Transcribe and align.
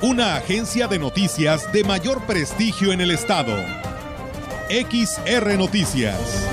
una 0.00 0.36
agencia 0.36 0.86
de 0.86 0.98
noticias 0.98 1.72
de 1.72 1.82
mayor 1.82 2.24
prestigio 2.24 2.92
en 2.92 3.00
el 3.00 3.10
estado. 3.10 3.56
XR 4.68 5.58
Noticias. 5.58 6.46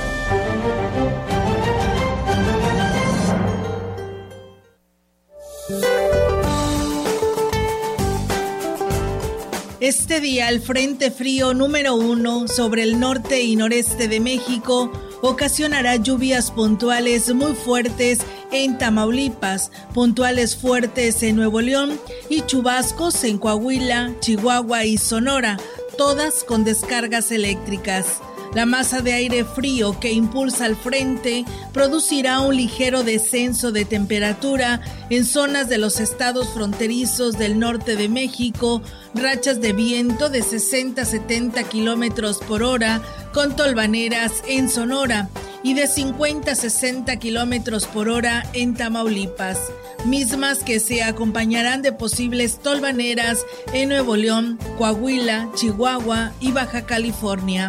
Este 9.80 10.20
día 10.20 10.49
el 10.49 10.62
Frente 10.62 11.12
Frío 11.12 11.54
número 11.54 11.93
uno 11.93 12.48
sobre 12.48 12.82
el 12.82 12.99
norte 12.99 13.43
y 13.43 13.55
noreste 13.55 14.07
de 14.07 14.20
México 14.20 14.91
ocasionará 15.21 15.98
lluvias 15.98 16.49
puntuales 16.49 17.34
muy 17.35 17.54
fuertes 17.54 18.20
en 18.64 18.77
Tamaulipas, 18.77 19.72
puntuales 19.94 20.55
fuertes 20.55 21.22
en 21.23 21.36
Nuevo 21.36 21.62
León 21.62 22.00
y 22.30 22.41
chubascos 22.41 23.23
en 23.23 23.38
Coahuila, 23.38 24.13
Chihuahua 24.21 24.85
y 24.85 24.98
Sonora, 24.98 25.57
todas 25.98 26.43
con 26.43 26.63
descargas 26.63 27.32
eléctricas. 27.32 28.21
La 28.56 28.66
masa 28.66 29.02
de 29.02 29.12
aire 29.12 29.44
frío 29.44 30.00
que 30.00 30.14
impulsa 30.14 30.64
al 30.64 30.78
frente 30.78 31.44
producirá 31.74 32.40
un 32.40 32.56
ligero 32.56 33.04
descenso 33.04 33.74
de 33.74 33.84
temperatura 33.84 34.80
en 35.10 35.26
zonas 35.26 35.68
de 35.68 35.78
los 35.78 36.00
estados 36.00 36.48
fronterizos 36.54 37.38
del 37.38 37.60
norte 37.60 37.98
de 37.98 38.08
México, 38.08 38.82
rachas 39.14 39.60
de 39.60 39.74
viento 39.74 40.30
de 40.30 40.42
60 40.42 41.02
a 41.02 41.06
70 41.06 41.64
kilómetros 41.66 42.38
por 42.38 42.64
hora, 42.64 43.02
con 43.34 43.58
tolvaneras 43.58 44.32
en 44.48 44.70
Sonora 44.70 45.28
y 45.62 45.74
de 45.74 45.88
50 45.88 46.54
a 46.54 46.56
60 46.56 47.14
kilómetros 47.18 47.86
por 47.88 48.08
hora 48.08 48.50
en 48.54 48.74
Tamaulipas, 48.74 49.60
mismas 50.06 50.64
que 50.64 50.80
se 50.80 51.04
acompañarán 51.04 51.82
de 51.82 51.92
posibles 51.92 52.60
tolvaneras 52.60 53.46
en 53.74 53.90
Nuevo 53.90 54.16
León, 54.16 54.58
Coahuila, 54.78 55.50
Chihuahua 55.56 56.32
y 56.40 56.54
Baja 56.54 56.86
California 56.86 57.68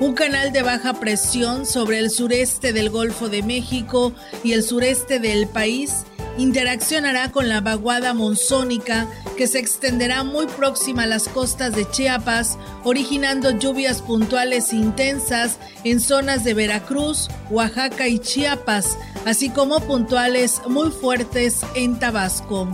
un 0.00 0.14
canal 0.14 0.52
de 0.52 0.62
baja 0.62 0.94
presión 0.94 1.66
sobre 1.66 1.98
el 1.98 2.10
sureste 2.10 2.72
del 2.72 2.90
Golfo 2.90 3.28
de 3.28 3.42
México 3.42 4.12
y 4.42 4.52
el 4.52 4.62
sureste 4.62 5.20
del 5.20 5.46
país. 5.46 6.04
Interaccionará 6.36 7.30
con 7.30 7.48
la 7.48 7.60
vaguada 7.60 8.12
monzónica 8.12 9.06
que 9.36 9.46
se 9.46 9.60
extenderá 9.60 10.24
muy 10.24 10.46
próxima 10.46 11.04
a 11.04 11.06
las 11.06 11.28
costas 11.28 11.76
de 11.76 11.88
Chiapas, 11.88 12.58
originando 12.82 13.50
lluvias 13.52 14.02
puntuales 14.02 14.72
intensas 14.72 15.58
en 15.84 16.00
zonas 16.00 16.42
de 16.42 16.54
Veracruz, 16.54 17.28
Oaxaca 17.50 18.08
y 18.08 18.18
Chiapas, 18.18 18.98
así 19.24 19.48
como 19.48 19.80
puntuales 19.80 20.60
muy 20.68 20.90
fuertes 20.90 21.60
en 21.76 22.00
Tabasco 22.00 22.68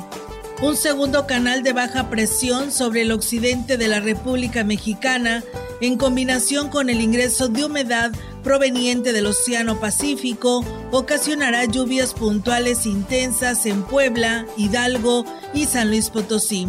un 0.62 0.77
segundo 0.77 1.27
canal 1.27 1.62
de 1.62 1.72
baja 1.72 2.11
presión 2.11 2.70
sobre 2.70 3.03
el 3.03 3.12
occidente 3.12 3.78
de 3.78 3.89
la 3.89 4.00
República 4.00 4.62
Mexicana, 4.62 5.42
en 5.80 5.97
combinación 5.97 6.69
con 6.69 6.91
el 6.91 7.00
ingreso 7.00 7.48
de 7.48 7.65
humedad 7.65 8.12
proveniente 8.44 9.15
del 9.15 9.26
Océano 9.26 9.81
Pacífico, 9.81 10.62
ocasionará 10.91 11.65
lluvias 11.65 12.12
puntuales 12.12 12.84
intensas 12.84 13.65
en 13.65 13.82
Puebla, 13.82 14.47
Hidalgo 14.59 15.25
y 15.54 15.65
San 15.65 15.88
Luis 15.88 16.10
Potosí. 16.10 16.69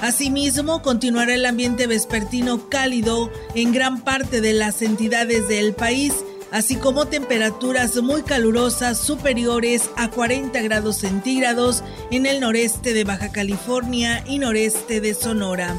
Asimismo, 0.00 0.82
continuará 0.82 1.34
el 1.34 1.44
ambiente 1.44 1.86
vespertino 1.86 2.68
cálido 2.70 3.30
en 3.54 3.72
gran 3.72 4.00
parte 4.00 4.40
de 4.40 4.54
las 4.54 4.80
entidades 4.80 5.48
del 5.48 5.74
país, 5.74 6.14
así 6.52 6.76
como 6.76 7.06
temperaturas 7.06 8.00
muy 8.02 8.22
calurosas 8.22 8.98
superiores 8.98 9.90
a 9.96 10.10
40 10.10 10.60
grados 10.60 10.98
centígrados 10.98 11.82
en 12.10 12.26
el 12.26 12.40
noreste 12.40 12.92
de 12.92 13.04
Baja 13.04 13.32
California 13.32 14.22
y 14.26 14.38
noreste 14.38 15.00
de 15.00 15.14
Sonora. 15.14 15.74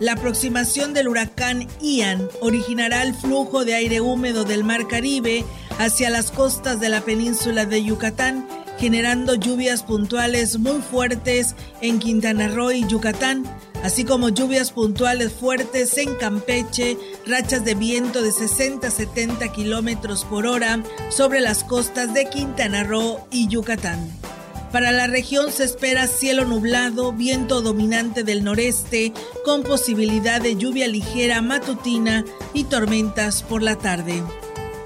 La 0.00 0.12
aproximación 0.12 0.94
del 0.94 1.08
huracán 1.08 1.66
Ian 1.80 2.28
originará 2.40 3.02
el 3.02 3.14
flujo 3.14 3.64
de 3.64 3.74
aire 3.74 4.00
húmedo 4.00 4.44
del 4.44 4.64
Mar 4.64 4.86
Caribe 4.88 5.44
hacia 5.78 6.08
las 6.08 6.30
costas 6.30 6.80
de 6.80 6.88
la 6.88 7.02
península 7.02 7.66
de 7.66 7.84
Yucatán, 7.84 8.48
generando 8.78 9.34
lluvias 9.34 9.82
puntuales 9.82 10.58
muy 10.58 10.80
fuertes 10.80 11.54
en 11.80 11.98
Quintana 11.98 12.48
Roo 12.48 12.70
y 12.70 12.86
Yucatán, 12.86 13.44
así 13.82 14.04
como 14.04 14.28
lluvias 14.28 14.72
puntuales 14.72 15.32
fuertes 15.32 15.96
en 15.98 16.14
Campeche, 16.16 16.96
rachas 17.26 17.64
de 17.64 17.74
viento 17.74 18.22
de 18.22 18.32
60 18.32 18.86
a 18.86 18.90
70 18.90 19.52
kilómetros 19.52 20.24
por 20.24 20.46
hora 20.46 20.82
sobre 21.10 21.40
las 21.40 21.64
costas 21.64 22.14
de 22.14 22.28
Quintana 22.28 22.84
Roo 22.84 23.26
y 23.30 23.48
Yucatán. 23.48 24.10
Para 24.72 24.92
la 24.92 25.06
región 25.06 25.50
se 25.50 25.64
espera 25.64 26.06
cielo 26.06 26.44
nublado, 26.44 27.12
viento 27.12 27.62
dominante 27.62 28.22
del 28.22 28.44
noreste, 28.44 29.14
con 29.44 29.62
posibilidad 29.62 30.42
de 30.42 30.56
lluvia 30.56 30.86
ligera 30.88 31.40
matutina 31.40 32.24
y 32.52 32.64
tormentas 32.64 33.42
por 33.42 33.62
la 33.62 33.76
tarde. 33.76 34.22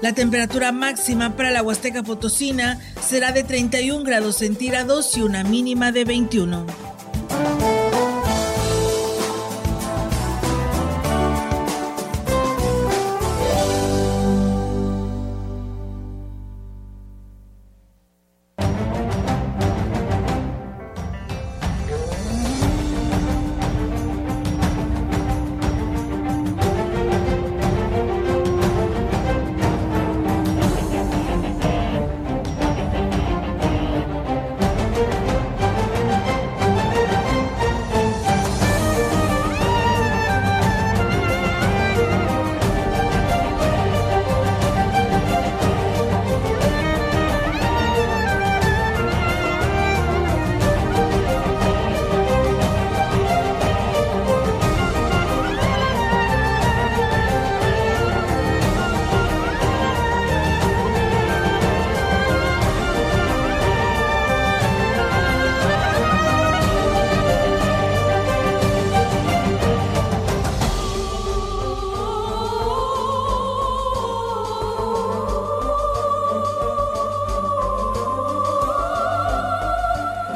La 0.01 0.13
temperatura 0.13 0.71
máxima 0.71 1.35
para 1.35 1.51
la 1.51 1.63
Huasteca 1.63 2.03
Potosina 2.03 2.79
será 3.01 3.31
de 3.31 3.43
31 3.43 4.03
grados 4.03 4.37
centígrados 4.37 5.17
y 5.17 5.21
una 5.21 5.43
mínima 5.43 5.91
de 5.91 6.05
21. 6.05 6.65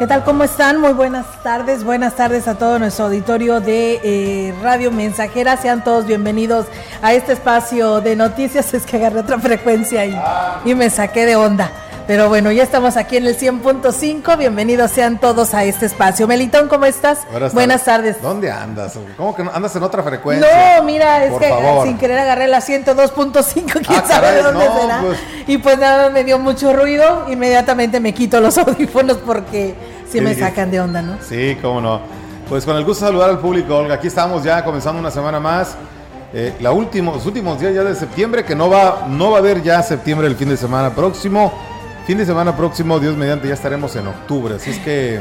¿Qué 0.08 0.14
tal? 0.14 0.24
¿Cómo 0.24 0.46
están? 0.46 0.80
Muy 0.80 0.94
buenas 0.94 1.26
tardes. 1.44 1.84
Buenas 1.84 2.16
tardes 2.16 2.48
a 2.48 2.58
todo 2.58 2.80
nuestro 2.80 3.08
auditorio 3.08 3.60
de 3.60 4.00
eh, 4.02 4.54
Radio 4.64 4.90
Mensajera. 4.90 5.58
Sean 5.58 5.84
todos 5.84 6.06
bienvenidos 6.06 6.66
a 7.02 7.14
este 7.14 7.34
espacio 7.34 8.00
de 8.00 8.16
noticias. 8.16 8.74
Es 8.78 8.86
que 8.86 8.96
agarré 8.96 9.20
otra 9.20 9.38
frecuencia 9.38 10.06
y, 10.06 10.18
y 10.64 10.76
me 10.76 10.90
saqué 10.90 11.26
de 11.26 11.36
onda. 11.36 11.70
Pero 12.08 12.30
bueno, 12.30 12.54
ya 12.54 12.64
estamos 12.64 12.96
aquí 12.96 13.18
en 13.18 13.28
el 13.28 13.38
100.5. 13.38 14.38
Bienvenidos 14.38 14.92
sean 14.92 15.20
todos 15.20 15.54
a 15.54 15.66
este 15.66 15.86
espacio. 15.88 16.26
Melitón, 16.26 16.70
¿cómo 16.70 16.86
estás? 16.86 17.28
Buenas, 17.52 17.84
tardes. 17.84 18.22
¿Dónde 18.22 18.50
andas? 18.50 18.98
¿Cómo 19.18 19.36
que 19.36 19.42
andas 19.42 19.76
en 19.76 19.84
otra 19.84 20.04
frecuencia? 20.04 20.78
No, 20.78 20.84
mira, 20.84 21.26
es 21.26 21.34
que 21.38 21.54
sin 21.84 21.98
querer 21.98 22.20
agarré 22.20 22.48
la 22.48 22.62
102.5. 22.62 23.54
¿Quién 23.86 23.86
ah, 23.90 24.04
sabe 24.08 24.32
de 24.32 24.42
dónde 24.42 24.70
será? 24.80 25.02
Pues. 25.02 25.20
Y 25.48 25.58
pues 25.58 25.78
nada, 25.78 26.10
me 26.10 26.24
dio 26.24 26.40
mucho 26.40 26.72
ruido. 26.72 27.26
Inmediatamente 27.28 28.00
me 28.00 28.14
quito 28.14 28.40
los 28.40 28.58
audífonos 28.58 29.18
porque 29.18 29.76
sí 30.10 30.22
me 30.22 30.34
sacan 30.36 30.72
de 30.72 30.80
onda, 30.80 31.02
¿no? 31.02 31.18
Sí, 31.22 31.58
cómo 31.62 31.82
no. 31.82 32.02
Pues 32.50 32.66
con 32.66 32.76
el 32.78 32.86
gusto 32.86 33.06
de 33.06 33.12
saludar 33.12 33.30
al 33.30 33.40
público, 33.40 33.76
Olga. 33.76 33.96
Aquí 33.96 34.08
estamos 34.08 34.44
ya 34.44 34.64
comenzando 34.64 35.00
una 35.00 35.12
semana 35.12 35.40
más. 35.40 35.76
Eh, 36.34 36.56
la 36.60 36.72
último, 36.72 37.14
los 37.14 37.26
últimos 37.26 37.60
días 37.60 37.74
ya 37.74 37.84
de 37.84 37.96
septiembre, 37.96 38.44
que 38.44 38.56
no 38.56 38.70
va, 38.70 39.08
no 39.10 39.32
va 39.32 39.38
a 39.38 39.40
haber 39.40 39.62
ya 39.64 39.82
septiembre 39.82 40.28
el 40.28 40.36
fin 40.36 40.50
de 40.50 40.58
semana 40.58 40.92
próximo. 40.92 41.54
Fin 42.06 42.18
de 42.18 42.26
semana 42.26 42.56
próximo, 42.56 43.00
Dios 43.00 43.18
mediante, 43.18 43.48
ya 43.48 43.54
estaremos 43.54 43.96
en 43.98 44.08
octubre. 44.08 44.56
Así 44.56 44.72
es 44.72 44.80
que, 44.80 45.20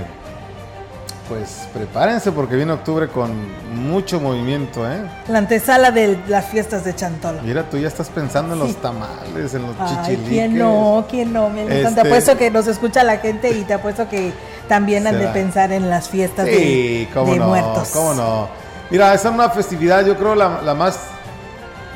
pues 1.28 1.66
prepárense 1.74 2.30
porque 2.32 2.54
viene 2.56 2.72
octubre 2.72 3.08
con 3.08 3.30
mucho 3.74 4.20
movimiento, 4.20 4.88
¿eh? 4.90 5.02
La 5.28 5.38
antesala 5.38 5.90
de 5.90 6.18
las 6.28 6.46
fiestas 6.46 6.84
de 6.84 6.94
Chantolo. 6.94 7.40
Mira, 7.42 7.68
tú 7.68 7.78
ya 7.78 7.88
estás 7.88 8.08
pensando 8.08 8.54
en 8.54 8.60
los 8.60 8.76
tamales, 8.76 9.54
en 9.54 9.62
los 9.62 9.74
Ay, 9.78 9.88
chichiliques. 9.96 10.28
¿quién 10.28 10.58
no? 10.58 11.04
¿Quién 11.10 11.32
no? 11.32 11.48
Me. 11.50 11.62
Este- 11.82 11.94
Te 11.94 12.00
apuesto 12.02 12.36
que 12.36 12.50
nos 12.50 12.66
escucha 12.68 13.02
la 13.02 13.18
gente 13.18 13.50
y 13.50 13.64
te 13.64 13.74
apuesto 13.74 14.08
que 14.08 14.32
también 14.68 15.06
han 15.06 15.18
de 15.18 15.26
pensar 15.28 15.72
en 15.72 15.90
las 15.90 16.08
fiestas 16.08 16.46
Sí, 16.46 16.52
de, 16.52 17.08
cómo 17.12 17.32
de 17.32 17.38
no, 17.38 17.48
muertos. 17.48 17.88
cómo 17.92 18.14
no. 18.14 18.48
Mira, 18.90 19.12
esa 19.14 19.28
es 19.30 19.34
una 19.34 19.50
festividad, 19.50 20.04
yo 20.06 20.16
creo 20.16 20.34
la, 20.36 20.60
la 20.62 20.74
más, 20.74 20.96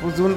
pues, 0.01 0.19
un- 0.19 0.35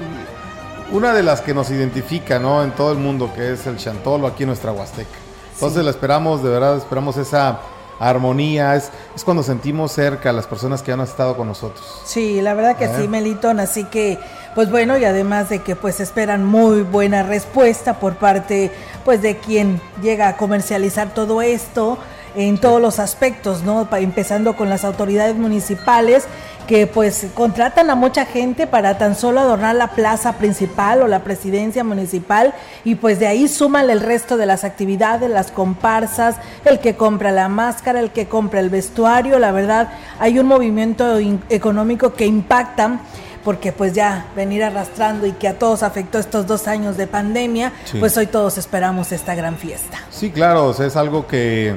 una 0.93 1.12
de 1.12 1.23
las 1.25 1.41
que 1.41 1.52
nos 1.52 1.70
identifica, 1.70 2.38
¿no? 2.38 2.62
En 2.62 2.70
todo 2.73 2.93
el 2.93 2.99
mundo, 2.99 3.31
que 3.35 3.52
es 3.55 3.67
el 3.67 3.76
chantolo 3.76 4.26
aquí 4.29 4.44
en 4.44 4.49
nuestra 4.50 4.70
Huasteca. 4.70 5.19
Entonces 5.55 5.82
la 5.85 5.91
esperamos, 5.91 6.43
de 6.43 6.50
verdad, 6.50 6.76
esperamos 6.76 7.17
esa 7.17 7.58
armonía, 7.99 8.75
es, 8.76 8.91
es 9.14 9.25
cuando 9.25 9.43
sentimos 9.43 9.93
cerca 9.93 10.31
a 10.31 10.32
las 10.32 10.46
personas 10.46 10.82
que 10.82 10.93
han 10.93 11.00
estado 11.00 11.37
con 11.37 11.49
nosotros. 11.49 12.02
Sí, 12.05 12.41
la 12.41 12.55
verdad 12.55 12.76
que 12.76 12.87
ver. 12.88 13.00
sí, 13.02 13.08
Melitón, 13.08 13.61
así 13.61 13.85
que 13.85 14.19
pues 14.55 14.70
bueno, 14.70 14.96
y 14.99 15.05
además 15.05 15.49
de 15.49 15.61
que 15.61 15.75
pues 15.75 15.99
esperan 16.00 16.44
muy 16.44 16.82
buena 16.82 17.23
respuesta 17.25 17.99
por 17.99 18.14
parte 18.17 18.70
pues 19.05 19.20
de 19.23 19.37
quien 19.38 19.81
llega 20.02 20.29
a 20.29 20.37
comercializar 20.37 21.12
todo 21.12 21.43
esto 21.43 21.99
en 22.37 22.58
todos 22.58 22.81
los 22.81 22.99
aspectos, 22.99 23.62
¿no? 23.62 23.88
Pa- 23.88 24.00
empezando 24.00 24.56
con 24.56 24.69
las 24.69 24.85
autoridades 24.85 25.37
municipales 25.37 26.25
que 26.66 26.87
pues 26.87 27.26
contratan 27.34 27.90
a 27.90 27.94
mucha 27.94 28.25
gente 28.25 28.66
para 28.66 28.96
tan 28.96 29.14
solo 29.14 29.40
adornar 29.40 29.75
la 29.75 29.88
plaza 29.88 30.34
principal 30.34 31.02
o 31.02 31.06
la 31.08 31.20
presidencia 31.25 31.84
municipal 31.84 32.55
y 32.84 32.94
pues 32.94 33.19
de 33.19 33.26
ahí 33.26 33.49
suman 33.49 33.90
el 33.90 34.00
resto 34.00 34.37
de 34.37 34.46
las 34.46 34.64
actividades, 34.64 35.28
las 35.31 35.50
comparsas, 35.50 36.37
el 36.64 36.78
que 36.81 36.96
compra 36.96 37.32
la 37.32 37.49
máscara, 37.49 38.00
el 38.00 38.11
que 38.11 38.26
compra 38.28 38.61
el 38.61 38.70
vestuario, 38.70 39.38
la 39.38 39.52
verdad 39.52 39.88
hay 40.19 40.38
un 40.38 40.46
movimiento 40.46 41.19
económico 41.50 42.14
que 42.14 42.26
impacta 42.26 43.00
porque 43.44 43.72
pues 43.72 43.93
ya 43.93 44.25
venir 44.34 44.64
arrastrando 44.64 45.26
y 45.26 45.32
que 45.32 45.49
a 45.49 45.58
todos 45.58 45.82
afectó 45.82 46.19
estos 46.19 46.46
dos 46.46 46.67
años 46.67 46.96
de 46.96 47.06
pandemia, 47.06 47.72
Sí. 47.84 47.99
pues 47.99 48.17
hoy 48.17 48.26
todos 48.26 48.56
esperamos 48.56 49.12
esta 49.12 49.34
gran 49.34 49.56
fiesta. 49.56 49.99
Sí, 50.10 50.31
claro, 50.31 50.64
o 50.69 50.72
sea, 50.72 50.87
es 50.87 50.96
algo 50.96 51.26
que 51.26 51.76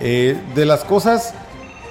eh, 0.00 0.36
de 0.56 0.64
las 0.66 0.82
cosas 0.82 1.32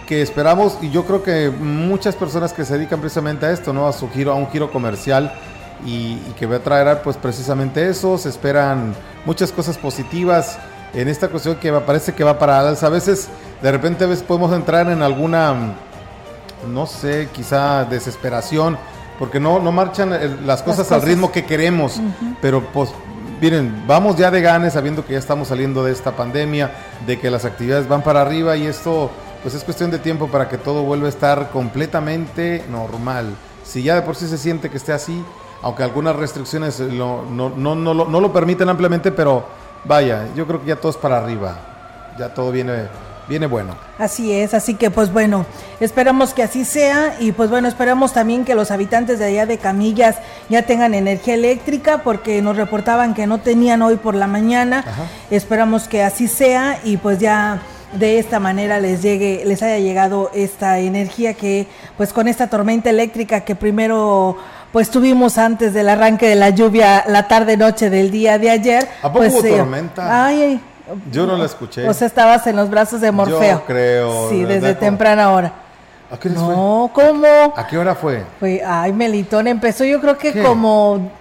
que 0.08 0.22
esperamos 0.22 0.78
y 0.82 0.90
yo 0.90 1.06
creo 1.06 1.24
que 1.24 1.50
muchas 1.50 2.16
personas 2.16 2.54
que 2.54 2.66
se 2.66 2.78
dedican 2.78 3.00
precisamente 3.00 3.46
a 3.46 3.52
esto, 3.52 3.74
¿no? 3.74 3.88
A 3.88 3.94
su 3.94 4.10
giro, 4.10 4.32
a 4.32 4.36
un 4.36 4.50
giro 4.50 4.72
comercial 4.72 5.34
y, 5.86 6.20
y 6.30 6.34
que 6.38 6.46
va 6.46 6.58
a 6.58 6.60
traer 6.60 7.02
pues 7.02 7.18
precisamente 7.18 7.90
eso, 7.90 8.18
se 8.18 8.30
esperan 8.30 8.96
muchas 9.26 9.52
cosas 9.52 9.78
positivas 9.78 10.58
en 10.94 11.08
esta 11.08 11.28
cuestión 11.28 11.56
que 11.56 11.72
parece 11.74 12.14
que 12.14 12.24
va 12.24 12.38
para 12.38 12.60
alza. 12.60 12.88
A 12.88 12.90
veces, 12.90 13.28
de 13.62 13.72
repente, 13.72 14.04
a 14.04 14.08
veces 14.08 14.24
podemos 14.24 14.54
entrar 14.54 14.90
en 14.90 15.02
alguna, 15.02 15.76
no 16.72 16.86
sé, 16.86 17.30
quizá 17.34 17.86
desesperación, 17.86 18.78
porque 19.20 19.40
no, 19.40 19.60
no 19.60 19.72
marchan 19.72 20.14
eh, 20.14 20.38
las 20.46 20.62
cosas 20.62 20.92
al 20.92 21.02
ritmo 21.02 21.32
que 21.32 21.46
queremos, 21.46 22.00
pero 22.42 22.64
pues 22.74 22.90
miren, 23.42 23.84
vamos 23.88 24.16
ya 24.16 24.32
de 24.32 24.42
ganes 24.42 24.74
sabiendo 24.74 25.06
que 25.06 25.14
ya 25.14 25.20
estamos 25.20 25.50
saliendo 25.50 25.84
de 25.84 25.92
esta 25.92 26.12
pandemia, 26.16 26.72
de 27.06 27.20
que 27.20 27.30
las 27.30 27.46
actividades 27.46 27.88
van 27.88 28.02
para 28.02 28.22
arriba 28.22 28.56
y 28.56 28.66
esto 28.66 29.12
pues 29.44 29.54
es 29.56 29.64
cuestión 29.64 29.92
de 29.92 30.00
tiempo 30.00 30.28
para 30.30 30.50
que 30.50 30.58
todo 30.58 30.84
vuelva 30.84 31.06
a 31.06 31.10
estar 31.10 31.50
completamente 31.52 32.64
normal. 32.72 33.36
Si 33.64 33.84
ya 33.84 33.96
de 33.96 34.02
por 34.02 34.16
sí 34.16 34.28
se 34.28 34.38
siente 34.38 34.70
que 34.70 34.78
esté 34.78 34.94
así, 34.94 35.24
aunque 35.62 35.84
algunas 35.84 36.16
restricciones 36.16 36.80
lo- 36.80 37.24
no, 37.30 37.50
no, 37.50 37.76
no, 37.76 37.94
lo, 37.94 38.06
no 38.06 38.20
lo 38.20 38.34
permiten 38.34 38.70
ampliamente, 38.70 39.12
pero 39.12 39.46
vaya, 39.86 40.26
yo 40.36 40.48
creo 40.48 40.62
que 40.62 40.68
ya 40.68 40.76
todo 40.78 40.92
es 40.92 40.98
para 40.98 41.18
arriba, 41.18 41.58
ya 42.18 42.34
todo 42.34 42.52
viene, 42.52 42.88
viene 43.30 43.46
bueno. 43.48 43.76
Así 43.98 44.32
es, 44.34 44.54
así 44.54 44.76
que 44.76 44.90
pues 44.92 45.12
bueno, 45.14 45.46
esperamos 45.80 46.34
que 46.34 46.44
así 46.44 46.66
sea 46.66 47.16
y 47.20 47.32
pues 47.32 47.50
bueno, 47.50 47.68
esperamos 47.68 48.12
también 48.14 48.44
que 48.46 48.56
los 48.56 48.72
habitantes 48.72 49.20
de 49.20 49.26
allá 49.26 49.46
de 49.46 49.58
Camillas 49.58 50.18
ya 50.50 50.64
tengan 50.64 50.94
energía 50.94 51.36
eléctrica 51.36 52.00
porque 52.00 52.42
nos 52.42 52.58
reportaban 52.58 53.14
que 53.14 53.28
no 53.28 53.40
tenían 53.40 53.82
hoy 53.82 53.96
por 53.98 54.16
la 54.16 54.28
mañana. 54.28 54.80
Ajá. 54.80 55.04
Esperamos 55.32 55.88
que 55.88 56.04
así 56.04 56.28
sea 56.28 56.80
y 56.84 56.98
pues 56.98 57.20
ya 57.20 57.62
de 58.00 58.20
esta 58.20 58.40
manera 58.40 58.80
les 58.80 59.02
llegue 59.02 59.44
les 59.46 59.62
haya 59.62 59.80
llegado 59.80 60.32
esta 60.34 60.80
energía 60.80 61.34
que 61.34 61.68
pues 61.98 62.14
con 62.14 62.28
esta 62.28 62.48
tormenta 62.48 62.90
eléctrica 62.90 63.42
que 63.42 63.56
primero 63.56 64.38
pues 64.72 64.90
tuvimos 64.90 65.38
antes 65.38 65.74
del 65.74 65.88
arranque 65.88 66.28
de 66.28 66.36
la 66.36 66.50
lluvia 66.50 67.04
la 67.08 67.28
tarde 67.28 67.58
noche 67.58 67.92
del 67.92 68.10
día 68.10 68.40
de 68.40 68.50
ayer. 68.50 68.88
¿A 69.02 69.08
poco 69.08 69.20
pues, 69.20 69.34
hubo 69.34 69.46
eh, 69.46 69.58
tormenta? 69.58 70.26
Ay, 70.26 70.42
ay. 70.42 70.62
Yo 71.12 71.26
no 71.26 71.38
la 71.38 71.46
escuché. 71.46 71.88
O 71.88 71.94
sea, 71.94 72.08
estabas 72.08 72.46
en 72.48 72.56
los 72.56 72.70
brazos 72.70 73.00
de 73.00 73.12
Morfeo. 73.12 73.60
Yo 73.60 73.66
creo, 73.66 74.30
Sí, 74.30 74.44
desde 74.44 74.76
temprana 74.76 75.32
hora. 75.32 75.54
¿A 76.12 76.18
qué 76.18 76.30
hora 76.30 76.40
fue? 76.40 76.56
No, 76.56 76.92
¿cómo? 76.94 77.54
¿A 77.56 77.68
qué 77.68 77.78
hora 77.78 77.96
fue? 77.96 78.24
Fue, 78.40 78.62
ay, 78.66 78.92
Melitón, 78.94 79.48
empezó 79.48 79.86
yo 79.86 80.02
creo 80.02 80.18
que 80.18 80.34
¿Qué? 80.34 80.44
como, 80.44 81.12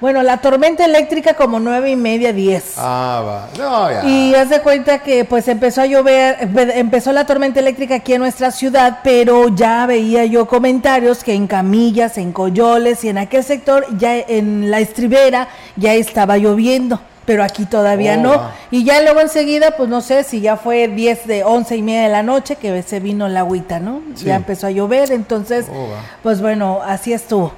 bueno, 0.00 0.22
la 0.22 0.38
tormenta 0.38 0.84
eléctrica 0.84 1.34
como 1.34 1.58
nueve 1.58 1.90
y 1.90 1.96
media, 1.96 2.32
diez. 2.32 2.74
Ah, 2.76 3.22
va. 3.26 3.48
No, 3.58 3.90
ya. 3.90 4.04
Y 4.08 4.34
haz 4.34 4.50
de 4.50 4.60
cuenta 4.60 4.98
que 4.98 5.24
pues 5.24 5.48
empezó 5.48 5.80
a 5.82 5.86
llover, 5.86 6.36
empe- 6.40 6.72
empezó 6.74 7.12
la 7.12 7.24
tormenta 7.24 7.60
eléctrica 7.60 7.94
aquí 7.96 8.12
en 8.12 8.20
nuestra 8.20 8.50
ciudad, 8.50 8.98
pero 9.02 9.48
ya 9.48 9.86
veía 9.86 10.24
yo 10.26 10.46
comentarios 10.46 11.24
que 11.24 11.32
en 11.32 11.46
Camillas, 11.46 12.18
en 12.18 12.32
Coyoles 12.32 13.04
y 13.04 13.08
en 13.08 13.18
aquel 13.18 13.42
sector, 13.42 13.86
ya 13.98 14.16
en 14.16 14.70
la 14.70 14.80
estribera, 14.80 15.48
ya 15.76 15.94
estaba 15.94 16.36
lloviendo. 16.36 17.00
Pero 17.24 17.42
aquí 17.42 17.64
todavía 17.64 18.14
Oh, 18.18 18.22
no. 18.22 18.30
va. 18.36 18.54
Y 18.70 18.84
ya 18.84 19.00
luego 19.02 19.20
enseguida, 19.20 19.72
pues 19.76 19.88
no 19.88 20.00
sé 20.00 20.22
si 20.22 20.40
ya 20.40 20.56
fue 20.56 20.86
10 20.86 21.26
de 21.26 21.42
11 21.42 21.74
y 21.74 21.82
media 21.82 22.02
de 22.02 22.08
la 22.10 22.22
noche 22.22 22.54
que 22.54 22.82
se 22.84 23.00
vino 23.00 23.26
la 23.26 23.40
agüita, 23.40 23.80
¿no? 23.80 24.00
Sí. 24.14 24.26
Ya 24.26 24.36
empezó 24.36 24.68
a 24.68 24.70
llover, 24.70 25.10
entonces, 25.10 25.66
Oh, 25.74 25.88
pues 26.22 26.40
bueno, 26.40 26.80
así 26.86 27.12
estuvo. 27.12 27.52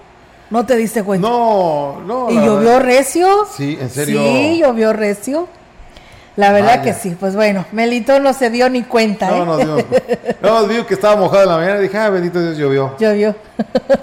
¿No 0.51 0.65
te 0.65 0.77
diste 0.77 1.03
cuenta? 1.03 1.29
No, 1.29 2.01
no. 2.07 2.31
¿Y 2.31 2.35
llovió 2.35 2.55
verdad- 2.57 2.81
recio? 2.81 3.47
Sí, 3.55 3.77
en 3.81 3.91
serio. 3.91 4.21
Sí, 4.23 4.59
llovió 4.61 4.93
recio. 4.93 5.49
La 6.37 6.53
verdad 6.53 6.79
Vaya. 6.79 6.83
que 6.83 6.95
sí, 6.95 7.17
pues 7.19 7.35
bueno, 7.35 7.65
Melito 7.73 8.21
no 8.21 8.33
se 8.33 8.49
dio 8.49 8.71
ni 8.71 8.85
cuenta, 8.85 9.29
No, 9.29 9.43
¿eh? 9.43 9.47
nos 9.47 9.59
dimos. 9.59 9.85
No, 10.41 10.49
nos 10.61 10.69
vimos 10.69 10.87
que 10.87 10.95
estaba 10.95 11.17
mojado 11.17 11.43
en 11.43 11.49
la 11.49 11.57
mañana 11.57 11.79
y 11.81 11.83
dije, 11.83 11.99
ah, 11.99 12.11
bendito 12.11 12.41
Dios, 12.41 12.57
llovió. 12.57 12.95
Llovió. 13.01 13.35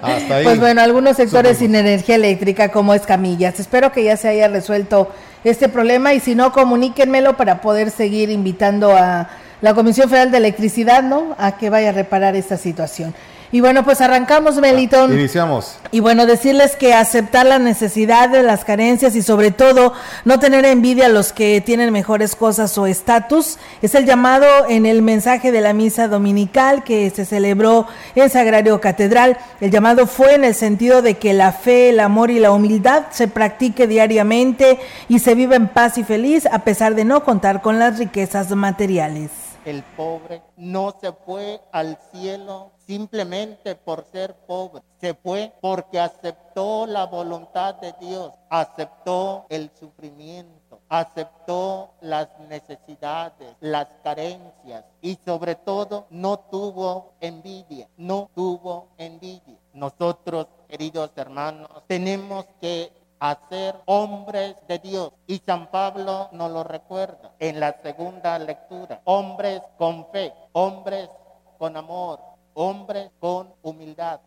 Hasta 0.02 0.36
ahí. 0.36 0.44
Pues 0.44 0.60
bueno, 0.60 0.82
algunos 0.82 1.16
sectores 1.16 1.58
sin 1.60 1.74
energía 1.76 2.16
eléctrica 2.16 2.70
como 2.70 2.94
Escamillas. 2.94 3.58
Espero 3.62 3.94
que 3.94 4.04
ya 4.04 4.18
se 4.18 4.28
haya 4.28 4.50
resuelto 4.50 5.10
este 5.46 5.70
problema 5.70 6.14
y 6.14 6.20
si 6.20 6.36
no, 6.36 6.52
comuníquenmelo 6.52 7.38
para 7.38 7.62
poder 7.62 7.90
seguir 7.90 8.30
invitando 8.30 8.92
a 8.92 9.30
la 9.62 9.74
Comisión 9.74 10.10
Federal 10.10 10.30
de 10.32 10.38
Electricidad, 10.40 11.04
¿no? 11.04 11.36
A 11.40 11.56
que 11.58 11.70
vaya 11.70 11.90
a 11.90 11.94
reparar 11.94 12.36
esta 12.36 12.58
situación. 12.58 13.16
Y 13.52 13.62
bueno, 13.62 13.84
pues 13.84 14.02
arrancamos, 14.02 14.58
Melitón. 14.58 15.14
Iniciamos. 15.14 15.78
Y 15.92 16.00
bueno, 16.00 16.26
decirles 16.26 16.76
que 16.76 16.94
aceptar 16.94 17.46
las 17.46 17.62
necesidades, 17.62 18.44
las 18.44 18.66
carencias 18.66 19.16
y 19.16 19.22
sobre 19.22 19.52
todo 19.52 19.94
no 20.26 20.40
tener 20.40 20.66
envidia 20.66 21.06
a 21.06 21.10
los 21.10 21.32
que 21.32 21.62
tienen 21.62 21.94
mejores 21.94 22.36
cosas 22.36 22.78
o 22.78 22.88
estatus 22.88 23.58
es 23.82 23.96
el 23.96 24.06
llamado 24.06 24.46
en 24.68 24.86
el 24.86 25.02
mensaje 25.02 25.52
de 25.52 25.62
la 25.62 25.74
misa 25.74 26.08
dominical 26.08 26.84
que 26.84 27.10
se 27.10 27.26
celebró 27.26 27.88
en 28.16 28.30
Sagrario 28.30 28.82
Catedral. 28.82 29.38
El 29.62 29.72
llamado 29.72 30.08
fue 30.08 30.36
en 30.36 30.44
el 30.44 30.56
sentido 30.56 31.02
de 31.02 31.16
que 31.16 31.34
la 31.34 31.52
fe, 31.52 31.90
el 31.90 32.00
amor 32.00 32.32
y 32.32 32.40
la 32.40 32.52
humildad 32.52 33.04
se 33.12 33.28
practique 33.28 33.88
diariamente 33.88 34.80
y 35.08 35.20
se 35.20 35.36
viva 35.36 35.56
en 35.56 35.68
paz 35.68 35.98
y 35.98 36.04
feliz 36.04 36.46
a 36.52 36.60
pesar 36.60 36.96
de 36.96 37.06
no 37.06 37.24
contar 37.24 37.62
con 37.62 37.80
las 37.80 38.00
riquezas 38.00 38.50
materiales. 38.52 39.32
El 39.66 39.82
pobre 39.82 40.44
no 40.58 40.96
se 41.02 41.12
fue 41.26 41.60
al 41.72 41.98
cielo 42.12 42.75
simplemente 42.86 43.76
por 43.76 44.06
ser 44.12 44.36
pobre. 44.46 44.82
Se 45.00 45.14
fue 45.14 45.54
porque 45.62 46.00
aceptó 46.00 46.86
la 46.86 47.06
voluntad 47.06 47.76
de 47.76 47.94
Dios, 48.00 48.32
aceptó 48.50 49.46
el 49.50 49.70
sufrimiento, 49.80 50.80
aceptó 50.90 51.92
las 52.02 52.28
necesidades, 52.50 53.56
las 53.60 53.88
carencias 54.04 54.86
y 55.02 55.16
sobre 55.26 55.56
todo 55.56 56.08
no 56.10 56.40
tuvo 56.40 57.14
envidia, 57.22 57.88
no 57.98 58.30
tuvo 58.34 58.90
envidia. 58.98 59.58
Nosotros, 59.74 60.48
queridos 60.68 61.12
hermanos, 61.16 61.70
tenemos 61.88 62.46
que 62.62 62.92
hacer 63.20 63.76
hombres 63.86 64.56
de 64.68 64.80
Dios. 64.80 65.12
Y 65.28 65.40
San 65.40 65.68
Pablo 65.72 66.30
nos 66.32 66.52
lo 66.52 66.64
recuerda 66.64 67.34
en 67.40 67.60
la 67.60 67.76
segunda 67.82 68.38
lectura. 68.40 69.02
Hombres 69.06 69.62
con 69.78 70.08
fe, 70.12 70.34
hombres 70.54 71.10
con 71.58 71.78
amor, 71.78 72.20
hombres 72.56 73.12
con 73.20 73.50
humildad. 73.62 74.20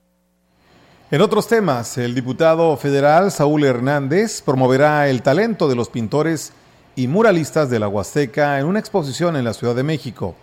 En 1.11 1.23
otros 1.23 1.49
temas, 1.49 1.97
el 1.99 2.15
diputado 2.15 2.77
federal 2.77 3.33
Saúl 3.33 3.65
Hernández 3.65 4.43
promoverá 4.43 5.09
el 5.09 5.23
talento 5.23 5.69
de 5.69 5.75
los 5.75 5.89
pintores 5.89 6.53
y 6.95 7.09
muralistas 7.09 7.71
de 7.71 7.79
la 7.79 7.89
Huasteca 7.89 8.59
en 8.59 8.67
una 8.67 8.79
exposición 8.79 9.35
en 9.37 9.45
la 9.45 9.55
Ciudad 9.55 9.75
de 9.75 9.83
México. 9.83 10.35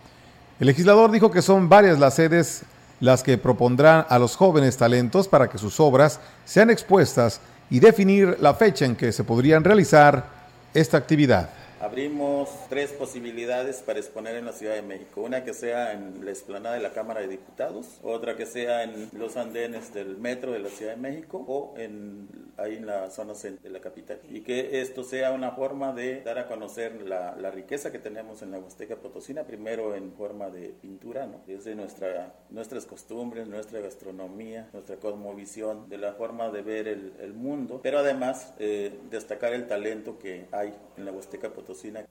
El 0.60 0.68
legislador 0.68 1.12
dijo 1.12 1.30
que 1.30 1.44
son 1.44 1.70
varias 1.70 2.00
las 2.00 2.16
sedes 2.16 2.64
las 3.00 3.22
que 3.22 3.38
propondrán 3.38 4.06
a 4.10 4.18
los 4.18 4.36
jóvenes 4.36 4.78
talentos 4.78 5.28
para 5.28 5.50
que 5.50 5.60
sus 5.60 5.80
obras 5.80 6.20
sean 6.46 6.72
expuestas 6.72 7.42
y 7.70 7.80
definir 7.80 8.38
la 8.40 8.56
fecha 8.56 8.86
en 8.86 8.96
que 8.96 9.12
se 9.12 9.24
podrían 9.24 9.64
realizar 9.64 10.26
esta 10.74 10.98
actividad. 10.98 11.50
Abrimos 11.86 12.50
tres 12.68 12.92
posibilidades 12.94 13.84
para 13.84 14.00
exponer 14.00 14.36
en 14.38 14.46
la 14.46 14.54
Ciudad 14.54 14.74
de 14.74 14.82
México. 14.82 15.22
Una 15.22 15.44
que 15.44 15.54
sea 15.54 15.94
en 15.94 16.26
la 16.26 16.32
explanada 16.32 16.74
de 16.74 16.82
la 16.82 16.94
Cámara 16.94 17.22
de 17.22 17.28
Diputados, 17.28 18.00
otra 18.02 18.36
que 18.36 18.48
sea 18.48 18.82
en 18.82 19.10
los 19.14 19.38
andenes 19.38 19.94
del 19.94 20.18
metro 20.18 20.52
de 20.52 20.58
la 20.58 20.70
Ciudad 20.70 20.96
de 20.96 21.02
México 21.02 21.46
o 21.48 21.76
en, 21.78 22.28
ahí 22.58 22.78
en 22.78 22.88
la 22.88 23.12
zona 23.12 23.36
centro 23.36 23.62
de 23.62 23.70
la 23.70 23.82
capital. 23.82 24.20
Y 24.32 24.42
que 24.42 24.82
esto 24.82 25.04
sea 25.04 25.32
una 25.32 25.52
forma 25.52 25.94
de 25.94 26.24
dar 26.24 26.40
a 26.40 26.48
conocer 26.48 27.04
la, 27.04 27.36
la 27.36 27.52
riqueza 27.52 27.92
que 27.92 28.00
tenemos 28.00 28.42
en 28.42 28.50
la 28.50 28.58
Huasteca 28.58 28.96
Potosina, 28.96 29.44
primero 29.44 29.94
en 29.94 30.12
forma 30.14 30.50
de 30.50 30.70
pintura, 30.70 31.28
¿no? 31.28 31.42
desde 31.46 31.76
nuestra, 31.76 32.34
nuestras 32.50 32.88
costumbres, 32.88 33.48
nuestra 33.48 33.80
gastronomía, 33.80 34.70
nuestra 34.74 34.96
cosmovisión, 34.96 35.88
de 35.88 36.00
la 36.00 36.14
forma 36.14 36.50
de 36.50 36.64
ver 36.64 36.88
el, 36.88 37.14
el 37.20 37.36
mundo, 37.36 37.80
pero 37.84 38.00
además 38.00 38.56
eh, 38.58 38.92
destacar 39.12 39.54
el 39.54 39.68
talento 39.68 40.18
que 40.18 40.48
hay 40.52 40.74
en 40.98 41.06
la 41.06 41.12
Huasteca 41.12 41.50
Potosina 41.50 41.75
cocina 41.76 42.08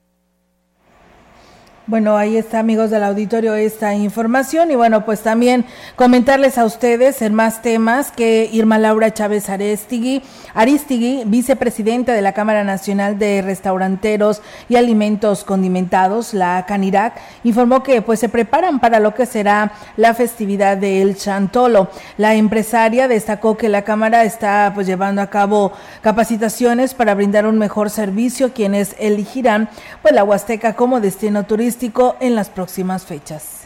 bueno, 1.86 2.16
ahí 2.16 2.38
está, 2.38 2.60
amigos 2.60 2.90
del 2.90 3.04
auditorio, 3.04 3.54
esta 3.54 3.94
información. 3.94 4.70
Y 4.70 4.74
bueno, 4.74 5.04
pues 5.04 5.20
también 5.20 5.66
comentarles 5.96 6.56
a 6.56 6.64
ustedes 6.64 7.20
en 7.20 7.34
más 7.34 7.60
temas 7.60 8.10
que 8.10 8.48
Irma 8.50 8.78
Laura 8.78 9.12
Chávez 9.12 9.50
Aristigui, 9.50 10.22
Aristigui, 10.54 11.24
vicepresidenta 11.26 12.14
de 12.14 12.22
la 12.22 12.32
Cámara 12.32 12.64
Nacional 12.64 13.18
de 13.18 13.42
Restauranteros 13.42 14.40
y 14.70 14.76
Alimentos 14.76 15.44
Condimentados, 15.44 16.32
la 16.32 16.64
CANIRAC, 16.66 17.20
informó 17.44 17.82
que 17.82 18.00
pues 18.00 18.18
se 18.18 18.30
preparan 18.30 18.80
para 18.80 18.98
lo 18.98 19.14
que 19.14 19.26
será 19.26 19.72
la 19.98 20.14
festividad 20.14 20.78
del 20.78 21.18
Chantolo. 21.18 21.90
La 22.16 22.34
empresaria 22.34 23.08
destacó 23.08 23.58
que 23.58 23.68
la 23.68 23.82
Cámara 23.82 24.24
está 24.24 24.72
pues 24.74 24.86
llevando 24.86 25.20
a 25.20 25.28
cabo 25.28 25.72
capacitaciones 26.00 26.94
para 26.94 27.14
brindar 27.14 27.46
un 27.46 27.58
mejor 27.58 27.90
servicio 27.90 28.54
quienes 28.54 28.96
elegirán 28.98 29.68
pues 30.00 30.14
la 30.14 30.24
Huasteca 30.24 30.74
como 30.76 31.00
destino 31.00 31.44
turístico 31.44 31.73
en 32.20 32.34
las 32.34 32.50
próximas 32.50 33.04
fechas 33.04 33.63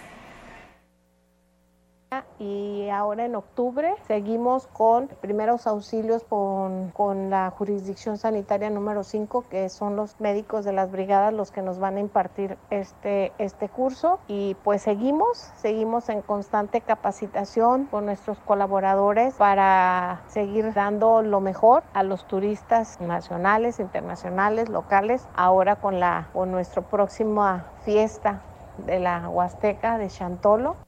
y 2.39 2.89
ahora 2.89 3.27
en 3.27 3.35
octubre 3.35 3.95
seguimos 4.07 4.67
con 4.69 5.09
primeros 5.09 5.67
auxilios 5.67 6.25
con, 6.25 6.91
con, 6.91 7.31
la 7.31 7.51
jurisdicción 7.51 8.17
sanitaria 8.17 8.71
número 8.71 9.05
5, 9.05 9.45
que 9.51 9.69
son 9.69 9.97
los 9.97 10.19
médicos 10.21 10.65
de 10.65 10.73
las 10.73 10.91
brigadas 10.91 11.35
los 11.35 11.51
que 11.51 11.63
nos 11.63 11.79
van 11.79 11.97
a 11.97 12.01
impartir 12.01 12.57
este, 12.71 13.33
este 13.39 13.69
curso. 13.69 14.21
Y 14.29 14.57
pues 14.65 14.83
seguimos, 14.83 15.37
seguimos 15.57 16.09
en 16.09 16.23
constante 16.23 16.81
capacitación 16.81 17.87
con 17.87 18.07
nuestros 18.07 18.39
colaboradores 18.39 19.35
para 19.35 20.23
seguir 20.29 20.73
dando 20.73 21.23
lo 21.23 21.41
mejor 21.41 21.83
a 21.93 22.03
los 22.03 22.27
turistas 22.27 23.01
nacionales, 23.01 23.81
internacionales, 23.81 24.69
locales, 24.69 25.27
ahora 25.35 25.77
con, 25.77 26.01
la, 26.01 26.29
con 26.33 26.53
nuestra 26.53 26.83
próxima 26.83 27.67
fiesta 27.85 28.43
de 28.87 29.01
la 29.01 29.29
Huasteca 29.29 29.99
de 29.99 30.09
Chantolo. 30.09 30.88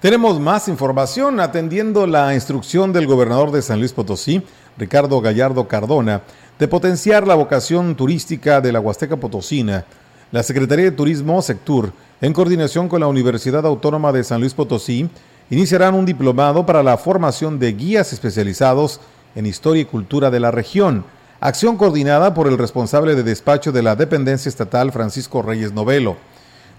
Tenemos 0.00 0.38
más 0.38 0.68
información 0.68 1.40
atendiendo 1.40 2.06
la 2.06 2.32
instrucción 2.32 2.92
del 2.92 3.08
gobernador 3.08 3.50
de 3.50 3.62
San 3.62 3.80
Luis 3.80 3.92
Potosí, 3.92 4.40
Ricardo 4.76 5.20
Gallardo 5.20 5.66
Cardona, 5.66 6.22
de 6.56 6.68
potenciar 6.68 7.26
la 7.26 7.34
vocación 7.34 7.96
turística 7.96 8.60
de 8.60 8.70
la 8.70 8.78
Huasteca 8.78 9.16
Potosina. 9.16 9.86
La 10.30 10.44
Secretaría 10.44 10.84
de 10.84 10.92
Turismo, 10.92 11.42
Sectur, 11.42 11.92
en 12.20 12.32
coordinación 12.32 12.88
con 12.88 13.00
la 13.00 13.08
Universidad 13.08 13.66
Autónoma 13.66 14.12
de 14.12 14.22
San 14.22 14.38
Luis 14.38 14.54
Potosí, 14.54 15.10
iniciarán 15.50 15.96
un 15.96 16.06
diplomado 16.06 16.64
para 16.64 16.84
la 16.84 16.96
formación 16.96 17.58
de 17.58 17.72
guías 17.72 18.12
especializados 18.12 19.00
en 19.34 19.46
historia 19.46 19.82
y 19.82 19.86
cultura 19.86 20.30
de 20.30 20.38
la 20.38 20.52
región, 20.52 21.06
acción 21.40 21.76
coordinada 21.76 22.34
por 22.34 22.46
el 22.46 22.56
responsable 22.56 23.16
de 23.16 23.24
despacho 23.24 23.72
de 23.72 23.82
la 23.82 23.96
dependencia 23.96 24.48
estatal, 24.48 24.92
Francisco 24.92 25.42
Reyes 25.42 25.72
Novelo. 25.72 26.16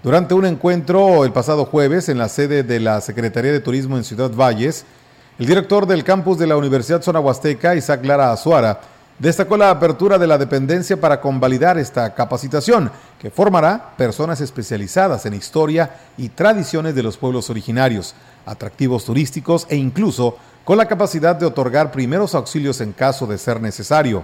Durante 0.01 0.33
un 0.33 0.45
encuentro 0.45 1.25
el 1.25 1.33
pasado 1.33 1.65
jueves 1.65 2.07
en 2.07 2.17
la 2.17 2.29
sede 2.29 2.63
de 2.63 2.79
la 2.79 3.01
Secretaría 3.01 3.51
de 3.51 3.59
Turismo 3.59 3.97
en 3.97 4.05
Ciudad 4.05 4.31
Valles, 4.31 4.85
el 5.37 5.45
director 5.45 5.85
del 5.85 6.05
campus 6.05 6.39
de 6.39 6.47
la 6.47 6.55
Universidad 6.55 7.01
Zona 7.01 7.19
Huasteca, 7.19 7.75
Isaac 7.75 8.05
Lara 8.05 8.31
Azuara, 8.31 8.79
destacó 9.19 9.57
la 9.57 9.71
apertura 9.71 10.17
de 10.17 10.25
la 10.25 10.37
dependencia 10.37 11.01
para 11.01 11.19
convalidar 11.19 11.77
esta 11.77 12.15
capacitación, 12.15 12.89
que 13.19 13.29
formará 13.29 13.93
personas 13.97 14.39
especializadas 14.39 15.25
en 15.25 15.33
historia 15.33 15.97
y 16.17 16.29
tradiciones 16.29 16.95
de 16.95 17.03
los 17.03 17.17
pueblos 17.17 17.49
originarios, 17.49 18.15
atractivos 18.45 19.03
turísticos 19.03 19.67
e 19.69 19.75
incluso 19.75 20.37
con 20.63 20.77
la 20.77 20.87
capacidad 20.87 21.35
de 21.35 21.45
otorgar 21.45 21.91
primeros 21.91 22.35
auxilios 22.35 22.79
en 22.79 22.93
caso 22.93 23.27
de 23.27 23.37
ser 23.37 23.59
necesario. 23.59 24.23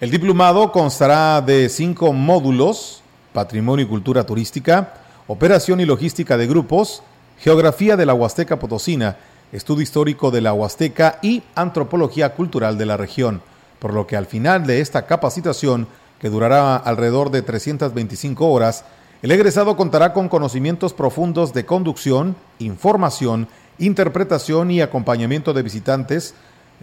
El 0.00 0.10
diplomado 0.10 0.72
constará 0.72 1.40
de 1.40 1.68
cinco 1.68 2.12
módulos 2.12 3.04
Patrimonio 3.32 3.84
y 3.84 3.88
Cultura 3.88 4.24
Turística, 4.24 4.94
Operación 5.26 5.80
y 5.80 5.84
Logística 5.84 6.36
de 6.36 6.46
Grupos, 6.46 7.02
Geografía 7.38 7.96
de 7.96 8.06
la 8.06 8.14
Huasteca 8.14 8.58
Potosina, 8.58 9.16
Estudio 9.52 9.82
Histórico 9.82 10.30
de 10.30 10.40
la 10.40 10.52
Huasteca 10.52 11.18
y 11.22 11.42
Antropología 11.54 12.34
Cultural 12.34 12.76
de 12.78 12.86
la 12.86 12.96
región, 12.96 13.42
por 13.78 13.94
lo 13.94 14.06
que 14.06 14.16
al 14.16 14.26
final 14.26 14.66
de 14.66 14.80
esta 14.80 15.06
capacitación, 15.06 15.86
que 16.20 16.30
durará 16.30 16.76
alrededor 16.76 17.30
de 17.30 17.42
325 17.42 18.50
horas, 18.50 18.84
el 19.22 19.30
egresado 19.32 19.76
contará 19.76 20.12
con 20.12 20.28
conocimientos 20.28 20.92
profundos 20.92 21.52
de 21.52 21.64
conducción, 21.64 22.36
información, 22.58 23.48
interpretación 23.78 24.70
y 24.70 24.80
acompañamiento 24.80 25.52
de 25.52 25.62
visitantes, 25.62 26.34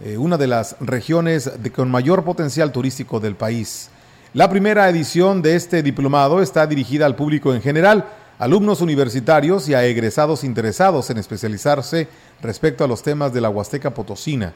eh, 0.02 0.18
una 0.18 0.36
de 0.36 0.46
las 0.46 0.76
regiones 0.80 1.50
con 1.74 1.90
mayor 1.90 2.24
potencial 2.24 2.72
turístico 2.72 3.20
del 3.20 3.36
país. 3.36 3.90
La 4.36 4.50
primera 4.50 4.86
edición 4.90 5.40
de 5.40 5.56
este 5.56 5.82
diplomado 5.82 6.42
está 6.42 6.66
dirigida 6.66 7.06
al 7.06 7.16
público 7.16 7.54
en 7.54 7.62
general, 7.62 8.04
alumnos 8.38 8.82
universitarios 8.82 9.66
y 9.66 9.72
a 9.72 9.86
egresados 9.86 10.44
interesados 10.44 11.08
en 11.08 11.16
especializarse 11.16 12.06
respecto 12.42 12.84
a 12.84 12.86
los 12.86 13.02
temas 13.02 13.32
de 13.32 13.40
la 13.40 13.48
Huasteca 13.48 13.94
Potosina. 13.94 14.52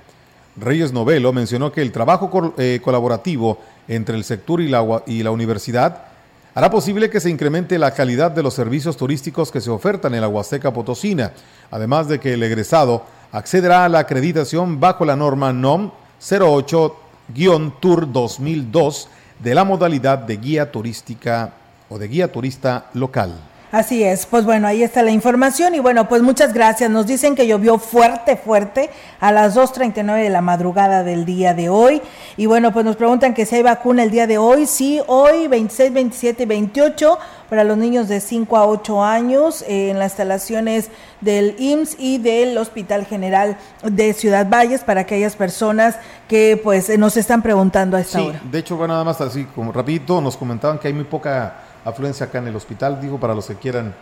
Reyes 0.59 0.93
Novelo 0.93 1.33
mencionó 1.33 1.73
que 1.73 1.81
el 1.81 1.93
trabajo 1.93 2.53
eh, 2.59 2.79
colaborativo 2.85 3.57
entre 3.89 4.19
el 4.19 4.25
sector 4.25 4.61
y 4.61 4.69
la, 4.69 5.03
y 5.07 5.23
la 5.23 5.31
universidad 5.31 6.09
hará 6.55 6.71
posible 6.71 7.09
que 7.09 7.21
se 7.21 7.31
incremente 7.31 7.79
la 7.79 7.95
calidad 7.95 8.31
de 8.33 8.43
los 8.43 8.53
servicios 8.53 8.99
turísticos 8.99 9.51
que 9.51 9.63
se 9.63 9.71
ofertan 9.71 10.15
en 10.15 10.21
la 10.21 10.29
Huasteca 10.29 10.75
Potosina, 10.75 11.33
además 11.71 12.07
de 12.07 12.21
que 12.21 12.35
el 12.35 12.43
egresado 12.43 13.07
accederá 13.33 13.87
a 13.87 13.89
la 13.89 14.01
acreditación 14.01 14.79
bajo 14.79 15.07
la 15.07 15.17
norma 15.17 15.55
NOM 15.55 15.91
08-TUR 16.21 18.13
2002 18.13 19.09
de 19.43 19.55
la 19.55 19.65
modalidad 19.65 20.19
de 20.19 20.37
guía 20.37 20.71
turística 20.71 21.53
o 21.89 21.99
de 21.99 22.09
guía 22.09 22.31
turista 22.31 22.87
local. 22.95 23.50
Así 23.73 24.03
es, 24.03 24.27
pues 24.27 24.45
bueno, 24.45 24.67
ahí 24.67 24.83
está 24.83 25.00
la 25.05 25.12
información 25.12 25.77
y 25.77 25.79
bueno, 25.79 26.09
pues 26.09 26.23
muchas 26.23 26.53
gracias. 26.53 26.91
Nos 26.91 27.07
dicen 27.07 27.37
que 27.37 27.47
llovió 27.47 27.79
fuerte, 27.79 28.37
fuerte 28.37 28.91
a 29.21 29.31
las 29.31 29.57
2.39 29.57 30.25
de 30.25 30.29
la 30.29 30.41
madrugada 30.41 31.05
del 31.05 31.25
día 31.25 31.55
de 31.55 31.69
hoy. 31.69 32.03
Y 32.37 32.47
bueno, 32.47 32.73
pues 32.73 32.85
nos 32.85 32.97
preguntan 32.97 33.33
que 33.33 33.47
si 33.47 33.55
hay 33.55 33.62
vacuna 33.62 34.03
el 34.03 34.11
día 34.11 34.27
de 34.27 34.39
hoy. 34.39 34.67
Sí, 34.67 35.00
hoy 35.07 35.47
26, 35.47 35.93
27 35.93 36.43
y 36.43 36.47
28 36.47 37.19
para 37.49 37.62
los 37.62 37.79
niños 37.79 38.09
de 38.09 38.21
5 38.21 38.57
a 38.57 38.67
8 38.67 39.05
años 39.05 39.62
eh, 39.62 39.91
en 39.91 40.00
las 40.00 40.12
instalaciones 40.12 40.91
del 41.21 41.55
IMSS 41.61 41.97
y 42.00 42.19
del 42.19 42.59
Hospital 42.59 43.07
General 43.07 43.57
de 43.85 44.12
Ciudad 44.15 44.49
Valles 44.50 44.83
para 44.83 45.03
aquellas 45.03 45.37
personas 45.37 45.97
que 46.27 46.61
pues 46.62 46.97
nos 46.99 47.17
están 47.17 47.41
preguntando 47.41 47.97
a 47.97 48.00
esta 48.00 48.19
sí, 48.19 48.33
De 48.50 48.59
hecho, 48.59 48.77
bueno, 48.77 48.95
nada 48.95 49.05
más 49.05 49.21
así 49.21 49.45
como 49.45 49.71
rapidito, 49.71 50.21
nos 50.21 50.37
comentaban 50.37 50.79
que 50.79 50.89
hay 50.89 50.95
muy 50.95 51.05
poca 51.05 51.70
afluencia 51.85 52.27
acá 52.27 52.39
en 52.39 52.49
el 52.49 52.57
hospital, 52.57 53.01
digo, 53.01 53.19
para 53.19 53.35
los 53.35 53.47
que 53.47 53.57
quieran 53.57 53.95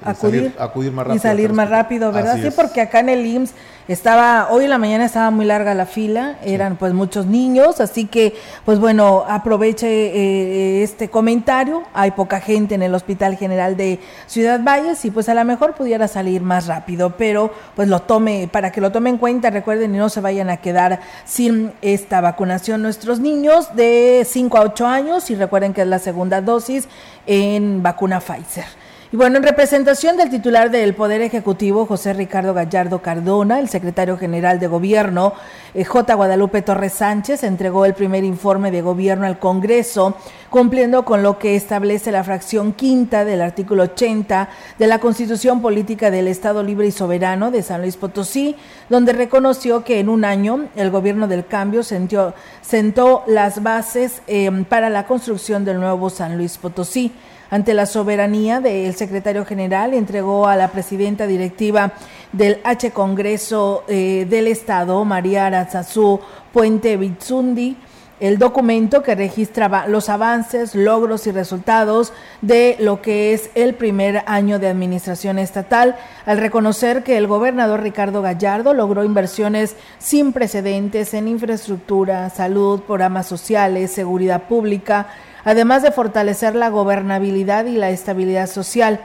eh, 0.00 0.04
acudir, 0.04 0.54
acudir 0.58 0.92
más 0.92 1.06
rápido. 1.06 1.16
Y 1.16 1.20
salir 1.20 1.52
más 1.52 1.68
rápido, 1.68 2.12
¿verdad? 2.12 2.38
sí, 2.42 2.48
porque 2.54 2.80
acá 2.80 3.00
en 3.00 3.08
el 3.10 3.26
IMSS 3.26 3.54
estaba, 3.92 4.48
hoy 4.50 4.64
en 4.64 4.70
la 4.70 4.78
mañana 4.78 5.04
estaba 5.04 5.30
muy 5.30 5.44
larga 5.44 5.74
la 5.74 5.84
fila, 5.84 6.36
eran 6.44 6.76
pues 6.76 6.94
muchos 6.94 7.26
niños, 7.26 7.80
así 7.80 8.06
que 8.06 8.34
pues 8.64 8.78
bueno, 8.78 9.24
aproveche 9.28 9.88
eh, 9.88 10.82
este 10.84 11.10
comentario, 11.10 11.82
hay 11.92 12.12
poca 12.12 12.40
gente 12.40 12.76
en 12.76 12.82
el 12.82 12.94
Hospital 12.94 13.36
General 13.36 13.76
de 13.76 13.98
Ciudad 14.28 14.60
Valles 14.62 15.04
y 15.04 15.10
pues 15.10 15.28
a 15.28 15.34
lo 15.34 15.44
mejor 15.44 15.74
pudiera 15.74 16.06
salir 16.06 16.40
más 16.40 16.68
rápido, 16.68 17.16
pero 17.16 17.52
pues 17.74 17.88
lo 17.88 18.00
tome, 18.02 18.48
para 18.50 18.70
que 18.70 18.80
lo 18.80 18.92
tome 18.92 19.10
en 19.10 19.18
cuenta, 19.18 19.50
recuerden 19.50 19.92
y 19.92 19.98
no 19.98 20.08
se 20.08 20.20
vayan 20.20 20.50
a 20.50 20.58
quedar 20.58 21.00
sin 21.24 21.72
esta 21.82 22.20
vacunación 22.20 22.82
nuestros 22.82 23.18
niños 23.18 23.74
de 23.74 24.24
5 24.24 24.56
a 24.56 24.60
8 24.62 24.86
años 24.86 25.30
y 25.30 25.34
recuerden 25.34 25.74
que 25.74 25.82
es 25.82 25.88
la 25.88 25.98
segunda 25.98 26.40
dosis 26.40 26.86
en 27.26 27.82
vacuna 27.82 28.20
Pfizer. 28.20 28.79
Y 29.12 29.16
bueno, 29.16 29.38
en 29.38 29.42
representación 29.42 30.16
del 30.16 30.30
titular 30.30 30.70
del 30.70 30.94
Poder 30.94 31.20
Ejecutivo, 31.20 31.84
José 31.84 32.12
Ricardo 32.12 32.54
Gallardo 32.54 33.02
Cardona, 33.02 33.58
el 33.58 33.68
secretario 33.68 34.16
general 34.16 34.60
de 34.60 34.68
Gobierno, 34.68 35.32
eh, 35.74 35.84
J. 35.84 36.14
Guadalupe 36.14 36.62
Torres 36.62 36.92
Sánchez, 36.92 37.42
entregó 37.42 37.84
el 37.84 37.94
primer 37.94 38.22
informe 38.22 38.70
de 38.70 38.82
gobierno 38.82 39.26
al 39.26 39.40
Congreso, 39.40 40.14
cumpliendo 40.48 41.04
con 41.04 41.24
lo 41.24 41.40
que 41.40 41.56
establece 41.56 42.12
la 42.12 42.22
fracción 42.22 42.72
quinta 42.72 43.24
del 43.24 43.42
artículo 43.42 43.82
80 43.82 44.48
de 44.78 44.86
la 44.86 45.00
Constitución 45.00 45.60
Política 45.60 46.12
del 46.12 46.28
Estado 46.28 46.62
Libre 46.62 46.86
y 46.86 46.92
Soberano 46.92 47.50
de 47.50 47.64
San 47.64 47.80
Luis 47.80 47.96
Potosí, 47.96 48.54
donde 48.88 49.12
reconoció 49.12 49.82
que 49.82 49.98
en 49.98 50.08
un 50.08 50.24
año 50.24 50.68
el 50.76 50.92
gobierno 50.92 51.26
del 51.26 51.44
cambio 51.44 51.82
sentó 51.82 53.24
las 53.26 53.60
bases 53.64 54.22
eh, 54.28 54.48
para 54.68 54.88
la 54.88 55.06
construcción 55.06 55.64
del 55.64 55.80
nuevo 55.80 56.10
San 56.10 56.36
Luis 56.36 56.58
Potosí 56.58 57.12
ante 57.50 57.74
la 57.74 57.86
soberanía 57.86 58.60
del 58.60 58.94
secretario 58.94 59.44
general, 59.44 59.92
entregó 59.94 60.46
a 60.46 60.56
la 60.56 60.68
presidenta 60.68 61.26
directiva 61.26 61.92
del 62.32 62.60
H 62.64 62.92
Congreso 62.92 63.84
eh, 63.88 64.26
del 64.28 64.46
Estado, 64.46 65.04
María 65.04 65.46
Aranzazú 65.46 66.20
Puente 66.52 66.96
Bitsundi, 66.96 67.76
el 68.20 68.38
documento 68.38 69.02
que 69.02 69.14
registraba 69.14 69.86
los 69.86 70.10
avances, 70.10 70.74
logros 70.74 71.26
y 71.26 71.32
resultados 71.32 72.12
de 72.42 72.76
lo 72.78 73.00
que 73.00 73.32
es 73.32 73.50
el 73.54 73.74
primer 73.74 74.22
año 74.26 74.58
de 74.58 74.68
administración 74.68 75.38
estatal, 75.38 75.96
al 76.26 76.36
reconocer 76.36 77.02
que 77.02 77.16
el 77.16 77.26
gobernador 77.26 77.80
Ricardo 77.82 78.20
Gallardo 78.20 78.74
logró 78.74 79.04
inversiones 79.04 79.74
sin 79.98 80.34
precedentes 80.34 81.14
en 81.14 81.28
infraestructura, 81.28 82.28
salud, 82.28 82.82
programas 82.82 83.26
sociales, 83.26 83.90
seguridad 83.90 84.42
pública, 84.42 85.08
además 85.44 85.82
de 85.82 85.92
fortalecer 85.92 86.54
la 86.54 86.68
gobernabilidad 86.68 87.66
y 87.66 87.76
la 87.76 87.90
estabilidad 87.90 88.48
social. 88.48 89.00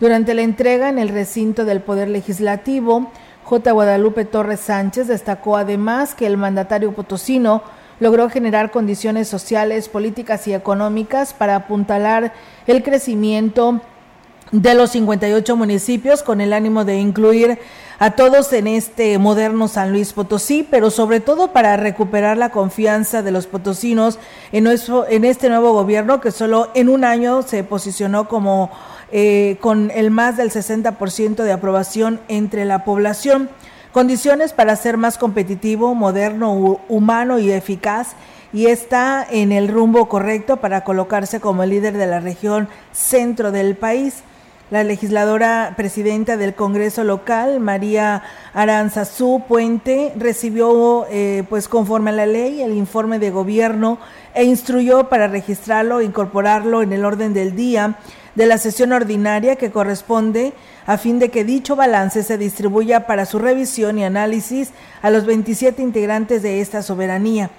Durante 0.00 0.34
la 0.34 0.42
entrega 0.42 0.88
en 0.88 0.98
el 0.98 1.08
recinto 1.08 1.64
del 1.64 1.80
Poder 1.80 2.08
Legislativo, 2.08 3.10
J. 3.44 3.72
Guadalupe 3.72 4.24
Torres 4.24 4.60
Sánchez 4.60 5.08
destacó 5.08 5.56
además 5.56 6.14
que 6.14 6.26
el 6.26 6.36
mandatario 6.36 6.92
potosino 6.92 7.62
logró 8.00 8.28
generar 8.28 8.70
condiciones 8.70 9.28
sociales, 9.28 9.88
políticas 9.88 10.48
y 10.48 10.54
económicas 10.54 11.34
para 11.34 11.54
apuntalar 11.54 12.32
el 12.66 12.82
crecimiento 12.82 13.80
de 14.52 14.74
los 14.74 14.90
58 14.90 15.56
municipios 15.56 16.22
con 16.22 16.42
el 16.42 16.52
ánimo 16.52 16.84
de 16.84 16.98
incluir 16.98 17.58
a 17.98 18.10
todos 18.12 18.52
en 18.52 18.66
este 18.66 19.18
moderno 19.18 19.66
San 19.66 19.92
Luis 19.92 20.12
Potosí, 20.12 20.66
pero 20.70 20.90
sobre 20.90 21.20
todo 21.20 21.52
para 21.52 21.76
recuperar 21.78 22.36
la 22.36 22.50
confianza 22.50 23.22
de 23.22 23.30
los 23.30 23.46
potosinos 23.46 24.18
en, 24.52 24.64
nuestro, 24.64 25.08
en 25.08 25.24
este 25.24 25.48
nuevo 25.48 25.72
gobierno 25.72 26.20
que 26.20 26.30
solo 26.30 26.70
en 26.74 26.90
un 26.90 27.04
año 27.04 27.42
se 27.42 27.64
posicionó 27.64 28.28
como 28.28 28.70
eh, 29.10 29.56
con 29.60 29.90
el 29.90 30.10
más 30.10 30.36
del 30.36 30.50
60% 30.50 31.44
de 31.44 31.52
aprobación 31.52 32.20
entre 32.28 32.66
la 32.66 32.84
población. 32.84 33.48
Condiciones 33.92 34.52
para 34.52 34.76
ser 34.76 34.98
más 34.98 35.16
competitivo, 35.16 35.94
moderno, 35.94 36.80
humano 36.88 37.38
y 37.38 37.52
eficaz 37.52 38.16
y 38.52 38.66
está 38.66 39.26
en 39.30 39.50
el 39.50 39.68
rumbo 39.68 40.08
correcto 40.08 40.58
para 40.58 40.84
colocarse 40.84 41.40
como 41.40 41.64
líder 41.64 41.96
de 41.96 42.06
la 42.06 42.20
región 42.20 42.68
centro 42.92 43.50
del 43.50 43.76
país. 43.76 44.22
La 44.72 44.84
legisladora 44.84 45.74
presidenta 45.76 46.38
del 46.38 46.54
Congreso 46.54 47.04
local, 47.04 47.60
María 47.60 48.22
Aranzazú 48.54 49.42
Puente, 49.46 50.14
recibió, 50.16 51.04
eh, 51.10 51.44
pues 51.50 51.68
conforme 51.68 52.08
a 52.08 52.14
la 52.14 52.24
ley, 52.24 52.62
el 52.62 52.72
informe 52.72 53.18
de 53.18 53.30
gobierno 53.30 53.98
e 54.32 54.44
instruyó 54.44 55.10
para 55.10 55.28
registrarlo 55.28 56.00
e 56.00 56.06
incorporarlo 56.06 56.80
en 56.80 56.94
el 56.94 57.04
orden 57.04 57.34
del 57.34 57.54
día 57.54 57.98
de 58.34 58.46
la 58.46 58.56
sesión 58.56 58.92
ordinaria 58.92 59.56
que 59.56 59.70
corresponde 59.70 60.54
a 60.86 60.96
fin 60.96 61.18
de 61.18 61.28
que 61.28 61.44
dicho 61.44 61.76
balance 61.76 62.22
se 62.22 62.38
distribuya 62.38 63.06
para 63.06 63.26
su 63.26 63.38
revisión 63.38 63.98
y 63.98 64.04
análisis 64.04 64.70
a 65.02 65.10
los 65.10 65.26
27 65.26 65.82
integrantes 65.82 66.42
de 66.42 66.62
esta 66.62 66.80
soberanía. 66.80 67.50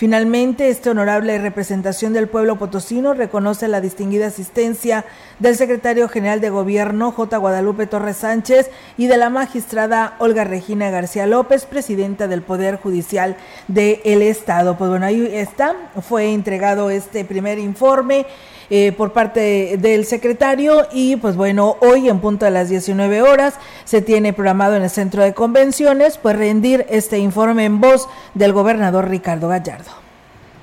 Finalmente, 0.00 0.70
esta 0.70 0.92
honorable 0.92 1.36
representación 1.36 2.14
del 2.14 2.26
pueblo 2.26 2.56
potosino 2.56 3.12
reconoce 3.12 3.68
la 3.68 3.82
distinguida 3.82 4.28
asistencia 4.28 5.04
del 5.40 5.56
secretario 5.56 6.08
general 6.08 6.40
de 6.40 6.48
Gobierno, 6.48 7.12
J. 7.12 7.36
Guadalupe 7.36 7.86
Torres 7.86 8.16
Sánchez, 8.16 8.70
y 8.96 9.08
de 9.08 9.18
la 9.18 9.28
magistrada 9.28 10.14
Olga 10.18 10.44
Regina 10.44 10.88
García 10.88 11.26
López, 11.26 11.66
presidenta 11.66 12.28
del 12.28 12.40
Poder 12.40 12.76
Judicial 12.76 13.36
del 13.68 14.22
Estado. 14.22 14.78
Pues 14.78 14.88
bueno, 14.88 15.04
ahí 15.04 15.28
está, 15.34 15.76
fue 16.00 16.32
entregado 16.32 16.88
este 16.88 17.26
primer 17.26 17.58
informe. 17.58 18.24
Eh, 18.72 18.92
por 18.96 19.12
parte 19.12 19.78
del 19.80 20.04
secretario 20.04 20.86
y 20.92 21.16
pues 21.16 21.34
bueno, 21.34 21.76
hoy 21.80 22.08
en 22.08 22.20
punto 22.20 22.44
de 22.44 22.52
las 22.52 22.68
19 22.68 23.20
horas 23.20 23.54
se 23.84 24.00
tiene 24.00 24.32
programado 24.32 24.76
en 24.76 24.84
el 24.84 24.90
centro 24.90 25.24
de 25.24 25.34
convenciones 25.34 26.18
pues 26.18 26.36
rendir 26.36 26.86
este 26.88 27.18
informe 27.18 27.64
en 27.64 27.80
voz 27.80 28.08
del 28.34 28.52
gobernador 28.52 29.08
Ricardo 29.08 29.48
Gallardo. 29.48 29.90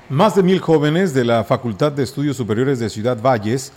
Más 0.08 0.34
de 0.34 0.42
mil 0.42 0.58
jóvenes 0.58 1.12
de 1.12 1.22
la 1.22 1.44
Facultad 1.44 1.92
de 1.92 2.02
Estudios 2.02 2.38
Superiores 2.38 2.78
de 2.78 2.88
Ciudad 2.88 3.20
Valles 3.20 3.72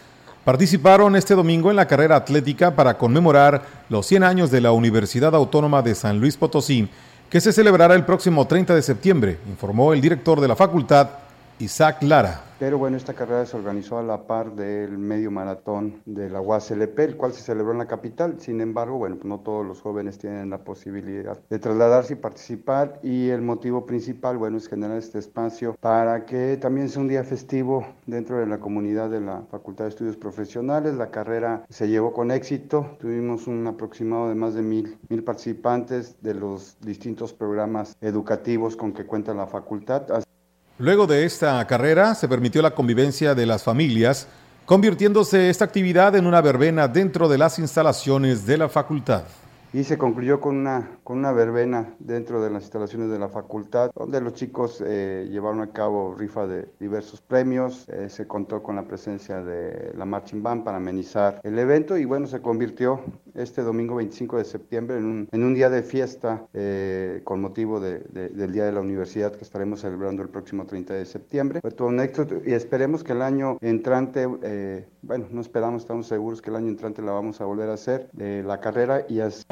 participaron 0.46 1.18
este 1.18 1.36
domingo 1.36 1.70
en 1.70 1.76
la 1.76 1.90
carrera 1.90 2.16
atlética 2.16 2.74
para 2.74 2.98
conmemorar 2.98 3.64
los 3.90 4.06
100 4.06 4.24
años 4.24 4.50
de 4.50 4.62
la 4.62 4.72
Universidad 4.72 5.36
Autónoma 5.36 5.82
de 5.82 5.94
San 5.94 6.22
Luis 6.22 6.38
Potosí, 6.38 6.88
que 7.30 7.42
se 7.42 7.52
celebrará 7.52 7.96
el 7.96 8.06
próximo 8.06 8.48
30 8.48 8.76
de 8.76 8.82
septiembre, 8.82 9.40
informó 9.50 9.92
el 9.92 10.00
director 10.00 10.40
de 10.40 10.48
la 10.48 10.56
facultad, 10.56 11.10
Isaac 11.62 12.02
Lara. 12.02 12.42
Pero 12.58 12.78
bueno, 12.78 12.98
esta 12.98 13.14
carrera 13.14 13.46
se 13.46 13.58
organizó 13.58 13.98
a 13.98 14.04
la 14.04 14.28
par 14.28 14.56
del 14.56 14.98
medio 14.98 15.32
maratón 15.32 16.02
de 16.06 16.30
la 16.30 16.42
UASLP, 16.42 17.00
el 17.00 17.18
cual 17.18 17.34
se 17.34 17.42
celebró 17.42 17.72
en 17.72 17.80
la 17.80 17.88
capital. 17.88 18.40
Sin 18.40 18.62
embargo, 18.62 18.98
bueno, 18.98 19.18
no 19.24 19.40
todos 19.40 19.66
los 19.66 19.82
jóvenes 19.82 20.20
tienen 20.20 20.52
la 20.52 20.60
posibilidad 20.60 21.40
de 21.50 21.60
trasladarse 21.60 22.14
y 22.14 22.18
participar. 22.18 23.00
Y 23.02 23.30
el 23.30 23.42
motivo 23.42 23.86
principal, 23.86 24.38
bueno, 24.38 24.58
es 24.58 24.68
generar 24.68 24.98
este 24.98 25.18
espacio 25.18 25.76
para 25.80 26.26
que 26.26 26.58
también 26.58 26.90
sea 26.90 27.02
un 27.02 27.08
día 27.08 27.24
festivo 27.24 27.86
dentro 28.06 28.38
de 28.38 28.46
la 28.46 28.60
comunidad 28.60 29.10
de 29.10 29.22
la 29.22 29.42
Facultad 29.50 29.86
de 29.86 29.90
Estudios 29.90 30.18
Profesionales. 30.18 30.94
La 30.96 31.10
carrera 31.10 31.66
se 31.70 31.90
llevó 31.90 32.14
con 32.14 32.30
éxito. 32.30 32.96
Tuvimos 33.00 33.48
un 33.48 33.66
aproximado 33.66 34.30
de 34.30 34.36
más 34.36 34.54
de 34.54 34.62
mil, 34.62 35.00
mil 35.10 35.24
participantes 35.24 36.22
de 36.22 36.36
los 36.36 36.78
distintos 36.82 37.34
programas 37.34 37.98
educativos 38.02 38.76
con 38.76 38.94
que 38.94 39.06
cuenta 39.06 39.34
la 39.34 39.48
facultad. 39.48 40.04
Luego 40.82 41.06
de 41.06 41.26
esta 41.26 41.64
carrera 41.68 42.16
se 42.16 42.28
permitió 42.28 42.60
la 42.64 42.72
convivencia 42.72 43.36
de 43.36 43.46
las 43.46 43.62
familias, 43.62 44.28
convirtiéndose 44.66 45.52
esta 45.52 45.64
actividad 45.64 46.16
en 46.16 46.26
una 46.26 46.42
verbena 46.42 46.88
dentro 46.88 47.30
de 47.30 47.38
las 47.38 47.60
instalaciones 47.60 48.48
de 48.48 48.58
la 48.58 48.68
facultad 48.68 49.22
y 49.74 49.86
se 49.86 49.98
concluyó 49.98 50.42
con 50.42 50.58
una, 50.58 51.00
con 51.04 51.18
una 51.18 51.32
verbena 51.32 51.96
dentro 52.00 52.42
de 52.42 52.50
las 52.50 52.64
instalaciones 52.64 53.10
de 53.10 53.18
la 53.18 53.30
facultad, 53.30 53.92
donde 53.96 54.20
los 54.20 54.34
chicos 54.34 54.84
eh, 54.86 55.28
llevaron 55.32 55.62
a 55.62 55.72
cabo 55.72 56.14
rifa 56.14 56.46
de 56.46 56.68
diversos 56.80 57.22
premios, 57.22 57.88
eh, 57.88 58.10
se 58.10 58.28
contó 58.28 58.62
con 58.62 58.76
la 58.76 58.84
presencia 58.84 59.42
de 59.42 59.94
la 59.96 60.06
Marching 60.06 60.44
Band 60.44 60.64
para 60.66 60.78
amenizar 60.78 61.40
el 61.44 61.58
evento 61.58 61.98
y 61.98 62.06
bueno, 62.06 62.28
se 62.28 62.42
convirtió 62.42 63.00
este 63.34 63.62
domingo 63.62 63.96
25 63.96 64.38
de 64.38 64.44
septiembre 64.44 64.98
en 64.98 65.06
un, 65.06 65.30
en 65.32 65.44
un 65.44 65.54
día 65.54 65.70
de 65.70 65.84
fiesta 65.84 66.46
eh, 66.54 67.22
con 67.24 67.40
motivo 67.40 67.80
de, 67.80 68.00
del 68.00 68.52
Día 68.52 68.66
de 68.66 68.74
la 68.74 68.82
Universidad 68.82 69.34
que 69.34 69.44
estaremos 69.44 69.82
celebrando 69.82 70.22
el 70.22 70.30
próximo 70.30 70.66
30 70.66 70.96
de 70.96 71.06
septiembre. 71.06 71.62
Fue 71.62 71.72
todo 71.72 71.88
un 71.88 72.02
éxito 72.02 72.42
y 72.46 72.54
esperemos 72.54 73.04
que 73.04 73.14
el 73.14 73.22
año 73.22 73.58
entrante, 73.62 74.28
bueno, 75.02 75.28
no 75.32 75.40
esperamos, 75.40 75.84
estamos 75.84 76.08
seguros 76.08 76.42
que 76.42 76.50
el 76.50 76.58
año 76.58 76.68
entrante 76.68 77.02
la 77.02 77.14
vamos 77.14 77.40
a 77.40 77.46
volver 77.46 77.70
a 77.70 77.74
hacer, 77.74 78.10
la 78.18 78.60
carrera 78.60 79.06
y 79.08 79.22
así. 79.22 79.46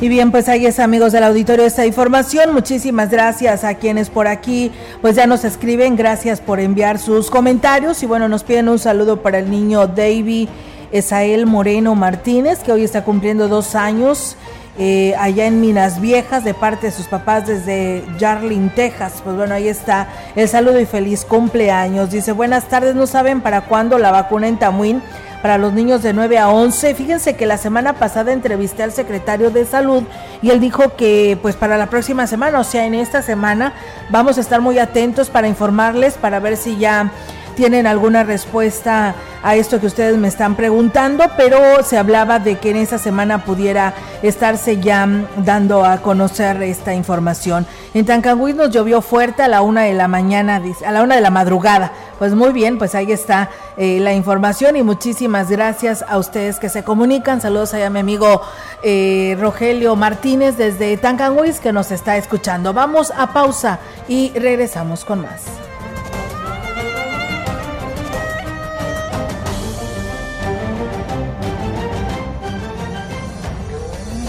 Y 0.00 0.08
bien, 0.08 0.30
pues 0.32 0.50
ahí 0.50 0.66
es 0.66 0.80
amigos 0.80 1.12
del 1.12 1.24
auditorio 1.24 1.64
esta 1.64 1.86
información. 1.86 2.52
Muchísimas 2.52 3.08
gracias 3.10 3.64
a 3.64 3.76
quienes 3.76 4.10
por 4.10 4.26
aquí 4.26 4.70
pues 5.00 5.16
ya 5.16 5.26
nos 5.26 5.44
escriben. 5.44 5.96
Gracias 5.96 6.42
por 6.42 6.60
enviar 6.60 6.98
sus 6.98 7.30
comentarios. 7.30 8.02
Y 8.02 8.06
bueno, 8.06 8.28
nos 8.28 8.44
piden 8.44 8.68
un 8.68 8.78
saludo 8.78 9.22
para 9.22 9.38
el 9.38 9.50
niño 9.50 9.86
David 9.86 10.50
Esael 10.92 11.46
Moreno 11.46 11.94
Martínez, 11.94 12.58
que 12.58 12.72
hoy 12.72 12.84
está 12.84 13.02
cumpliendo 13.02 13.48
dos 13.48 13.74
años. 13.74 14.36
Eh, 14.76 15.14
allá 15.20 15.46
en 15.46 15.60
Minas 15.60 16.00
Viejas 16.00 16.42
de 16.42 16.52
parte 16.52 16.88
de 16.88 16.92
sus 16.92 17.06
papás 17.06 17.46
desde 17.46 18.04
Jarlin, 18.18 18.70
Texas. 18.70 19.20
Pues 19.22 19.36
bueno, 19.36 19.54
ahí 19.54 19.68
está 19.68 20.08
el 20.34 20.48
saludo 20.48 20.80
y 20.80 20.86
feliz 20.86 21.24
cumpleaños. 21.24 22.10
Dice, 22.10 22.32
buenas 22.32 22.64
tardes, 22.64 22.94
no 22.96 23.06
saben 23.06 23.40
para 23.40 23.62
cuándo 23.62 23.98
la 23.98 24.10
vacuna 24.10 24.48
en 24.48 24.58
Tamuín 24.58 25.00
para 25.44 25.58
los 25.58 25.74
niños 25.74 26.02
de 26.02 26.14
9 26.14 26.38
a 26.38 26.48
11. 26.48 26.94
Fíjense 26.94 27.36
que 27.36 27.44
la 27.44 27.58
semana 27.58 27.92
pasada 27.92 28.32
entrevisté 28.32 28.82
al 28.82 28.92
secretario 28.92 29.50
de 29.50 29.66
salud 29.66 30.02
y 30.40 30.50
él 30.50 30.58
dijo 30.58 30.96
que 30.96 31.38
pues 31.40 31.54
para 31.54 31.76
la 31.76 31.86
próxima 31.86 32.26
semana, 32.26 32.58
o 32.58 32.64
sea, 32.64 32.86
en 32.86 32.94
esta 32.94 33.20
semana, 33.20 33.74
vamos 34.08 34.38
a 34.38 34.40
estar 34.40 34.60
muy 34.60 34.78
atentos 34.78 35.30
para 35.30 35.46
informarles, 35.46 36.14
para 36.14 36.40
ver 36.40 36.56
si 36.56 36.78
ya 36.78 37.12
tienen 37.54 37.86
alguna 37.86 38.24
respuesta 38.24 39.14
a 39.42 39.56
esto 39.56 39.80
que 39.80 39.86
ustedes 39.86 40.16
me 40.16 40.28
están 40.28 40.56
preguntando, 40.56 41.24
pero 41.36 41.82
se 41.82 41.98
hablaba 41.98 42.38
de 42.38 42.58
que 42.58 42.70
en 42.70 42.76
esa 42.76 42.98
semana 42.98 43.44
pudiera 43.44 43.94
estarse 44.22 44.80
ya 44.80 45.06
dando 45.36 45.84
a 45.84 45.98
conocer 45.98 46.62
esta 46.62 46.94
información. 46.94 47.66
En 47.92 48.06
Tancangüí 48.06 48.54
nos 48.54 48.70
llovió 48.70 49.02
fuerte 49.02 49.42
a 49.42 49.48
la 49.48 49.62
una 49.62 49.82
de 49.82 49.94
la 49.94 50.08
mañana, 50.08 50.62
a 50.84 50.92
la 50.92 51.02
una 51.02 51.14
de 51.14 51.20
la 51.20 51.30
madrugada. 51.30 51.92
Pues 52.18 52.34
muy 52.34 52.52
bien, 52.52 52.78
pues 52.78 52.94
ahí 52.94 53.12
está 53.12 53.50
eh, 53.76 53.98
la 54.00 54.14
información 54.14 54.76
y 54.76 54.82
muchísimas 54.82 55.50
gracias 55.50 56.04
a 56.08 56.18
ustedes 56.18 56.58
que 56.58 56.68
se 56.68 56.82
comunican. 56.82 57.40
Saludos 57.40 57.74
a 57.74 57.90
mi 57.90 57.98
amigo 57.98 58.40
eh, 58.82 59.36
Rogelio 59.40 59.94
Martínez 59.96 60.56
desde 60.56 60.96
Tancangüí 60.96 61.44
que 61.62 61.72
nos 61.72 61.90
está 61.90 62.16
escuchando. 62.16 62.72
Vamos 62.72 63.12
a 63.16 63.32
pausa 63.32 63.78
y 64.08 64.30
regresamos 64.38 65.04
con 65.04 65.20
más. 65.22 65.73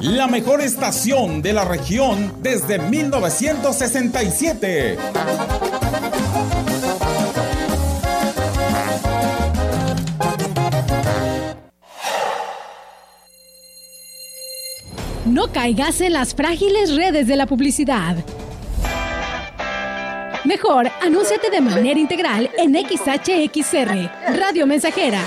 la 0.00 0.26
mejor 0.28 0.60
estación 0.60 1.42
de 1.42 1.52
la 1.52 1.64
región 1.64 2.34
desde 2.40 2.78
1967. 2.78 4.96
No 15.26 15.52
caigas 15.52 16.00
en 16.00 16.12
las 16.12 16.32
frágiles 16.34 16.94
redes 16.94 17.26
de 17.26 17.34
la 17.36 17.46
publicidad. 17.46 18.16
Mejor, 20.44 20.88
anúnciate 21.02 21.50
de 21.50 21.60
manera 21.60 21.98
integral 21.98 22.48
en 22.56 22.74
XHXR, 22.74 24.08
Radio 24.38 24.66
Mensajera, 24.66 25.20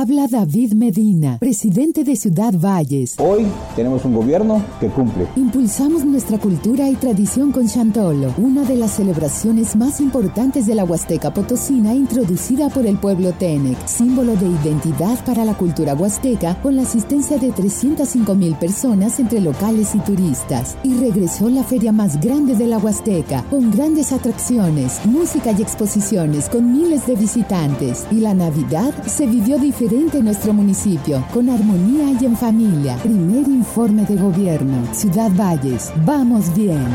Habla 0.00 0.28
David 0.28 0.74
Medina, 0.74 1.38
presidente 1.40 2.04
de 2.04 2.14
Ciudad 2.14 2.54
Valles. 2.54 3.16
Hoy 3.18 3.44
tenemos 3.74 4.04
un 4.04 4.14
gobierno 4.14 4.64
que 4.78 4.86
cumple. 4.86 5.26
Impulsamos 5.34 6.04
nuestra 6.04 6.38
cultura 6.38 6.88
y 6.88 6.94
tradición 6.94 7.50
con 7.50 7.66
Chantolo, 7.66 8.32
una 8.38 8.62
de 8.62 8.76
las 8.76 8.92
celebraciones 8.92 9.74
más 9.74 10.00
importantes 10.00 10.66
de 10.66 10.76
la 10.76 10.84
Huasteca 10.84 11.34
Potosina 11.34 11.96
introducida 11.96 12.68
por 12.68 12.86
el 12.86 12.96
pueblo 12.96 13.32
Tenec, 13.32 13.76
símbolo 13.88 14.36
de 14.36 14.46
identidad 14.46 15.18
para 15.24 15.44
la 15.44 15.54
cultura 15.54 15.94
huasteca 15.94 16.62
con 16.62 16.76
la 16.76 16.82
asistencia 16.82 17.36
de 17.36 17.50
305 17.50 18.36
mil 18.36 18.54
personas 18.54 19.18
entre 19.18 19.40
locales 19.40 19.96
y 19.96 19.98
turistas. 19.98 20.76
Y 20.84 20.94
regresó 20.94 21.50
la 21.50 21.64
feria 21.64 21.90
más 21.90 22.20
grande 22.20 22.54
de 22.54 22.68
la 22.68 22.78
Huasteca, 22.78 23.42
con 23.50 23.72
grandes 23.72 24.12
atracciones, 24.12 25.04
música 25.06 25.50
y 25.50 25.60
exposiciones 25.60 26.48
con 26.48 26.70
miles 26.70 27.04
de 27.08 27.16
visitantes. 27.16 28.06
Y 28.12 28.20
la 28.20 28.32
Navidad 28.32 28.94
se 29.04 29.26
vivió 29.26 29.58
diferente 29.58 29.87
en 29.90 30.24
nuestro 30.24 30.52
municipio, 30.52 31.24
con 31.32 31.48
armonía 31.48 32.16
y 32.20 32.24
en 32.26 32.36
familia. 32.36 32.96
Primer 32.96 33.48
informe 33.48 34.04
de 34.04 34.16
gobierno. 34.16 34.86
Ciudad 34.92 35.30
Valles, 35.34 35.92
vamos 36.04 36.54
bien. 36.54 36.86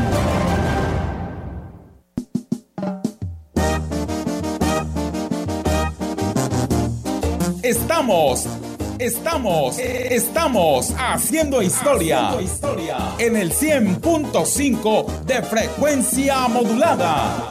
Estamos 7.62 8.46
Estamos, 8.98 9.76
estamos 9.78 10.94
haciendo 10.96 11.60
historia, 11.60 12.30
en 13.18 13.34
el 13.34 13.50
100.5 13.50 15.24
de 15.24 15.42
frecuencia 15.42 16.46
modulada. 16.46 17.50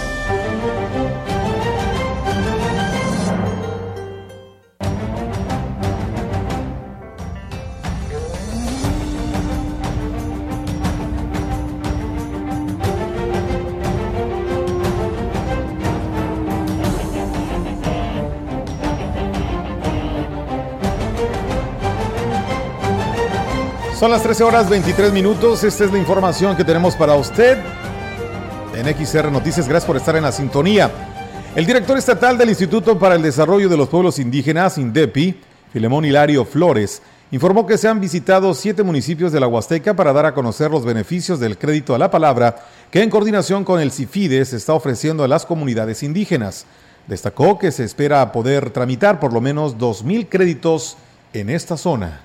Son 24.01 24.09
las 24.09 24.23
13 24.23 24.43
horas 24.43 24.67
23 24.67 25.13
minutos. 25.13 25.63
Esta 25.63 25.83
es 25.85 25.91
la 25.91 25.99
información 25.99 26.57
que 26.57 26.63
tenemos 26.63 26.95
para 26.95 27.13
usted 27.13 27.59
en 28.73 29.05
XR 29.05 29.31
Noticias. 29.31 29.67
Gracias 29.67 29.85
por 29.85 29.95
estar 29.95 30.15
en 30.15 30.23
la 30.23 30.31
sintonía. 30.31 30.89
El 31.55 31.67
director 31.67 31.95
estatal 31.95 32.35
del 32.35 32.49
Instituto 32.49 32.97
para 32.97 33.13
el 33.13 33.21
Desarrollo 33.21 33.69
de 33.69 33.77
los 33.77 33.89
Pueblos 33.89 34.17
Indígenas, 34.17 34.79
INDEPI, 34.79 35.39
Filemón 35.71 36.03
Hilario 36.03 36.45
Flores, 36.45 37.03
informó 37.29 37.67
que 37.67 37.77
se 37.77 37.89
han 37.89 38.01
visitado 38.01 38.55
siete 38.55 38.81
municipios 38.81 39.31
de 39.31 39.39
la 39.39 39.45
Huasteca 39.45 39.95
para 39.95 40.13
dar 40.13 40.25
a 40.25 40.33
conocer 40.33 40.71
los 40.71 40.83
beneficios 40.83 41.39
del 41.39 41.59
crédito 41.59 41.93
a 41.93 41.99
la 41.99 42.09
palabra 42.09 42.55
que 42.89 43.03
en 43.03 43.11
coordinación 43.11 43.63
con 43.63 43.79
el 43.79 43.91
CIFIDE 43.91 44.43
se 44.45 44.57
está 44.57 44.73
ofreciendo 44.73 45.23
a 45.23 45.27
las 45.27 45.45
comunidades 45.45 46.01
indígenas. 46.01 46.65
Destacó 47.05 47.59
que 47.59 47.71
se 47.71 47.83
espera 47.83 48.31
poder 48.31 48.71
tramitar 48.71 49.19
por 49.19 49.31
lo 49.31 49.41
menos 49.41 49.77
2.000 49.77 50.27
créditos 50.27 50.97
en 51.33 51.51
esta 51.51 51.77
zona 51.77 52.21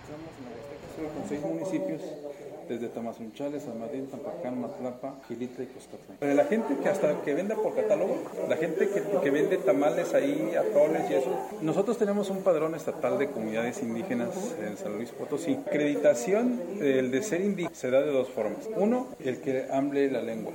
desde 2.68 2.88
Tamazunchales, 3.06 3.64
Almadín, 3.68 4.08
Tampacán, 4.08 4.60
Matlapa, 4.60 5.14
Gilitra 5.28 5.62
y 5.62 5.68
Cuscatlán. 5.68 6.18
Para 6.18 6.34
la 6.34 6.44
gente 6.44 6.76
que 6.76 6.88
hasta 6.88 7.22
que 7.22 7.34
vende 7.34 7.54
por 7.54 7.72
catálogo, 7.72 8.16
la 8.48 8.56
gente 8.56 8.88
que, 8.88 9.00
que 9.22 9.30
vende 9.30 9.58
tamales 9.58 10.12
ahí, 10.12 10.52
atoles 10.56 11.08
y 11.08 11.14
eso, 11.14 11.30
nosotros 11.62 11.98
tenemos 11.98 12.30
un 12.30 12.42
padrón 12.42 12.74
estatal 12.74 13.16
de 13.16 13.30
comunidades 13.30 13.80
indígenas 13.80 14.56
en 14.60 14.76
San 14.76 14.96
Luis 14.96 15.10
Potosí. 15.10 15.54
Acreditación, 15.54 16.60
el 16.80 17.12
de 17.12 17.22
ser 17.22 17.42
indígena, 17.42 17.76
se 17.76 17.90
da 17.90 18.00
de 18.00 18.10
dos 18.10 18.28
formas. 18.28 18.68
Uno, 18.74 19.06
el 19.20 19.40
que 19.40 19.66
hable 19.70 20.10
la 20.10 20.22
lengua. 20.22 20.52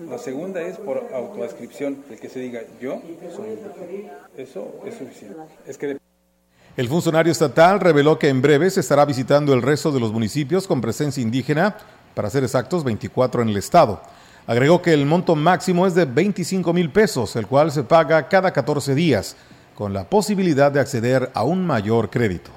La 0.00 0.18
segunda 0.18 0.60
es 0.60 0.78
por 0.78 1.06
autoascripción, 1.14 2.02
el 2.10 2.18
que 2.18 2.28
se 2.28 2.40
diga 2.40 2.62
yo 2.80 3.00
soy 3.36 3.50
indígena. 3.50 4.28
Eso 4.36 4.74
es 4.84 4.96
suficiente. 4.96 5.36
Es 5.68 5.78
que 5.78 6.01
El 6.74 6.88
funcionario 6.88 7.30
estatal 7.30 7.80
reveló 7.80 8.18
que 8.18 8.30
en 8.30 8.40
breve 8.40 8.70
se 8.70 8.80
estará 8.80 9.04
visitando 9.04 9.52
el 9.52 9.60
resto 9.60 9.92
de 9.92 10.00
los 10.00 10.10
municipios 10.10 10.66
con 10.66 10.80
presencia 10.80 11.22
indígena, 11.22 11.76
para 12.14 12.30
ser 12.30 12.44
exactos 12.44 12.82
24 12.82 13.42
en 13.42 13.50
el 13.50 13.58
estado. 13.58 14.00
Agregó 14.46 14.80
que 14.80 14.94
el 14.94 15.04
monto 15.04 15.36
máximo 15.36 15.86
es 15.86 15.94
de 15.94 16.06
25 16.06 16.72
mil 16.72 16.90
pesos, 16.90 17.36
el 17.36 17.46
cual 17.46 17.72
se 17.72 17.82
paga 17.82 18.26
cada 18.26 18.54
14 18.54 18.94
días, 18.94 19.36
con 19.74 19.92
la 19.92 20.04
posibilidad 20.04 20.72
de 20.72 20.80
acceder 20.80 21.30
a 21.34 21.44
un 21.44 21.66
mayor 21.66 22.08
crédito. 22.08 22.50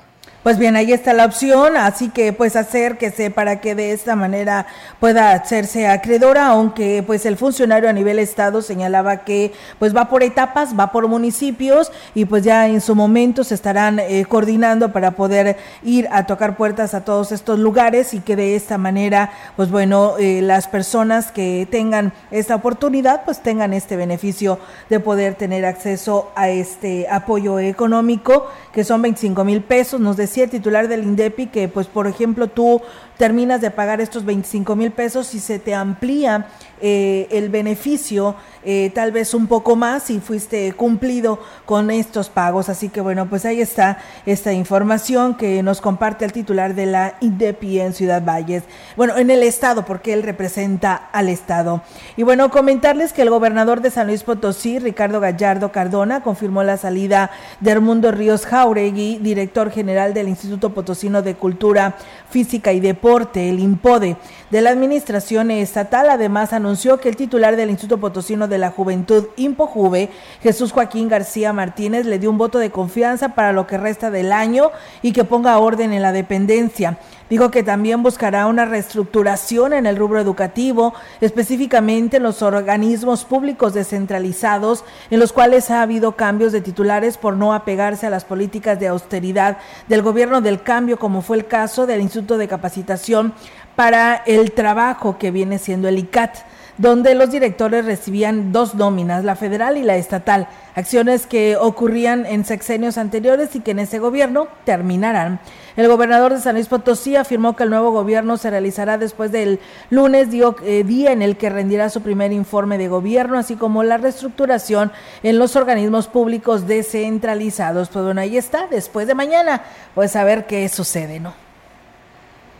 Pues 0.45 0.59
bien, 0.59 0.75
ahí 0.75 0.93
está 0.93 1.11
la 1.13 1.25
opción, 1.25 1.75
así 1.75 2.09
que 2.09 2.31
pues 2.31 2.55
acérquese 2.55 3.31
para 3.31 3.61
que 3.61 3.73
de 3.73 3.93
esta 3.93 4.15
manera 4.15 4.67
pueda 4.99 5.31
hacerse 5.31 5.87
acreedora, 5.87 6.45
aunque 6.49 7.01
pues 7.01 7.25
el 7.25 7.35
funcionario 7.35 7.89
a 7.89 7.93
nivel 7.93 8.19
estado 8.19 8.61
señalaba 8.61 9.25
que 9.25 9.53
pues 9.79 9.95
va 9.95 10.07
por 10.07 10.21
etapas, 10.21 10.77
va 10.79 10.91
por 10.91 11.07
municipios 11.07 11.91
y 12.13 12.25
pues 12.25 12.43
ya 12.43 12.67
en 12.67 12.79
su 12.81 12.93
momento 12.93 13.43
se 13.43 13.55
estarán 13.55 13.97
eh, 13.97 14.23
coordinando 14.29 14.91
para 14.91 15.15
poder 15.15 15.57
ir 15.81 16.07
a 16.11 16.27
tocar 16.27 16.55
puertas 16.57 16.93
a 16.93 17.03
todos 17.03 17.31
estos 17.31 17.57
lugares 17.57 18.13
y 18.13 18.19
que 18.19 18.35
de 18.35 18.55
esta 18.55 18.77
manera 18.77 19.31
pues 19.55 19.71
bueno, 19.71 20.13
eh, 20.19 20.43
las 20.43 20.67
personas 20.67 21.31
que 21.31 21.67
tengan 21.71 22.13
esta 22.29 22.53
oportunidad 22.53 23.25
pues 23.25 23.41
tengan 23.41 23.73
este 23.73 23.95
beneficio 23.95 24.59
de 24.91 24.99
poder 24.99 25.33
tener 25.33 25.65
acceso 25.65 26.31
a 26.35 26.49
este 26.49 27.07
apoyo 27.09 27.57
económico 27.57 28.45
que 28.71 28.83
son 28.83 29.01
25 29.01 29.43
mil 29.43 29.63
pesos, 29.63 29.99
nos 29.99 30.17
decía 30.17 30.34
el 30.43 30.49
titular 30.49 30.87
del 30.87 31.03
INDEPI 31.03 31.47
que, 31.47 31.67
pues, 31.67 31.87
por 31.87 32.07
ejemplo, 32.07 32.47
tú 32.47 32.81
terminas 33.17 33.61
de 33.61 33.71
pagar 33.71 34.01
estos 34.01 34.25
25 34.25 34.75
mil 34.75 34.91
pesos 34.91 35.33
y 35.33 35.39
se 35.39 35.59
te 35.59 35.73
amplía 35.73 36.47
eh, 36.81 37.27
el 37.31 37.49
beneficio 37.49 38.35
eh, 38.67 38.91
tal 38.95 39.11
vez 39.11 39.35
un 39.35 39.45
poco 39.45 39.75
más 39.75 40.03
si 40.03 40.19
fuiste 40.19 40.73
cumplido 40.73 41.39
con 41.65 41.91
estos 41.91 42.29
pagos. 42.29 42.67
Así 42.67 42.89
que 42.89 42.99
bueno, 42.99 43.29
pues 43.29 43.45
ahí 43.45 43.61
está 43.61 43.99
esta 44.25 44.53
información 44.53 45.35
que 45.35 45.61
nos 45.61 45.81
comparte 45.81 46.25
el 46.25 46.33
titular 46.33 46.73
de 46.73 46.87
la 46.87 47.15
INDEPI 47.21 47.79
en 47.79 47.93
Ciudad 47.93 48.23
Valles. 48.25 48.63
Bueno, 48.97 49.17
en 49.17 49.29
el 49.29 49.43
Estado, 49.43 49.85
porque 49.85 50.13
él 50.13 50.23
representa 50.23 50.95
al 50.95 51.29
Estado. 51.29 51.83
Y 52.17 52.23
bueno, 52.23 52.49
comentarles 52.49 53.13
que 53.13 53.21
el 53.21 53.29
gobernador 53.29 53.81
de 53.81 53.91
San 53.91 54.07
Luis 54.07 54.23
Potosí, 54.23 54.79
Ricardo 54.79 55.19
Gallardo 55.19 55.71
Cardona, 55.71 56.23
confirmó 56.23 56.63
la 56.63 56.77
salida 56.77 57.29
de 57.59 57.69
Hermundo 57.69 58.11
Ríos 58.11 58.47
Jauregui, 58.47 59.19
director 59.19 59.69
general 59.69 60.15
del 60.15 60.27
Instituto 60.27 60.73
Potosino 60.73 61.21
de 61.21 61.35
Cultura 61.35 61.95
Física 62.31 62.73
y 62.73 62.79
Deporte, 62.79 63.04
el 63.35 63.59
IMPODE, 63.59 64.17
de 64.49 64.61
la 64.61 64.71
Administración 64.71 65.51
Estatal. 65.51 66.09
Además, 66.09 66.53
anunció 66.53 66.99
que 66.99 67.07
el 67.07 67.15
titular 67.15 67.55
del 67.55 67.69
Instituto 67.69 67.99
Potosino 67.99 68.47
de 68.47 68.57
la 68.57 68.71
Juventud, 68.71 69.25
IMPOJUVE, 69.37 70.09
Jesús 70.41 70.71
Joaquín 70.71 71.07
García 71.07 71.53
Martínez, 71.53 72.07
le 72.07 72.17
dio 72.17 72.31
un 72.31 72.39
voto 72.39 72.57
de 72.57 72.71
confianza 72.71 73.35
para 73.35 73.53
lo 73.53 73.67
que 73.67 73.77
resta 73.77 74.09
del 74.09 74.31
año 74.31 74.71
y 75.03 75.11
que 75.11 75.23
ponga 75.23 75.59
orden 75.59 75.93
en 75.93 76.01
la 76.01 76.13
dependencia. 76.13 76.97
Dijo 77.29 77.49
que 77.49 77.63
también 77.63 78.03
buscará 78.03 78.45
una 78.45 78.65
reestructuración 78.65 79.73
en 79.73 79.87
el 79.87 79.97
rubro 79.97 80.19
educativo, 80.19 80.93
específicamente 81.21 82.17
en 82.17 82.23
los 82.23 82.43
organismos 82.43 83.25
públicos 83.25 83.73
descentralizados, 83.73 84.83
en 85.09 85.19
los 85.19 85.33
cuales 85.33 85.71
ha 85.71 85.81
habido 85.81 86.11
cambios 86.11 86.51
de 86.51 86.61
titulares 86.61 87.17
por 87.17 87.35
no 87.35 87.53
apegarse 87.53 88.05
a 88.05 88.11
las 88.11 88.25
políticas 88.25 88.79
de 88.79 88.89
austeridad 88.89 89.57
del 89.87 90.03
gobierno 90.03 90.41
del 90.41 90.61
cambio, 90.61 90.99
como 90.99 91.23
fue 91.23 91.37
el 91.37 91.47
caso 91.47 91.87
del 91.87 92.01
Instituto 92.01 92.37
de 92.37 92.47
Capacitación 92.47 93.33
para 93.75 94.15
el 94.25 94.51
Trabajo, 94.51 95.17
que 95.17 95.31
viene 95.31 95.57
siendo 95.57 95.87
el 95.87 95.97
ICAT 95.97 96.37
donde 96.77 97.15
los 97.15 97.31
directores 97.31 97.85
recibían 97.85 98.51
dos 98.51 98.75
nóminas, 98.75 99.23
la 99.23 99.35
federal 99.35 99.77
y 99.77 99.83
la 99.83 99.95
estatal, 99.95 100.47
acciones 100.75 101.25
que 101.25 101.55
ocurrían 101.55 102.25
en 102.25 102.45
sexenios 102.45 102.97
anteriores 102.97 103.55
y 103.55 103.61
que 103.61 103.71
en 103.71 103.79
ese 103.79 103.99
gobierno 103.99 104.47
terminarán. 104.65 105.39
El 105.77 105.87
gobernador 105.87 106.33
de 106.33 106.41
San 106.41 106.55
Luis 106.55 106.67
Potosí 106.67 107.15
afirmó 107.15 107.55
que 107.55 107.63
el 107.63 107.69
nuevo 107.69 107.91
gobierno 107.91 108.37
se 108.37 108.49
realizará 108.49 108.97
después 108.97 109.31
del 109.31 109.59
lunes, 109.89 110.29
eh, 110.31 110.83
día 110.83 111.11
en 111.11 111.21
el 111.21 111.37
que 111.37 111.49
rendirá 111.49 111.89
su 111.89 112.01
primer 112.01 112.31
informe 112.31 112.77
de 112.77 112.87
gobierno, 112.87 113.37
así 113.37 113.55
como 113.55 113.83
la 113.83 113.97
reestructuración 113.97 114.91
en 115.23 115.39
los 115.39 115.55
organismos 115.55 116.07
públicos 116.07 116.67
descentralizados. 116.67 117.89
Pues 117.89 118.05
bueno, 118.05 118.21
ahí 118.21 118.37
está, 118.37 118.67
después 118.67 119.07
de 119.07 119.15
mañana, 119.15 119.63
pues 119.93 120.15
a 120.15 120.23
ver 120.23 120.45
qué 120.45 120.67
sucede, 120.69 121.19
¿no? 121.19 121.44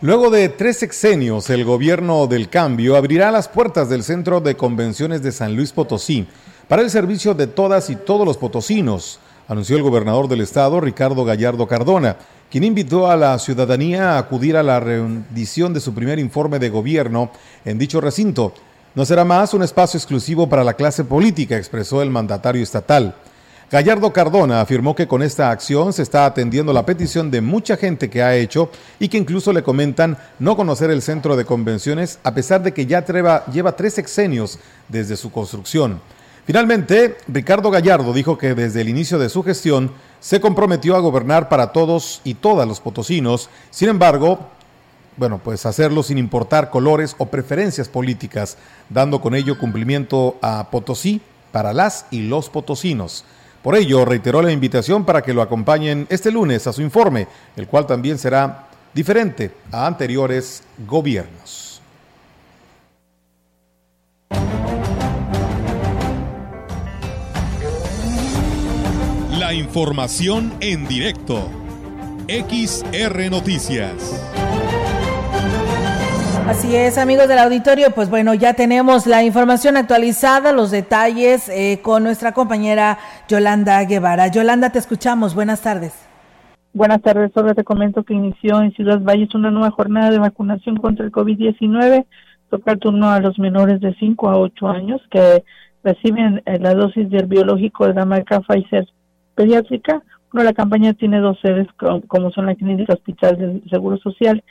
Luego 0.02 0.28
de 0.28 0.50
tres 0.50 0.76
sexenios, 0.76 1.48
el 1.48 1.64
gobierno 1.64 2.26
del 2.26 2.50
cambio 2.50 2.96
abrirá 2.96 3.30
las 3.30 3.48
puertas 3.48 3.88
del 3.88 4.04
Centro 4.04 4.42
de 4.42 4.54
Convenciones 4.54 5.22
de 5.22 5.32
San 5.32 5.56
Luis 5.56 5.72
Potosí 5.72 6.26
para 6.68 6.82
el 6.82 6.90
servicio 6.90 7.32
de 7.32 7.46
todas 7.46 7.88
y 7.88 7.96
todos 7.96 8.26
los 8.26 8.36
potosinos, 8.36 9.20
anunció 9.48 9.74
el 9.74 9.82
gobernador 9.82 10.28
del 10.28 10.42
estado, 10.42 10.82
Ricardo 10.82 11.24
Gallardo 11.24 11.66
Cardona, 11.66 12.18
quien 12.50 12.64
invitó 12.64 13.10
a 13.10 13.16
la 13.16 13.38
ciudadanía 13.38 14.12
a 14.12 14.18
acudir 14.18 14.58
a 14.58 14.62
la 14.62 14.80
rendición 14.80 15.72
de 15.72 15.80
su 15.80 15.94
primer 15.94 16.18
informe 16.18 16.58
de 16.58 16.68
gobierno 16.68 17.30
en 17.64 17.78
dicho 17.78 17.98
recinto. 17.98 18.52
No 18.94 19.06
será 19.06 19.24
más 19.24 19.54
un 19.54 19.62
espacio 19.62 19.96
exclusivo 19.96 20.46
para 20.46 20.62
la 20.62 20.74
clase 20.74 21.04
política, 21.04 21.56
expresó 21.56 22.02
el 22.02 22.10
mandatario 22.10 22.62
estatal. 22.62 23.14
Gallardo 23.68 24.12
Cardona 24.12 24.60
afirmó 24.60 24.94
que 24.94 25.08
con 25.08 25.24
esta 25.24 25.50
acción 25.50 25.92
se 25.92 26.02
está 26.02 26.24
atendiendo 26.24 26.72
la 26.72 26.86
petición 26.86 27.32
de 27.32 27.40
mucha 27.40 27.76
gente 27.76 28.08
que 28.08 28.22
ha 28.22 28.36
hecho 28.36 28.70
y 29.00 29.08
que 29.08 29.18
incluso 29.18 29.52
le 29.52 29.64
comentan 29.64 30.16
no 30.38 30.56
conocer 30.56 30.88
el 30.90 31.02
centro 31.02 31.34
de 31.34 31.44
convenciones 31.44 32.20
a 32.22 32.32
pesar 32.32 32.62
de 32.62 32.72
que 32.72 32.86
ya 32.86 33.04
lleva 33.04 33.74
tres 33.74 33.94
sexenios 33.94 34.60
desde 34.88 35.16
su 35.16 35.32
construcción. 35.32 36.00
Finalmente, 36.46 37.16
Ricardo 37.26 37.72
Gallardo 37.72 38.12
dijo 38.12 38.38
que 38.38 38.54
desde 38.54 38.82
el 38.82 38.88
inicio 38.88 39.18
de 39.18 39.28
su 39.28 39.42
gestión 39.42 39.90
se 40.20 40.40
comprometió 40.40 40.94
a 40.94 41.00
gobernar 41.00 41.48
para 41.48 41.72
todos 41.72 42.20
y 42.22 42.34
todas 42.34 42.68
los 42.68 42.78
potosinos, 42.78 43.50
sin 43.72 43.88
embargo, 43.88 44.38
bueno, 45.16 45.40
pues 45.42 45.66
hacerlo 45.66 46.04
sin 46.04 46.18
importar 46.18 46.70
colores 46.70 47.16
o 47.18 47.26
preferencias 47.26 47.88
políticas, 47.88 48.58
dando 48.90 49.20
con 49.20 49.34
ello 49.34 49.58
cumplimiento 49.58 50.36
a 50.40 50.68
Potosí 50.70 51.20
para 51.50 51.72
las 51.72 52.06
y 52.12 52.20
los 52.22 52.48
potosinos. 52.48 53.24
Por 53.66 53.74
ello, 53.74 54.04
reiteró 54.04 54.42
la 54.42 54.52
invitación 54.52 55.04
para 55.04 55.22
que 55.22 55.34
lo 55.34 55.42
acompañen 55.42 56.06
este 56.08 56.30
lunes 56.30 56.68
a 56.68 56.72
su 56.72 56.82
informe, 56.82 57.26
el 57.56 57.66
cual 57.66 57.84
también 57.84 58.16
será 58.16 58.68
diferente 58.94 59.50
a 59.72 59.88
anteriores 59.88 60.62
gobiernos. 60.86 61.82
La 69.32 69.52
información 69.52 70.54
en 70.60 70.86
directo. 70.86 71.50
XR 72.28 73.28
Noticias. 73.28 74.14
Así 76.46 76.76
es, 76.76 76.96
amigos 76.96 77.26
del 77.26 77.40
auditorio, 77.40 77.90
pues 77.90 78.08
bueno, 78.08 78.32
ya 78.32 78.54
tenemos 78.54 79.08
la 79.08 79.24
información 79.24 79.76
actualizada, 79.76 80.52
los 80.52 80.70
detalles 80.70 81.48
eh, 81.48 81.80
con 81.82 82.04
nuestra 82.04 82.30
compañera 82.30 83.00
Yolanda 83.28 83.84
Guevara. 83.84 84.28
Yolanda, 84.28 84.70
te 84.70 84.78
escuchamos. 84.78 85.34
Buenas 85.34 85.62
tardes. 85.62 86.08
Buenas 86.72 87.00
tardes, 87.00 87.32
solo 87.32 87.54
te 87.54 87.64
comento 87.64 88.04
que 88.04 88.12
inició 88.12 88.60
en 88.60 88.72
Ciudad 88.72 89.00
Valles 89.00 89.34
una 89.34 89.50
nueva 89.50 89.70
jornada 89.70 90.10
de 90.10 90.18
vacunación 90.18 90.76
contra 90.76 91.06
el 91.06 91.12
COVID-19. 91.12 92.04
Toca 92.50 92.72
el 92.72 92.78
turno 92.78 93.10
a 93.10 93.20
los 93.20 93.38
menores 93.38 93.80
de 93.80 93.94
5 93.94 94.28
a 94.28 94.36
8 94.38 94.68
años 94.68 95.00
que 95.10 95.42
reciben 95.82 96.42
eh, 96.44 96.58
la 96.60 96.74
dosis 96.74 97.08
del 97.08 97.26
biológico 97.26 97.86
de 97.86 97.94
la 97.94 98.04
marca 98.04 98.40
Pfizer 98.40 98.86
pediátrica. 99.34 100.02
Bueno, 100.32 100.50
la 100.50 100.54
campaña 100.54 100.92
tiene 100.92 101.20
dos 101.20 101.38
sedes, 101.40 101.66
como 102.08 102.30
son 102.30 102.46
la 102.46 102.54
Clínica 102.54 102.92
Hospital 102.92 103.38
del 103.38 103.62
Seguro 103.70 103.96
Social 103.96 104.42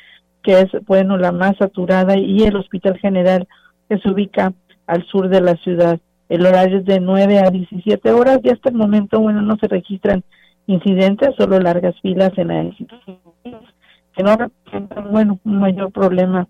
que 0.45 0.61
es, 0.61 0.85
bueno, 0.85 1.17
la 1.17 1.31
más 1.31 1.57
saturada, 1.57 2.15
y 2.17 2.43
el 2.43 2.55
Hospital 2.55 2.97
General, 2.99 3.47
que 3.89 3.97
se 3.97 4.09
ubica 4.09 4.53
al 4.85 5.03
sur 5.07 5.27
de 5.27 5.41
la 5.41 5.55
ciudad. 5.55 5.99
El 6.29 6.45
horario 6.45 6.79
es 6.79 6.85
de 6.85 6.99
9 6.99 7.39
a 7.39 7.51
17 7.51 8.11
horas 8.11 8.39
y 8.43 8.49
hasta 8.49 8.69
el 8.69 8.75
momento, 8.75 9.19
bueno, 9.19 9.41
no 9.41 9.57
se 9.57 9.67
registran 9.67 10.23
incidentes, 10.67 11.35
solo 11.37 11.59
largas 11.59 11.95
filas 12.01 12.31
en 12.37 12.47
la 12.47 12.63
institución, 12.63 13.19
que 13.43 14.23
no 14.23 14.35
representan, 14.35 15.11
bueno, 15.11 15.39
un 15.43 15.59
mayor 15.59 15.91
problema 15.91 16.47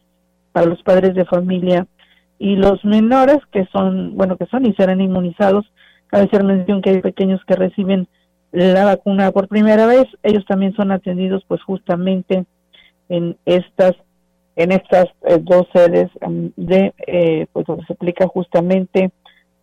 para 0.51 0.67
los 0.67 0.81
padres 0.83 1.15
de 1.15 1.25
familia 1.25 1.87
y 2.39 2.55
los 2.55 2.83
menores 2.85 3.39
que 3.51 3.65
son, 3.73 4.15
bueno, 4.15 4.37
que 4.37 4.45
son 4.45 4.65
y 4.65 4.73
serán 4.73 5.01
inmunizados. 5.01 5.65
Cabe 6.07 6.29
ser 6.29 6.43
mención 6.43 6.81
que 6.81 6.91
hay 6.91 7.01
pequeños 7.01 7.43
que 7.45 7.55
reciben 7.55 8.07
la 8.51 8.85
vacuna 8.85 9.31
por 9.31 9.49
primera 9.49 9.85
vez, 9.85 10.05
ellos 10.23 10.45
también 10.45 10.73
son 10.75 10.91
atendidos 10.91 11.43
pues 11.47 11.61
justamente 11.61 12.45
en 13.09 13.37
estas 13.45 13.93
en 14.55 14.71
estas 14.71 15.07
eh, 15.27 15.39
dos 15.41 15.67
sedes 15.73 16.09
mm, 16.25 16.47
de 16.55 16.93
eh, 17.05 17.47
pues 17.51 17.65
donde 17.65 17.85
se 17.85 17.93
aplica 17.93 18.27
justamente 18.27 19.11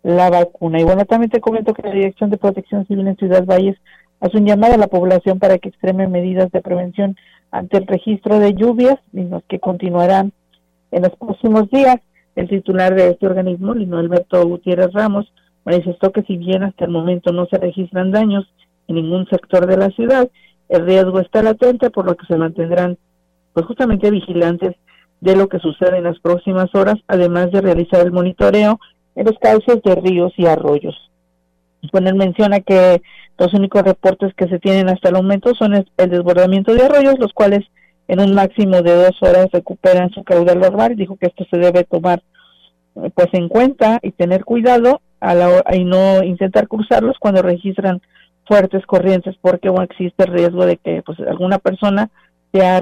la 0.02 0.30
vacuna. 0.30 0.80
Y 0.80 0.84
bueno 0.84 1.04
también 1.04 1.30
te 1.30 1.40
comento 1.40 1.74
que 1.74 1.82
la 1.82 1.92
Dirección 1.92 2.30
de 2.30 2.38
Protección 2.38 2.86
Civil 2.86 3.06
en 3.06 3.16
Ciudad 3.16 3.44
Valles 3.44 3.76
hace 4.20 4.38
un 4.38 4.46
llamado 4.46 4.74
a 4.74 4.78
la 4.78 4.86
población 4.86 5.38
para 5.38 5.58
que 5.58 5.68
extreme 5.68 6.08
medidas 6.08 6.50
de 6.52 6.60
prevención 6.60 7.16
ante 7.50 7.78
el 7.78 7.86
registro 7.86 8.38
de 8.38 8.54
lluvias 8.54 8.98
mismos 9.12 9.42
que 9.48 9.60
continuarán 9.60 10.32
en 10.90 11.02
los 11.02 11.16
próximos 11.16 11.70
días. 11.70 11.96
El 12.34 12.48
titular 12.48 12.94
de 12.94 13.10
este 13.10 13.26
organismo 13.26 13.74
Lino 13.74 13.98
Alberto 13.98 14.46
Gutiérrez 14.46 14.92
Ramos 14.92 15.30
manifestó 15.64 16.12
que 16.12 16.22
si 16.22 16.36
bien 16.36 16.62
hasta 16.62 16.86
el 16.86 16.90
momento 16.90 17.32
no 17.32 17.46
se 17.46 17.58
registran 17.58 18.10
daños 18.10 18.50
en 18.88 18.96
ningún 18.96 19.26
sector 19.26 19.66
de 19.66 19.76
la 19.76 19.90
ciudad 19.90 20.28
el 20.72 20.86
riesgo 20.86 21.20
está 21.20 21.42
latente, 21.42 21.90
por 21.90 22.06
lo 22.06 22.16
que 22.16 22.26
se 22.26 22.36
mantendrán 22.36 22.96
pues 23.52 23.66
justamente 23.66 24.10
vigilantes 24.10 24.74
de 25.20 25.36
lo 25.36 25.48
que 25.48 25.58
sucede 25.58 25.98
en 25.98 26.04
las 26.04 26.18
próximas 26.18 26.74
horas, 26.74 26.96
además 27.06 27.52
de 27.52 27.60
realizar 27.60 28.00
el 28.00 28.10
monitoreo 28.10 28.80
los 29.14 29.38
cauces 29.40 29.82
de 29.84 29.94
ríos 29.94 30.32
y 30.36 30.46
arroyos. 30.46 30.96
Bueno, 31.92 32.10
él 32.10 32.14
menciona 32.14 32.60
que 32.60 33.02
los 33.38 33.52
únicos 33.54 33.82
reportes 33.82 34.32
que 34.34 34.48
se 34.48 34.58
tienen 34.58 34.88
hasta 34.88 35.08
el 35.08 35.16
momento 35.16 35.54
son 35.54 35.74
el, 35.74 35.86
desbordamiento 35.96 36.74
de 36.74 36.84
arroyos, 36.84 37.18
los 37.18 37.32
cuales 37.32 37.60
en 38.08 38.20
un 38.20 38.34
máximo 38.34 38.82
de 38.82 38.94
dos 38.94 39.16
horas 39.20 39.48
recuperan 39.52 40.10
su 40.10 40.22
caudal 40.22 40.60
normal. 40.60 40.96
Dijo 40.96 41.16
que 41.16 41.26
esto 41.26 41.44
se 41.50 41.58
debe 41.58 41.84
tomar 41.84 42.22
eh, 42.96 43.10
pues 43.14 43.28
en 43.32 43.48
cuenta 43.48 43.98
y 44.02 44.12
tener 44.12 44.44
cuidado 44.44 45.00
a 45.20 45.34
la 45.34 45.64
y 45.72 45.84
no 45.84 46.22
intentar 46.22 46.68
cruzarlos 46.68 47.16
cuando 47.18 47.42
registran 47.42 48.00
fuertes 48.46 48.84
corrientes 48.86 49.36
porque 49.40 49.70
existe 49.82 50.24
el 50.24 50.32
riesgo 50.32 50.66
de 50.66 50.76
que 50.76 51.02
pues 51.02 51.18
alguna 51.20 51.58
persona 51.58 52.10
sea, 52.52 52.80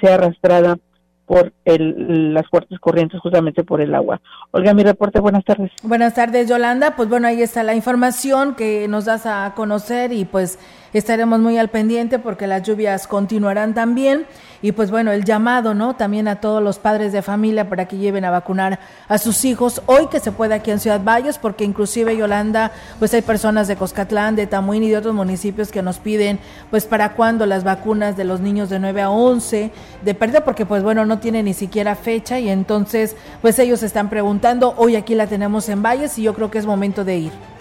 sea 0.00 0.14
arrastrada 0.14 0.78
por 1.26 1.52
el, 1.64 2.34
las 2.34 2.48
fuertes 2.48 2.78
corrientes 2.78 3.20
justamente 3.20 3.64
por 3.64 3.80
el 3.80 3.94
agua. 3.94 4.20
Olga, 4.50 4.74
mi 4.74 4.82
reporte, 4.82 5.20
buenas 5.20 5.44
tardes. 5.44 5.70
Buenas 5.82 6.14
tardes, 6.14 6.48
Yolanda. 6.48 6.96
Pues 6.96 7.08
bueno, 7.08 7.28
ahí 7.28 7.42
está 7.42 7.62
la 7.62 7.74
información 7.74 8.54
que 8.54 8.86
nos 8.88 9.04
das 9.04 9.26
a 9.26 9.52
conocer 9.54 10.12
y 10.12 10.24
pues 10.24 10.58
estaremos 10.98 11.40
muy 11.40 11.58
al 11.58 11.68
pendiente 11.68 12.18
porque 12.18 12.46
las 12.46 12.62
lluvias 12.62 13.06
continuarán 13.06 13.74
también. 13.74 14.26
Y 14.64 14.70
pues 14.70 14.92
bueno, 14.92 15.10
el 15.10 15.24
llamado, 15.24 15.74
¿no? 15.74 15.96
También 15.96 16.28
a 16.28 16.40
todos 16.40 16.62
los 16.62 16.78
padres 16.78 17.12
de 17.12 17.20
familia 17.20 17.68
para 17.68 17.88
que 17.88 17.96
lleven 17.96 18.24
a 18.24 18.30
vacunar 18.30 18.78
a 19.08 19.18
sus 19.18 19.44
hijos 19.44 19.82
hoy 19.86 20.06
que 20.06 20.20
se 20.20 20.30
pueda 20.30 20.56
aquí 20.56 20.70
en 20.70 20.78
Ciudad 20.78 21.02
Valles, 21.02 21.38
porque 21.38 21.64
inclusive 21.64 22.16
Yolanda, 22.16 22.70
pues 23.00 23.12
hay 23.12 23.22
personas 23.22 23.66
de 23.66 23.74
Coscatlán, 23.74 24.36
de 24.36 24.46
Tamuín 24.46 24.84
y 24.84 24.90
de 24.90 24.98
otros 24.98 25.14
municipios 25.14 25.72
que 25.72 25.82
nos 25.82 25.98
piden, 25.98 26.38
pues 26.70 26.86
para 26.86 27.14
cuándo 27.14 27.44
las 27.44 27.64
vacunas 27.64 28.16
de 28.16 28.24
los 28.24 28.40
niños 28.40 28.70
de 28.70 28.78
9 28.78 29.02
a 29.02 29.10
11, 29.10 29.72
de 30.04 30.14
pérdida, 30.14 30.44
porque 30.44 30.64
pues 30.64 30.84
bueno, 30.84 31.04
no 31.04 31.18
tiene 31.18 31.42
ni 31.42 31.54
siquiera 31.54 31.96
fecha 31.96 32.38
y 32.38 32.48
entonces 32.48 33.16
pues 33.40 33.58
ellos 33.58 33.82
están 33.82 34.10
preguntando, 34.10 34.74
hoy 34.76 34.94
aquí 34.94 35.16
la 35.16 35.26
tenemos 35.26 35.68
en 35.68 35.82
Valles 35.82 36.18
y 36.18 36.22
yo 36.22 36.34
creo 36.34 36.52
que 36.52 36.58
es 36.58 36.66
momento 36.66 37.04
de 37.04 37.16
ir. 37.16 37.51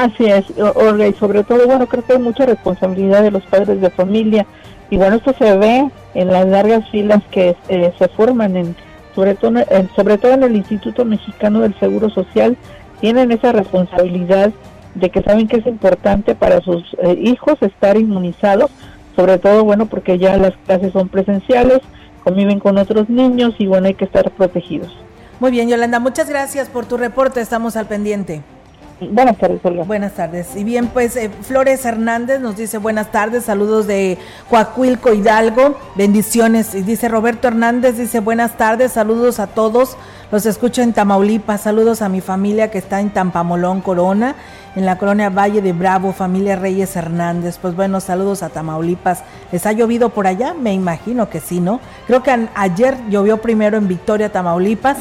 Así 0.00 0.24
es, 0.24 0.46
Olga, 0.76 1.06
y 1.08 1.12
sobre 1.12 1.44
todo, 1.44 1.66
bueno, 1.66 1.86
creo 1.86 2.02
que 2.02 2.14
hay 2.14 2.18
mucha 2.18 2.46
responsabilidad 2.46 3.22
de 3.22 3.30
los 3.30 3.42
padres 3.42 3.82
de 3.82 3.90
familia. 3.90 4.46
Y 4.88 4.96
bueno, 4.96 5.16
esto 5.16 5.34
se 5.38 5.58
ve 5.58 5.90
en 6.14 6.28
las 6.28 6.46
largas 6.46 6.88
filas 6.88 7.22
que 7.30 7.54
eh, 7.68 7.92
se 7.98 8.08
forman, 8.08 8.56
en, 8.56 8.74
sobre, 9.14 9.34
todo, 9.34 9.58
en, 9.68 9.90
sobre 9.94 10.16
todo 10.16 10.32
en 10.32 10.42
el 10.44 10.56
Instituto 10.56 11.04
Mexicano 11.04 11.60
del 11.60 11.78
Seguro 11.78 12.08
Social, 12.08 12.56
tienen 13.02 13.30
esa 13.30 13.52
responsabilidad 13.52 14.52
de 14.94 15.10
que 15.10 15.20
saben 15.20 15.48
que 15.48 15.58
es 15.58 15.66
importante 15.66 16.34
para 16.34 16.62
sus 16.62 16.82
eh, 17.02 17.18
hijos 17.20 17.58
estar 17.60 17.98
inmunizados, 17.98 18.70
sobre 19.16 19.36
todo, 19.36 19.64
bueno, 19.64 19.84
porque 19.84 20.16
ya 20.16 20.38
las 20.38 20.54
clases 20.64 20.94
son 20.94 21.10
presenciales, 21.10 21.80
conviven 22.24 22.58
con 22.58 22.78
otros 22.78 23.10
niños 23.10 23.52
y 23.58 23.66
bueno, 23.66 23.88
hay 23.88 23.94
que 23.94 24.06
estar 24.06 24.30
protegidos. 24.30 24.96
Muy 25.40 25.50
bien, 25.50 25.68
Yolanda, 25.68 26.00
muchas 26.00 26.30
gracias 26.30 26.70
por 26.70 26.86
tu 26.86 26.96
reporte, 26.96 27.42
estamos 27.42 27.76
al 27.76 27.84
pendiente. 27.84 28.40
Buenas 29.00 29.38
tardes, 29.38 29.60
Olga. 29.64 29.84
Buenas 29.84 30.12
tardes. 30.12 30.54
Y 30.56 30.62
bien, 30.62 30.88
pues 30.88 31.16
eh, 31.16 31.30
Flores 31.30 31.86
Hernández 31.86 32.38
nos 32.38 32.56
dice 32.56 32.76
buenas 32.76 33.10
tardes, 33.10 33.44
saludos 33.44 33.86
de 33.86 34.18
Coacuilco 34.50 35.14
Hidalgo, 35.14 35.78
bendiciones. 35.94 36.74
Y 36.74 36.82
dice 36.82 37.08
Roberto 37.08 37.48
Hernández, 37.48 37.96
dice 37.96 38.20
buenas 38.20 38.58
tardes, 38.58 38.92
saludos 38.92 39.40
a 39.40 39.46
todos. 39.46 39.96
Los 40.30 40.44
escucho 40.44 40.82
en 40.82 40.92
Tamaulipas, 40.92 41.62
saludos 41.62 42.02
a 42.02 42.10
mi 42.10 42.20
familia 42.20 42.70
que 42.70 42.76
está 42.76 43.00
en 43.00 43.08
Tampamolón, 43.08 43.80
Corona, 43.80 44.34
en 44.76 44.84
la 44.84 44.98
colonia 44.98 45.30
Valle 45.30 45.62
de 45.62 45.72
Bravo, 45.72 46.12
familia 46.12 46.56
Reyes 46.56 46.94
Hernández. 46.94 47.56
Pues 47.56 47.74
bueno, 47.74 48.00
saludos 48.00 48.42
a 48.42 48.50
Tamaulipas. 48.50 49.24
¿Les 49.50 49.64
ha 49.64 49.72
llovido 49.72 50.10
por 50.10 50.26
allá? 50.26 50.52
Me 50.52 50.74
imagino 50.74 51.30
que 51.30 51.40
sí, 51.40 51.58
¿no? 51.58 51.80
Creo 52.06 52.22
que 52.22 52.48
ayer 52.54 52.98
llovió 53.08 53.38
primero 53.38 53.78
en 53.78 53.88
Victoria, 53.88 54.30
Tamaulipas 54.30 54.98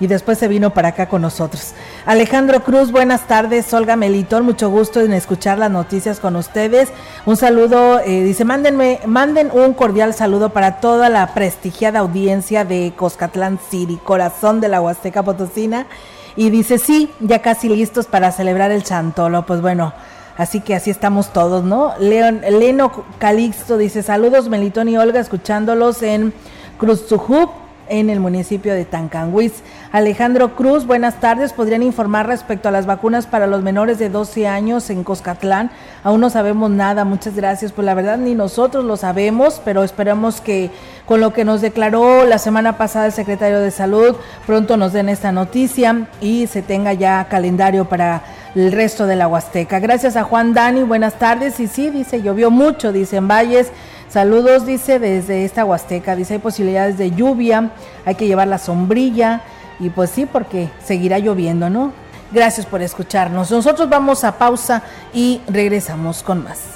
y 0.00 0.06
después 0.06 0.38
se 0.38 0.48
vino 0.48 0.70
para 0.70 0.88
acá 0.88 1.08
con 1.08 1.22
nosotros. 1.22 1.74
Alejandro 2.04 2.62
Cruz, 2.62 2.92
buenas 2.92 3.26
tardes. 3.26 3.72
Olga 3.72 3.96
Melitón, 3.96 4.44
mucho 4.44 4.70
gusto 4.70 5.00
en 5.00 5.12
escuchar 5.12 5.58
las 5.58 5.70
noticias 5.70 6.20
con 6.20 6.36
ustedes. 6.36 6.90
Un 7.24 7.36
saludo, 7.36 8.00
eh, 8.00 8.22
dice, 8.24 8.44
mándenme, 8.44 9.00
manden 9.06 9.50
un 9.52 9.74
cordial 9.74 10.14
saludo 10.14 10.50
para 10.50 10.80
toda 10.80 11.08
la 11.08 11.34
prestigiada 11.34 12.00
audiencia 12.00 12.64
de 12.64 12.92
Coscatlán 12.96 13.58
City, 13.70 13.98
corazón 14.02 14.60
de 14.60 14.68
la 14.68 14.80
Huasteca 14.80 15.22
Potosina. 15.22 15.86
Y 16.36 16.50
dice, 16.50 16.78
sí, 16.78 17.10
ya 17.20 17.40
casi 17.40 17.68
listos 17.68 18.06
para 18.06 18.30
celebrar 18.32 18.70
el 18.70 18.82
Chantolo. 18.82 19.46
Pues 19.46 19.62
bueno, 19.62 19.94
Así 20.36 20.60
que 20.60 20.74
así 20.74 20.90
estamos 20.90 21.32
todos, 21.32 21.64
¿no? 21.64 21.94
Leon, 21.98 22.42
Leno 22.42 22.92
Calixto 23.18 23.78
dice, 23.78 24.02
saludos 24.02 24.50
Melitón 24.50 24.88
y 24.88 24.98
Olga, 24.98 25.18
escuchándolos 25.18 26.02
en 26.02 26.34
Cruz 26.76 27.06
en 27.88 28.10
el 28.10 28.20
municipio 28.20 28.74
de 28.74 28.84
Tancanguis. 28.84 29.62
Alejandro 29.92 30.54
Cruz, 30.54 30.86
buenas 30.86 31.20
tardes. 31.20 31.52
¿Podrían 31.52 31.82
informar 31.82 32.26
respecto 32.26 32.68
a 32.68 32.72
las 32.72 32.86
vacunas 32.86 33.26
para 33.26 33.46
los 33.46 33.62
menores 33.62 33.98
de 33.98 34.10
12 34.10 34.46
años 34.46 34.90
en 34.90 35.04
Coscatlán? 35.04 35.70
Aún 36.04 36.20
no 36.20 36.30
sabemos 36.30 36.70
nada, 36.70 37.04
muchas 37.04 37.34
gracias. 37.36 37.72
Pues 37.72 37.84
la 37.84 37.94
verdad 37.94 38.18
ni 38.18 38.34
nosotros 38.34 38.84
lo 38.84 38.96
sabemos, 38.96 39.60
pero 39.64 39.84
esperamos 39.84 40.40
que 40.40 40.70
con 41.06 41.20
lo 41.20 41.32
que 41.32 41.44
nos 41.44 41.60
declaró 41.60 42.24
la 42.24 42.38
semana 42.38 42.76
pasada 42.76 43.06
el 43.06 43.12
secretario 43.12 43.60
de 43.60 43.70
Salud, 43.70 44.16
pronto 44.46 44.76
nos 44.76 44.92
den 44.92 45.08
esta 45.08 45.32
noticia 45.32 46.08
y 46.20 46.46
se 46.48 46.62
tenga 46.62 46.92
ya 46.92 47.26
calendario 47.30 47.84
para 47.84 48.22
el 48.56 48.72
resto 48.72 49.06
de 49.06 49.16
la 49.16 49.28
Huasteca. 49.28 49.78
Gracias 49.78 50.16
a 50.16 50.24
Juan 50.24 50.54
Dani, 50.54 50.82
buenas 50.82 51.18
tardes. 51.18 51.60
Y 51.60 51.66
sí, 51.68 51.90
dice, 51.90 52.22
llovió 52.22 52.50
mucho, 52.50 52.90
dice 52.90 53.16
en 53.16 53.28
Valles. 53.28 53.70
Saludos, 54.16 54.64
dice, 54.64 54.98
desde 54.98 55.44
esta 55.44 55.66
Huasteca. 55.66 56.16
Dice, 56.16 56.32
hay 56.32 56.38
posibilidades 56.38 56.96
de 56.96 57.10
lluvia, 57.10 57.72
hay 58.06 58.14
que 58.14 58.26
llevar 58.26 58.48
la 58.48 58.56
sombrilla. 58.56 59.42
Y 59.78 59.90
pues 59.90 60.08
sí, 60.08 60.24
porque 60.24 60.70
seguirá 60.82 61.18
lloviendo, 61.18 61.68
¿no? 61.68 61.92
Gracias 62.32 62.64
por 62.64 62.80
escucharnos. 62.80 63.50
Nosotros 63.50 63.90
vamos 63.90 64.24
a 64.24 64.38
pausa 64.38 64.82
y 65.12 65.42
regresamos 65.48 66.22
con 66.22 66.44
más. 66.44 66.75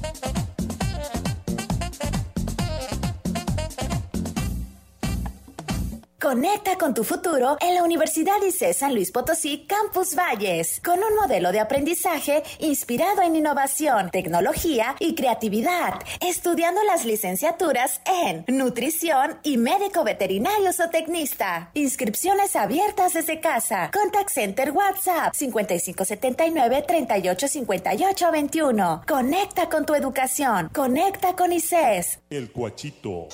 Conecta 6.31 6.77
con 6.77 6.93
tu 6.93 7.03
futuro 7.03 7.57
en 7.59 7.75
la 7.75 7.83
Universidad 7.83 8.41
ICE 8.41 8.73
San 8.73 8.93
Luis 8.93 9.11
Potosí 9.11 9.65
Campus 9.67 10.15
Valles, 10.15 10.79
con 10.79 10.97
un 10.97 11.13
modelo 11.15 11.51
de 11.51 11.59
aprendizaje 11.59 12.41
inspirado 12.59 13.21
en 13.21 13.35
innovación, 13.35 14.09
tecnología 14.11 14.95
y 14.99 15.13
creatividad, 15.13 15.95
estudiando 16.21 16.81
las 16.83 17.03
licenciaturas 17.03 17.99
en 18.05 18.45
nutrición 18.47 19.39
y 19.43 19.57
médico 19.57 20.05
veterinario 20.05 20.71
zootecnista. 20.71 21.69
Inscripciones 21.73 22.55
abiertas 22.55 23.15
desde 23.15 23.41
casa. 23.41 23.91
Contact 23.91 24.29
Center 24.29 24.71
WhatsApp 24.71 25.35
5579 25.35 26.85
385821. 26.87 29.01
Conecta 29.05 29.67
con 29.67 29.85
tu 29.85 29.95
educación. 29.95 30.69
Conecta 30.73 31.35
con 31.35 31.51
ICES. 31.51 32.19
El 32.29 32.53
Cuachito. 32.53 33.27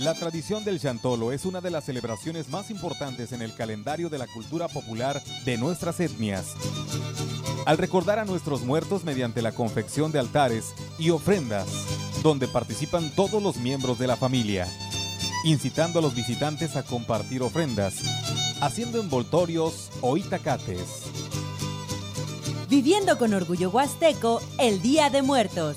La 0.00 0.14
tradición 0.14 0.64
del 0.64 0.80
Chantolo 0.80 1.30
es 1.30 1.44
una 1.44 1.60
de 1.60 1.70
las 1.70 1.84
celebraciones 1.84 2.48
más 2.48 2.70
importantes 2.70 3.32
en 3.32 3.42
el 3.42 3.54
calendario 3.54 4.08
de 4.08 4.16
la 4.16 4.26
cultura 4.26 4.66
popular 4.66 5.22
de 5.44 5.58
nuestras 5.58 6.00
etnias. 6.00 6.54
Al 7.66 7.76
recordar 7.76 8.18
a 8.18 8.24
nuestros 8.24 8.62
muertos 8.62 9.04
mediante 9.04 9.42
la 9.42 9.52
confección 9.52 10.10
de 10.10 10.18
altares 10.18 10.72
y 10.98 11.10
ofrendas, 11.10 11.66
donde 12.22 12.48
participan 12.48 13.14
todos 13.14 13.42
los 13.42 13.56
miembros 13.58 13.98
de 13.98 14.06
la 14.06 14.16
familia, 14.16 14.66
incitando 15.44 15.98
a 15.98 16.02
los 16.02 16.14
visitantes 16.14 16.76
a 16.76 16.82
compartir 16.82 17.42
ofrendas, 17.42 17.96
haciendo 18.62 19.02
envoltorios 19.02 19.90
o 20.00 20.16
itacates. 20.16 21.02
Viviendo 22.70 23.18
con 23.18 23.34
orgullo 23.34 23.68
huasteco 23.68 24.40
el 24.56 24.80
Día 24.80 25.10
de 25.10 25.20
Muertos. 25.20 25.76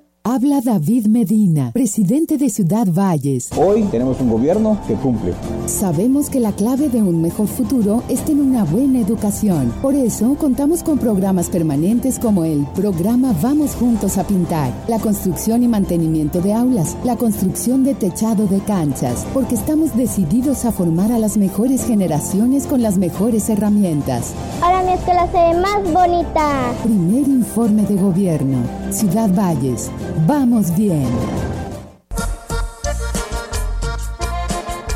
Habla 0.23 0.61
David 0.61 1.07
Medina, 1.07 1.71
presidente 1.73 2.37
de 2.37 2.51
Ciudad 2.51 2.85
Valles. 2.85 3.49
Hoy 3.57 3.81
tenemos 3.85 4.21
un 4.21 4.29
gobierno 4.29 4.79
que 4.87 4.93
cumple. 4.93 5.33
Sabemos 5.65 6.29
que 6.29 6.39
la 6.39 6.51
clave 6.51 6.89
de 6.89 7.01
un 7.01 7.23
mejor 7.23 7.47
futuro 7.47 8.03
es 8.07 8.23
tener 8.23 8.43
una 8.43 8.63
buena 8.63 8.99
educación. 8.99 9.73
Por 9.81 9.95
eso 9.95 10.35
contamos 10.35 10.83
con 10.83 10.99
programas 10.99 11.49
permanentes 11.49 12.19
como 12.19 12.45
el 12.45 12.67
programa 12.75 13.33
Vamos 13.41 13.73
Juntos 13.73 14.19
a 14.19 14.23
Pintar, 14.23 14.71
la 14.87 14.99
construcción 14.99 15.63
y 15.63 15.67
mantenimiento 15.67 16.39
de 16.39 16.53
aulas, 16.53 16.95
la 17.03 17.15
construcción 17.15 17.83
de 17.83 17.95
techado 17.95 18.45
de 18.45 18.59
canchas, 18.59 19.25
porque 19.33 19.55
estamos 19.55 19.97
decididos 19.97 20.65
a 20.65 20.71
formar 20.71 21.11
a 21.11 21.17
las 21.17 21.35
mejores 21.35 21.83
generaciones 21.83 22.67
con 22.67 22.83
las 22.83 22.99
mejores 22.99 23.49
herramientas. 23.49 24.33
Ahora 24.61 24.83
mi 24.83 24.91
escuela 24.91 25.25
se 25.31 25.37
ve 25.39 25.59
más 25.59 25.91
bonita. 25.91 26.73
Primer 26.83 27.27
informe 27.27 27.81
de 27.87 27.95
gobierno. 27.95 28.59
Ciudad 28.91 29.33
Valles. 29.33 29.89
Vamos 30.27 30.75
bien. 30.75 31.09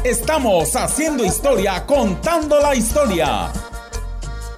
Estamos 0.04 0.76
haciendo 0.76 1.26
historia, 1.26 1.86
contando 1.86 2.60
la 2.60 2.76
historia. 2.76 3.52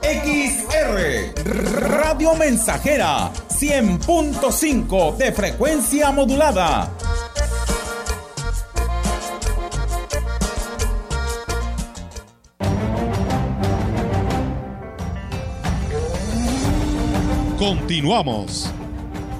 XR 0.01 1.33
Radio 1.81 2.35
Mensajera 2.35 3.31
100.5 3.49 5.17
de 5.17 5.31
frecuencia 5.31 6.11
modulada. 6.11 6.91
Continuamos. 17.57 18.71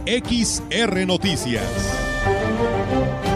XR 0.07 1.05
Noticias. 1.05 3.26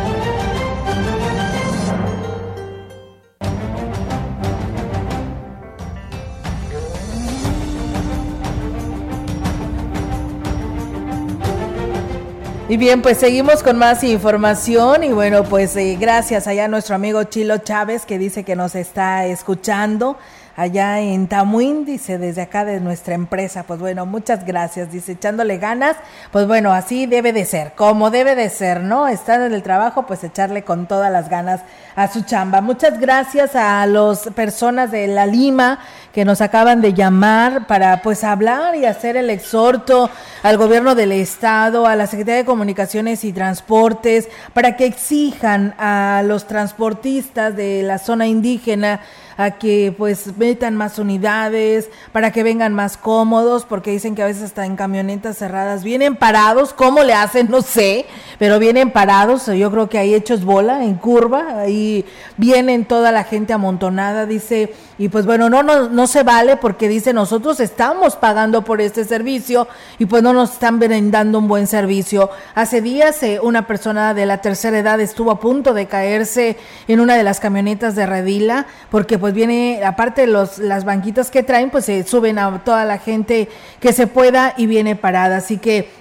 Y 12.71 12.77
bien, 12.77 13.01
pues 13.01 13.17
seguimos 13.17 13.63
con 13.63 13.77
más 13.77 14.01
información 14.01 15.03
y 15.03 15.11
bueno, 15.11 15.43
pues 15.43 15.75
eh, 15.75 15.97
gracias 15.99 16.47
allá 16.47 16.63
a 16.63 16.67
nuestro 16.69 16.95
amigo 16.95 17.21
Chilo 17.25 17.57
Chávez 17.57 18.05
que 18.05 18.17
dice 18.17 18.45
que 18.45 18.55
nos 18.55 18.75
está 18.75 19.25
escuchando 19.25 20.17
allá 20.55 20.99
en 20.99 21.27
Tamuín, 21.27 21.85
dice 21.85 22.17
desde 22.17 22.43
acá 22.43 22.65
de 22.65 22.79
nuestra 22.79 23.15
empresa. 23.15 23.63
Pues 23.63 23.79
bueno, 23.79 24.05
muchas 24.05 24.45
gracias, 24.45 24.91
dice 24.91 25.13
echándole 25.13 25.57
ganas. 25.57 25.97
Pues 26.31 26.47
bueno, 26.47 26.71
así 26.71 27.05
debe 27.05 27.33
de 27.33 27.45
ser, 27.45 27.73
como 27.73 28.09
debe 28.09 28.35
de 28.35 28.49
ser, 28.49 28.81
¿no? 28.81 29.07
Estar 29.07 29.41
en 29.41 29.53
el 29.53 29.63
trabajo, 29.63 30.05
pues 30.05 30.23
echarle 30.23 30.63
con 30.63 30.87
todas 30.87 31.11
las 31.11 31.29
ganas 31.29 31.61
a 31.95 32.07
su 32.07 32.21
chamba. 32.21 32.61
Muchas 32.61 32.99
gracias 32.99 33.55
a 33.55 33.85
las 33.85 34.29
personas 34.35 34.91
de 34.91 35.07
La 35.07 35.25
Lima 35.25 35.79
que 36.13 36.25
nos 36.25 36.41
acaban 36.41 36.81
de 36.81 36.93
llamar 36.93 37.67
para 37.67 38.01
pues 38.01 38.23
hablar 38.23 38.75
y 38.75 38.85
hacer 38.85 39.15
el 39.15 39.29
exhorto 39.29 40.09
al 40.43 40.57
gobierno 40.57 40.93
del 40.93 41.13
estado, 41.13 41.87
a 41.87 41.95
la 41.95 42.07
Secretaría 42.07 42.37
de 42.37 42.45
Comunicaciones 42.61 43.23
y 43.23 43.33
Transportes, 43.33 44.29
para 44.53 44.77
que 44.77 44.85
exijan 44.85 45.73
a 45.79 46.21
los 46.23 46.45
transportistas 46.45 47.55
de 47.55 47.81
la 47.81 47.97
zona 47.97 48.27
indígena 48.27 49.01
a 49.37 49.51
que 49.51 49.93
pues 49.97 50.37
metan 50.37 50.75
más 50.75 50.99
unidades, 50.99 51.89
para 52.11 52.31
que 52.31 52.43
vengan 52.43 52.73
más 52.73 52.97
cómodos, 52.97 53.65
porque 53.65 53.91
dicen 53.91 54.15
que 54.15 54.23
a 54.23 54.27
veces 54.27 54.43
hasta 54.43 54.65
en 54.65 54.75
camionetas 54.75 55.37
cerradas 55.37 55.83
vienen 55.83 56.15
parados, 56.15 56.73
¿cómo 56.73 57.03
le 57.03 57.13
hacen? 57.13 57.49
No 57.49 57.61
sé, 57.61 58.05
pero 58.39 58.59
vienen 58.59 58.91
parados, 58.91 59.47
yo 59.47 59.71
creo 59.71 59.89
que 59.89 59.97
hay 59.97 60.13
hechos 60.13 60.43
bola, 60.45 60.83
en 60.83 60.95
curva, 60.95 61.59
ahí 61.59 62.05
vienen 62.37 62.85
toda 62.85 63.11
la 63.11 63.23
gente 63.23 63.53
amontonada, 63.53 64.25
dice, 64.25 64.73
y 64.97 65.09
pues 65.09 65.25
bueno, 65.25 65.49
no, 65.49 65.63
no, 65.63 65.89
no 65.89 66.07
se 66.07 66.23
vale 66.23 66.57
porque 66.57 66.87
dice, 66.87 67.13
nosotros 67.13 67.59
estamos 67.59 68.15
pagando 68.15 68.63
por 68.63 68.81
este 68.81 69.03
servicio 69.05 69.67
y 69.97 70.05
pues 70.05 70.21
no 70.21 70.33
nos 70.33 70.53
están 70.53 70.79
brindando 70.79 71.39
un 71.39 71.47
buen 71.47 71.67
servicio. 71.67 72.29
Hace 72.55 72.81
días 72.81 73.21
eh, 73.23 73.39
una 73.41 73.67
persona 73.67 74.13
de 74.13 74.25
la 74.25 74.41
tercera 74.41 74.77
edad 74.77 74.99
estuvo 74.99 75.31
a 75.31 75.39
punto 75.39 75.73
de 75.73 75.87
caerse 75.87 76.57
en 76.87 76.99
una 76.99 77.15
de 77.15 77.23
las 77.23 77.39
camionetas 77.39 77.95
de 77.95 78.05
Redila, 78.05 78.67
porque 78.89 79.17
pues 79.21 79.33
viene, 79.33 79.81
aparte 79.85 80.27
los, 80.27 80.59
las 80.59 80.83
banquitas 80.83 81.31
que 81.31 81.43
traen, 81.43 81.69
pues 81.69 81.85
se 81.85 82.03
suben 82.03 82.37
a 82.39 82.63
toda 82.65 82.83
la 82.83 82.97
gente 82.97 83.47
que 83.79 83.93
se 83.93 84.07
pueda 84.07 84.53
y 84.57 84.65
viene 84.65 84.97
parada. 84.97 85.37
Así 85.37 85.57
que 85.57 86.00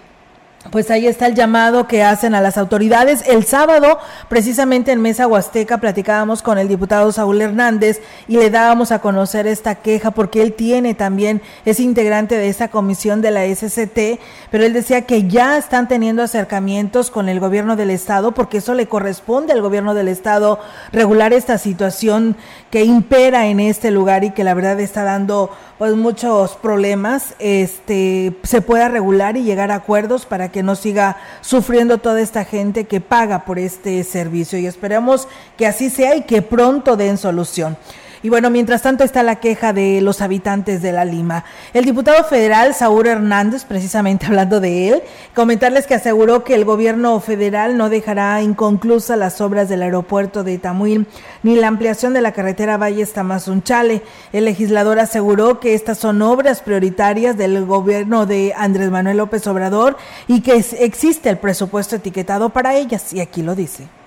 pues 0.70 0.90
ahí 0.90 1.06
está 1.06 1.26
el 1.26 1.34
llamado 1.34 1.88
que 1.88 2.02
hacen 2.02 2.34
a 2.34 2.42
las 2.42 2.58
autoridades. 2.58 3.24
El 3.26 3.44
sábado, 3.46 3.98
precisamente 4.28 4.92
en 4.92 5.00
Mesa 5.00 5.26
Huasteca, 5.26 5.78
platicábamos 5.78 6.42
con 6.42 6.58
el 6.58 6.68
diputado 6.68 7.10
Saúl 7.12 7.40
Hernández 7.40 8.02
y 8.28 8.36
le 8.36 8.50
dábamos 8.50 8.92
a 8.92 8.98
conocer 8.98 9.46
esta 9.46 9.76
queja 9.76 10.10
porque 10.10 10.42
él 10.42 10.52
tiene 10.52 10.92
también, 10.92 11.40
es 11.64 11.80
integrante 11.80 12.36
de 12.36 12.48
esta 12.48 12.68
comisión 12.68 13.22
de 13.22 13.30
la 13.30 13.46
SCT, 13.46 14.20
pero 14.50 14.64
él 14.64 14.74
decía 14.74 15.06
que 15.06 15.26
ya 15.28 15.56
están 15.56 15.88
teniendo 15.88 16.22
acercamientos 16.22 17.10
con 17.10 17.30
el 17.30 17.40
gobierno 17.40 17.74
del 17.74 17.88
Estado 17.88 18.32
porque 18.32 18.58
eso 18.58 18.74
le 18.74 18.86
corresponde 18.86 19.54
al 19.54 19.62
gobierno 19.62 19.94
del 19.94 20.08
Estado 20.08 20.60
regular 20.92 21.32
esta 21.32 21.56
situación 21.56 22.36
que 22.70 22.84
impera 22.84 23.46
en 23.46 23.60
este 23.60 23.90
lugar 23.90 24.24
y 24.24 24.30
que 24.32 24.44
la 24.44 24.52
verdad 24.52 24.78
está 24.78 25.04
dando 25.04 25.50
pues 25.78 25.96
muchos 25.96 26.56
problemas, 26.56 27.34
este 27.38 28.36
se 28.42 28.60
pueda 28.60 28.90
regular 28.90 29.38
y 29.38 29.44
llegar 29.44 29.70
a 29.70 29.76
acuerdos 29.76 30.26
para 30.26 30.49
que 30.50 30.62
no 30.62 30.76
siga 30.76 31.16
sufriendo 31.40 31.98
toda 31.98 32.20
esta 32.20 32.44
gente 32.44 32.84
que 32.84 33.00
paga 33.00 33.44
por 33.44 33.58
este 33.58 34.02
servicio 34.04 34.58
y 34.58 34.66
esperemos 34.66 35.28
que 35.56 35.66
así 35.66 35.90
sea 35.90 36.16
y 36.16 36.22
que 36.22 36.42
pronto 36.42 36.96
den 36.96 37.18
solución. 37.18 37.76
Y 38.22 38.28
bueno, 38.28 38.50
mientras 38.50 38.82
tanto 38.82 39.02
está 39.02 39.22
la 39.22 39.36
queja 39.36 39.72
de 39.72 40.02
los 40.02 40.20
habitantes 40.20 40.82
de 40.82 40.92
La 40.92 41.06
Lima. 41.06 41.44
El 41.72 41.86
diputado 41.86 42.22
federal 42.24 42.74
Saúl 42.74 43.06
Hernández, 43.06 43.64
precisamente 43.64 44.26
hablando 44.30 44.60
de 44.60 44.88
él, 44.88 45.02
comentarles 45.34 45.86
que 45.86 45.94
aseguró 45.94 46.44
que 46.44 46.54
el 46.54 46.66
gobierno 46.66 47.18
federal 47.20 47.78
no 47.78 47.88
dejará 47.88 48.42
inconclusas 48.42 49.16
las 49.16 49.40
obras 49.40 49.70
del 49.70 49.82
aeropuerto 49.82 50.44
de 50.44 50.58
Tamuín 50.58 51.06
ni 51.42 51.56
la 51.56 51.68
ampliación 51.68 52.12
de 52.12 52.20
la 52.20 52.32
carretera 52.32 52.76
Valles 52.76 53.14
Tamazunchale. 53.14 54.02
El 54.34 54.44
legislador 54.44 54.98
aseguró 54.98 55.58
que 55.58 55.74
estas 55.74 55.96
son 55.96 56.20
obras 56.20 56.60
prioritarias 56.60 57.38
del 57.38 57.64
gobierno 57.64 58.26
de 58.26 58.52
Andrés 58.54 58.90
Manuel 58.90 59.16
López 59.16 59.46
Obrador 59.46 59.96
y 60.28 60.42
que 60.42 60.56
existe 60.56 61.30
el 61.30 61.38
presupuesto 61.38 61.96
etiquetado 61.96 62.50
para 62.50 62.74
ellas, 62.76 63.14
y 63.14 63.20
aquí 63.20 63.42
lo 63.42 63.54
dice. 63.54 63.99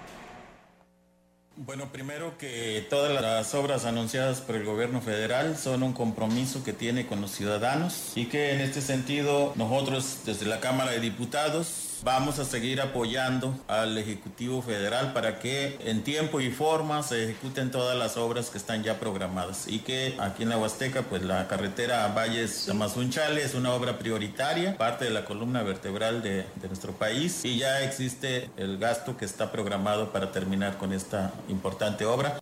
Bueno, 1.55 1.91
primero 1.91 2.35
que 2.39 2.83
todas 2.89 3.21
las 3.21 3.53
obras 3.53 3.85
anunciadas 3.85 4.41
por 4.41 4.55
el 4.55 4.65
gobierno 4.65 5.01
federal 5.01 5.55
son 5.55 5.83
un 5.83 5.93
compromiso 5.93 6.63
que 6.63 6.73
tiene 6.73 7.05
con 7.05 7.21
los 7.21 7.29
ciudadanos 7.29 8.13
y 8.15 8.25
que 8.25 8.53
en 8.53 8.61
este 8.61 8.81
sentido 8.81 9.53
nosotros 9.55 10.21
desde 10.25 10.47
la 10.47 10.59
Cámara 10.59 10.91
de 10.93 10.99
Diputados 10.99 11.92
Vamos 12.03 12.37
a 12.39 12.43
seguir 12.43 12.81
apoyando 12.81 13.55
al 13.69 13.97
Ejecutivo 13.97 14.61
Federal 14.61 15.13
para 15.13 15.39
que 15.39 15.77
en 15.85 16.03
tiempo 16.03 16.41
y 16.41 16.51
forma 16.51 17.01
se 17.01 17.23
ejecuten 17.23 17.71
todas 17.71 17.97
las 17.97 18.17
obras 18.17 18.49
que 18.49 18.57
están 18.57 18.83
ya 18.83 18.99
programadas 18.99 19.69
y 19.69 19.79
que 19.79 20.13
aquí 20.19 20.43
en 20.43 20.49
la 20.49 20.57
Huasteca 20.57 21.03
pues 21.03 21.23
la 21.23 21.47
carretera 21.47 22.05
Valles 22.09 22.65
Tamazunchale 22.65 23.41
es 23.41 23.53
una 23.55 23.71
obra 23.73 23.99
prioritaria, 23.99 24.77
parte 24.77 25.05
de 25.05 25.11
la 25.11 25.23
columna 25.23 25.63
vertebral 25.63 26.21
de, 26.21 26.45
de 26.55 26.67
nuestro 26.67 26.91
país 26.91 27.45
y 27.45 27.59
ya 27.59 27.81
existe 27.83 28.49
el 28.57 28.79
gasto 28.79 29.15
que 29.15 29.23
está 29.23 29.53
programado 29.53 30.11
para 30.11 30.33
terminar 30.33 30.77
con 30.77 30.91
esta 30.91 31.31
importante 31.47 32.03
obra. 32.03 32.37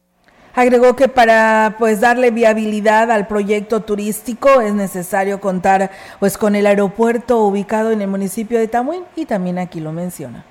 Agregó 0.54 0.96
que 0.96 1.08
para 1.08 1.76
pues 1.80 2.02
darle 2.02 2.32
viabilidad 2.32 3.10
al 3.12 3.28
proyecto 3.28 3.82
turístico 3.82 4.62
es 4.62 4.74
necesario 4.74 5.40
contar 5.40 5.92
pues 6.20 6.38
con 6.38 6.56
el 6.56 6.66
aeropuerto 6.66 7.40
ubicado 7.40 7.92
en 7.92 8.02
el 8.02 8.08
municipio 8.08 8.60
de 8.60 8.68
Tamuín 8.68 9.04
y 9.16 9.26
también 9.26 9.60
aquí 9.60 9.80
lo 9.80 9.92
menciona. 9.94 10.46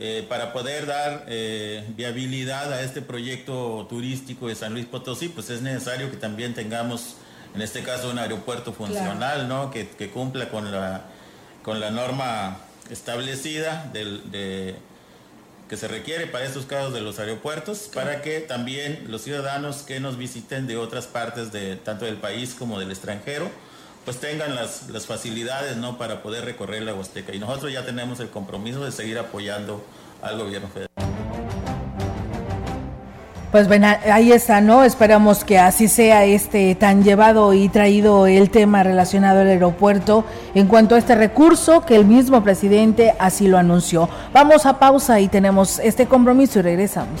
Eh, 0.00 0.24
para 0.28 0.52
poder 0.52 0.86
dar 0.86 1.24
eh, 1.26 1.84
viabilidad 1.96 2.72
a 2.72 2.82
este 2.82 3.02
proyecto 3.02 3.84
turístico 3.90 4.46
de 4.46 4.54
San 4.54 4.72
Luis 4.72 4.86
Potosí, 4.86 5.28
pues 5.28 5.50
es 5.50 5.60
necesario 5.60 6.08
que 6.08 6.16
también 6.16 6.54
tengamos, 6.54 7.16
en 7.52 7.62
este 7.62 7.82
caso, 7.82 8.08
un 8.08 8.18
aeropuerto 8.20 8.72
funcional, 8.72 9.48
¿no? 9.48 9.72
Que, 9.72 9.88
cumpla 10.14 10.50
con 10.50 10.70
la, 10.70 11.06
con 11.64 11.80
la 11.80 11.90
norma 11.90 12.58
establecida 12.90 13.90
del, 13.92 14.30
de, 14.30 14.76
que 15.68 15.76
se 15.76 15.88
requiere 15.88 16.26
para 16.26 16.44
estos 16.44 16.64
casos 16.64 16.94
de 16.94 17.00
los 17.00 17.18
aeropuertos, 17.18 17.90
para 17.92 18.22
que 18.22 18.40
también 18.40 19.04
los 19.08 19.22
ciudadanos 19.22 19.82
que 19.82 20.00
nos 20.00 20.16
visiten 20.16 20.66
de 20.66 20.76
otras 20.76 21.06
partes 21.06 21.52
de 21.52 21.76
tanto 21.76 22.04
del 22.04 22.16
país 22.16 22.54
como 22.58 22.80
del 22.80 22.90
extranjero, 22.90 23.50
pues 24.04 24.18
tengan 24.18 24.54
las, 24.54 24.88
las 24.88 25.06
facilidades 25.06 25.76
¿no? 25.76 25.98
para 25.98 26.22
poder 26.22 26.44
recorrer 26.44 26.82
la 26.82 26.94
Huasteca. 26.94 27.34
Y 27.34 27.38
nosotros 27.38 27.72
ya 27.72 27.84
tenemos 27.84 28.20
el 28.20 28.30
compromiso 28.30 28.84
de 28.84 28.92
seguir 28.92 29.18
apoyando 29.18 29.84
al 30.22 30.38
gobierno 30.38 30.68
federal. 30.68 31.07
Pues 33.50 33.66
bueno, 33.66 33.86
ahí 34.12 34.30
está, 34.30 34.60
¿no? 34.60 34.84
Esperamos 34.84 35.42
que 35.42 35.58
así 35.58 35.88
sea 35.88 36.26
este 36.26 36.74
tan 36.74 37.02
llevado 37.02 37.54
y 37.54 37.70
traído 37.70 38.26
el 38.26 38.50
tema 38.50 38.82
relacionado 38.82 39.40
al 39.40 39.48
aeropuerto 39.48 40.24
en 40.54 40.66
cuanto 40.66 40.96
a 40.96 40.98
este 40.98 41.14
recurso 41.14 41.80
que 41.86 41.96
el 41.96 42.04
mismo 42.04 42.42
presidente 42.42 43.14
así 43.18 43.48
lo 43.48 43.56
anunció. 43.56 44.10
Vamos 44.34 44.66
a 44.66 44.78
pausa 44.78 45.18
y 45.20 45.28
tenemos 45.28 45.78
este 45.78 46.04
compromiso 46.04 46.58
y 46.58 46.62
regresamos. 46.62 47.20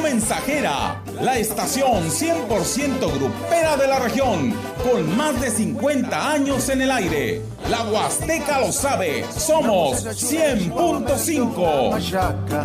Mensajera, 0.00 1.02
la 1.20 1.38
estación 1.38 2.10
100% 2.10 3.18
grupera 3.18 3.76
de 3.76 3.86
la 3.86 3.98
región, 3.98 4.54
con 4.82 5.14
más 5.16 5.38
de 5.40 5.50
50 5.50 6.32
años 6.32 6.68
en 6.68 6.82
el 6.82 6.90
aire. 6.90 7.42
La 7.70 7.82
Huasteca 7.84 8.60
lo 8.60 8.72
sabe, 8.72 9.24
somos 9.30 10.04
100.5. 10.04 12.64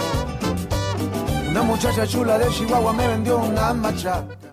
Una 1.50 1.64
muchacha 1.64 2.06
chula 2.08 2.38
de 2.38 2.50
Chihuahua 2.50 2.94
me 2.94 3.08
vendió 3.08 3.38
una 3.38 3.74
machaca. 3.74 4.53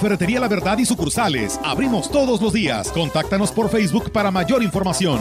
Ferretería 0.00 0.40
La 0.40 0.48
Verdad 0.48 0.78
y 0.78 0.84
sucursales. 0.84 1.58
Abrimos 1.64 2.10
todos 2.10 2.40
los 2.40 2.52
días. 2.52 2.90
Contáctanos 2.92 3.50
por 3.50 3.68
Facebook 3.68 4.12
para 4.12 4.30
mayor 4.30 4.62
información. 4.62 5.20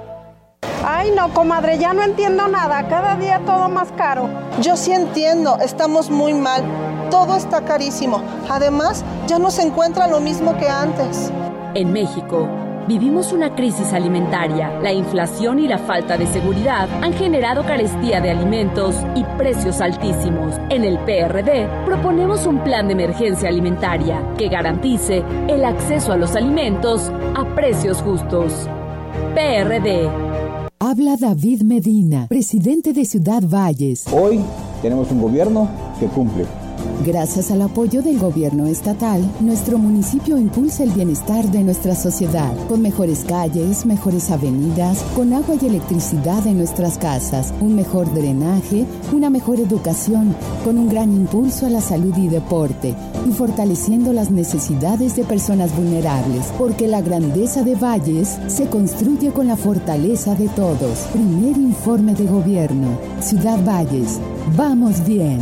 Ay, 0.86 1.12
no, 1.16 1.34
comadre, 1.34 1.78
ya 1.78 1.94
no 1.94 2.04
entiendo 2.04 2.48
nada. 2.48 2.88
Cada 2.88 3.16
día 3.16 3.40
todo 3.46 3.70
más 3.70 3.92
caro. 3.94 4.30
Yo 4.62 4.76
sí 4.76 4.92
entiendo, 4.92 5.58
estamos 5.62 6.10
muy 6.10 6.34
mal. 6.34 6.64
Todo 7.14 7.38
está 7.38 7.64
carísimo. 7.64 8.24
Además, 8.50 9.06
ya 9.28 9.38
no 9.38 9.52
se 9.52 9.62
encuentra 9.62 10.08
lo 10.08 10.20
mismo 10.20 10.58
que 10.58 10.68
antes. 10.68 11.32
En 11.76 11.94
México, 11.94 12.50
Vivimos 12.86 13.32
una 13.32 13.56
crisis 13.56 13.94
alimentaria. 13.94 14.78
La 14.82 14.92
inflación 14.92 15.58
y 15.60 15.70
la 15.70 15.78
falta 15.78 16.18
de 16.18 16.28
seguridad 16.28 16.90
han 17.02 17.14
generado 17.14 17.64
carestía 17.64 18.20
de 18.20 18.30
alimentos 18.30 18.96
y 19.16 19.24
precios 19.38 19.80
altísimos. 19.80 20.56
En 20.70 20.84
el 20.84 20.98
PRD 21.00 21.66
proponemos 21.86 22.46
un 22.46 22.62
plan 22.62 22.88
de 22.88 22.94
emergencia 22.94 23.48
alimentaria 23.48 24.22
que 24.38 24.50
garantice 24.50 25.24
el 25.48 25.64
acceso 25.64 26.12
a 26.12 26.18
los 26.18 26.36
alimentos 26.36 27.10
a 27.36 27.46
precios 27.56 28.02
justos. 28.02 28.68
PRD 29.34 30.10
Habla 30.80 31.16
David 31.18 31.62
Medina, 31.62 32.28
presidente 32.28 32.92
de 32.92 33.06
Ciudad 33.06 33.44
Valles. 33.44 34.08
Hoy 34.12 34.42
tenemos 34.82 35.10
un 35.10 35.22
gobierno 35.22 35.70
que 36.02 36.08
cumple 36.08 36.46
Gracias 37.06 37.52
al 37.52 37.62
apoyo 37.62 38.02
del 38.02 38.18
gobierno 38.18 38.66
estatal, 38.66 39.30
nuestro 39.42 39.78
municipio 39.78 40.38
impulsa 40.38 40.84
el 40.84 40.92
bienestar 40.92 41.52
de 41.52 41.62
nuestra 41.62 41.96
sociedad, 41.96 42.56
con 42.70 42.82
mejores 42.82 43.26
calles, 43.26 43.86
mejores 43.86 44.32
avenidas, 44.32 45.04
con 45.14 45.34
agua 45.34 45.56
y 45.62 45.66
electricidad 45.66 46.48
en 46.48 46.60
nuestras 46.60 46.98
casas, 46.98 47.54
un 47.60 47.76
mejor 47.76 48.14
drenaje, 48.14 48.86
una 49.12 49.30
mejor 49.30 49.60
educación, 49.60 50.34
con 50.64 50.78
un 50.78 50.88
gran 50.88 51.12
impulso 51.12 51.66
a 51.66 51.70
la 51.70 51.82
salud 51.82 52.16
y 52.16 52.30
deporte, 52.30 52.96
y 53.28 53.34
fortaleciendo 53.34 54.14
las 54.14 54.32
necesidades 54.32 55.18
de 55.18 55.26
personas 55.26 55.76
vulnerables, 55.76 56.46
porque 56.58 56.88
la 56.88 57.02
grandeza 57.02 57.64
de 57.64 57.76
Valles 57.76 58.38
se 58.48 58.68
construye 58.68 59.32
con 59.32 59.48
la 59.48 59.58
fortaleza 59.58 60.36
de 60.36 60.48
todos. 60.48 61.00
Primer 61.12 61.58
informe 61.58 62.16
de 62.16 62.28
gobierno, 62.28 62.98
Ciudad 63.20 63.60
Valles, 63.66 64.20
vamos 64.56 65.06
bien. 65.06 65.42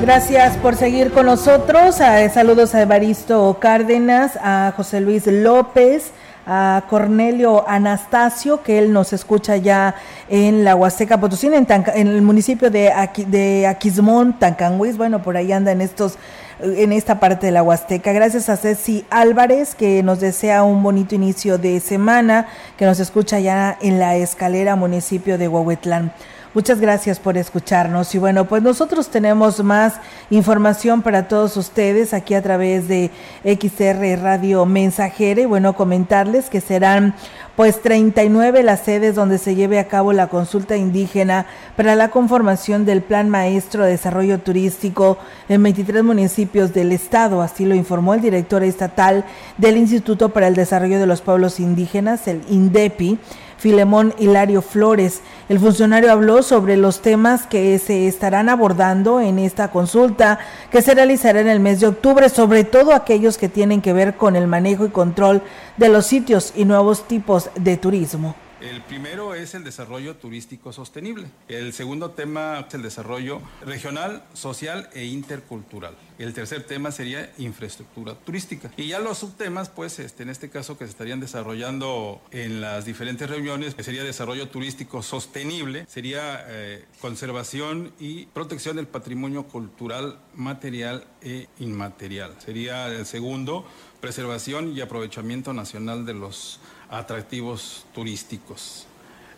Gracias 0.00 0.56
por 0.58 0.76
seguir 0.76 1.10
con 1.10 1.26
nosotros. 1.26 1.96
saludos 1.96 2.74
a 2.74 2.82
Evaristo 2.82 3.58
Cárdenas, 3.60 4.38
a 4.42 4.72
José 4.76 5.00
Luis 5.00 5.26
López, 5.26 6.12
a 6.46 6.84
Cornelio 6.88 7.68
Anastasio, 7.68 8.62
que 8.62 8.78
él 8.78 8.92
nos 8.92 9.12
escucha 9.12 9.56
ya 9.56 9.96
en 10.28 10.64
la 10.64 10.76
Huasteca 10.76 11.18
Potosí, 11.20 11.48
en, 11.48 12.08
el 12.08 12.22
municipio 12.22 12.70
de, 12.70 12.92
de 13.26 13.66
Aquismón, 13.66 14.38
Tancanhuiz. 14.38 14.96
Bueno, 14.96 15.22
por 15.22 15.36
ahí 15.36 15.52
anda 15.52 15.72
en 15.72 15.80
estos 15.80 16.16
en 16.60 16.92
esta 16.92 17.20
parte 17.20 17.46
de 17.46 17.52
la 17.52 17.62
Huasteca. 17.62 18.12
Gracias 18.12 18.48
a 18.48 18.56
Ceci 18.56 19.04
Álvarez, 19.10 19.74
que 19.74 20.02
nos 20.02 20.20
desea 20.20 20.64
un 20.64 20.82
bonito 20.82 21.14
inicio 21.14 21.58
de 21.58 21.78
semana, 21.80 22.48
que 22.76 22.84
nos 22.84 22.98
escucha 22.98 23.38
ya 23.38 23.78
en 23.80 23.98
la 23.98 24.16
escalera 24.16 24.74
municipio 24.74 25.38
de 25.38 25.48
Huahuetlán. 25.48 26.12
Muchas 26.54 26.80
gracias 26.80 27.18
por 27.20 27.36
escucharnos. 27.36 28.14
Y 28.14 28.18
bueno, 28.18 28.46
pues 28.46 28.62
nosotros 28.62 29.08
tenemos 29.08 29.62
más 29.62 29.94
información 30.30 31.02
para 31.02 31.28
todos 31.28 31.56
ustedes 31.58 32.14
aquí 32.14 32.34
a 32.34 32.42
través 32.42 32.88
de 32.88 33.10
XR 33.44 34.22
Radio 34.22 34.64
Mensajera. 34.64 35.42
Y 35.42 35.46
bueno, 35.46 35.74
comentarles 35.74 36.48
que 36.48 36.62
serán 36.62 37.14
pues 37.58 37.82
39 37.82 38.62
las 38.62 38.80
sedes 38.80 39.16
donde 39.16 39.36
se 39.36 39.56
lleve 39.56 39.80
a 39.80 39.88
cabo 39.88 40.12
la 40.12 40.28
consulta 40.28 40.76
indígena 40.76 41.44
para 41.76 41.96
la 41.96 42.08
conformación 42.08 42.84
del 42.84 43.02
Plan 43.02 43.28
Maestro 43.28 43.84
de 43.84 43.90
Desarrollo 43.90 44.38
Turístico 44.38 45.18
en 45.48 45.64
23 45.64 46.04
municipios 46.04 46.72
del 46.72 46.92
estado, 46.92 47.42
así 47.42 47.64
lo 47.64 47.74
informó 47.74 48.14
el 48.14 48.20
director 48.20 48.62
estatal 48.62 49.24
del 49.56 49.76
Instituto 49.76 50.28
para 50.28 50.46
el 50.46 50.54
Desarrollo 50.54 51.00
de 51.00 51.08
los 51.08 51.20
Pueblos 51.20 51.58
Indígenas, 51.58 52.28
el 52.28 52.42
INDEPI, 52.48 53.18
Filemón 53.58 54.14
Hilario 54.18 54.62
Flores. 54.62 55.20
El 55.48 55.58
funcionario 55.58 56.12
habló 56.12 56.42
sobre 56.42 56.76
los 56.76 57.00
temas 57.00 57.46
que 57.46 57.78
se 57.78 58.06
estarán 58.06 58.50
abordando 58.50 59.18
en 59.18 59.38
esta 59.38 59.70
consulta 59.70 60.38
que 60.70 60.82
se 60.82 60.94
realizará 60.94 61.40
en 61.40 61.48
el 61.48 61.58
mes 61.58 61.80
de 61.80 61.86
octubre, 61.86 62.28
sobre 62.28 62.64
todo 62.64 62.92
aquellos 62.92 63.38
que 63.38 63.48
tienen 63.48 63.80
que 63.80 63.94
ver 63.94 64.16
con 64.16 64.36
el 64.36 64.46
manejo 64.46 64.84
y 64.84 64.90
control 64.90 65.40
de 65.78 65.88
los 65.88 66.04
sitios 66.04 66.52
y 66.54 66.66
nuevos 66.66 67.08
tipos 67.08 67.48
de 67.54 67.78
turismo. 67.78 68.34
El 68.60 68.82
primero 68.82 69.34
es 69.34 69.54
el 69.54 69.62
desarrollo 69.62 70.16
turístico 70.16 70.72
sostenible. 70.72 71.28
El 71.46 71.72
segundo 71.72 72.10
tema 72.10 72.64
es 72.66 72.74
el 72.74 72.82
desarrollo 72.82 73.40
regional, 73.64 74.24
social 74.34 74.90
e 74.94 75.04
intercultural. 75.04 75.94
El 76.18 76.34
tercer 76.34 76.64
tema 76.64 76.90
sería 76.90 77.32
infraestructura 77.38 78.16
turística. 78.16 78.72
Y 78.76 78.88
ya 78.88 78.98
los 78.98 79.18
subtemas, 79.18 79.68
pues 79.68 80.00
este, 80.00 80.24
en 80.24 80.30
este 80.30 80.50
caso 80.50 80.76
que 80.76 80.86
se 80.86 80.90
estarían 80.90 81.20
desarrollando 81.20 82.20
en 82.32 82.60
las 82.60 82.84
diferentes 82.84 83.30
reuniones, 83.30 83.76
que 83.76 83.84
sería 83.84 84.02
desarrollo 84.02 84.48
turístico 84.48 85.04
sostenible, 85.04 85.86
sería 85.86 86.44
eh, 86.48 86.84
conservación 87.00 87.92
y 88.00 88.26
protección 88.26 88.74
del 88.74 88.88
patrimonio 88.88 89.44
cultural 89.44 90.18
material 90.34 91.04
e 91.22 91.46
inmaterial. 91.60 92.34
Sería 92.44 92.88
el 92.88 93.06
segundo, 93.06 93.64
preservación 94.00 94.76
y 94.76 94.80
aprovechamiento 94.80 95.52
nacional 95.52 96.04
de 96.04 96.14
los 96.14 96.58
atractivos 96.90 97.86
turísticos. 97.94 98.86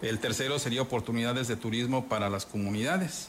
El 0.03 0.19
tercero 0.19 0.59
sería 0.59 0.83
oportunidades 0.83 1.49
de 1.49 1.57
turismo 1.57 2.07
para 2.07 2.31
las 2.31 2.47
comunidades. 2.47 3.29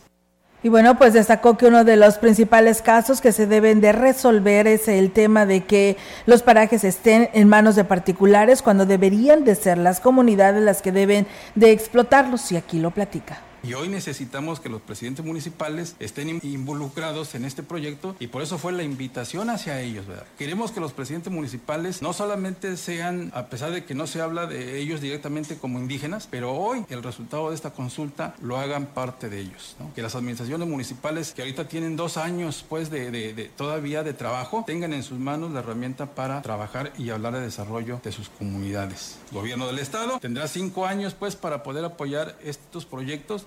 Y 0.63 0.69
bueno, 0.69 0.97
pues 0.97 1.13
destacó 1.13 1.57
que 1.57 1.65
uno 1.65 1.83
de 1.83 1.95
los 1.95 2.19
principales 2.19 2.83
casos 2.83 3.19
que 3.19 3.31
se 3.31 3.47
deben 3.47 3.81
de 3.81 3.91
resolver 3.91 4.67
es 4.67 4.87
el 4.87 5.11
tema 5.11 5.47
de 5.47 5.63
que 5.63 5.97
los 6.27 6.43
parajes 6.43 6.83
estén 6.83 7.29
en 7.33 7.49
manos 7.49 7.75
de 7.75 7.83
particulares 7.83 8.61
cuando 8.61 8.85
deberían 8.85 9.43
de 9.43 9.55
ser 9.55 9.79
las 9.79 9.99
comunidades 9.99 10.61
las 10.61 10.83
que 10.83 10.91
deben 10.91 11.25
de 11.55 11.71
explotarlos 11.71 12.51
y 12.51 12.57
aquí 12.57 12.79
lo 12.79 12.91
platica. 12.91 13.41
Y 13.63 13.73
hoy 13.73 13.89
necesitamos 13.89 14.59
que 14.59 14.69
los 14.69 14.81
presidentes 14.81 15.23
municipales 15.23 15.95
estén 15.99 16.39
involucrados 16.43 17.35
en 17.35 17.45
este 17.45 17.61
proyecto 17.61 18.15
y 18.19 18.27
por 18.27 18.41
eso 18.41 18.57
fue 18.57 18.71
la 18.71 18.83
invitación 18.83 19.49
hacia 19.49 19.81
ellos. 19.81 20.07
¿verdad? 20.07 20.25
Queremos 20.37 20.71
que 20.71 20.79
los 20.79 20.93
presidentes 20.93 21.31
municipales 21.31 22.01
no 22.01 22.13
solamente 22.13 22.75
sean, 22.77 23.31
a 23.35 23.47
pesar 23.47 23.71
de 23.71 23.85
que 23.85 23.93
no 23.93 24.07
se 24.07 24.21
habla 24.21 24.47
de 24.47 24.79
ellos 24.79 25.01
directamente 25.01 25.57
como 25.57 25.79
indígenas, 25.79 26.27
pero 26.29 26.53
hoy 26.53 26.85
el 26.89 27.03
resultado 27.03 27.49
de 27.49 27.55
esta 27.55 27.71
consulta 27.71 28.35
lo 28.41 28.57
hagan 28.57 28.87
parte 28.87 29.29
de 29.29 29.39
ellos. 29.39 29.75
Que 29.95 30.01
las 30.01 30.15
administraciones 30.15 30.67
municipales 30.67 31.33
que 31.33 31.41
ahorita 31.41 31.67
tienen 31.67 31.95
dos 31.95 32.17
años 32.17 32.65
pues 32.67 32.89
de, 32.89 33.11
de, 33.11 33.51
todavía 33.55 34.03
de 34.03 34.13
trabajo 34.13 34.63
tengan 34.65 34.93
en 34.93 35.03
sus 35.03 35.19
manos 35.19 35.51
la 35.51 35.59
herramienta 35.59 36.07
para 36.07 36.41
trabajar 36.41 36.93
y 36.97 37.09
hablar 37.09 37.33
de 37.33 37.41
desarrollo 37.41 38.01
de 38.03 38.11
sus 38.11 38.29
comunidades. 38.29 39.17
Gobierno 39.31 39.67
del 39.67 39.79
estado 39.79 40.19
tendrá 40.19 40.47
cinco 40.47 40.85
años 40.85 41.15
pues 41.17 41.35
para 41.35 41.63
poder 41.63 41.85
apoyar 41.85 42.37
estos 42.43 42.85
proyectos 42.85 43.45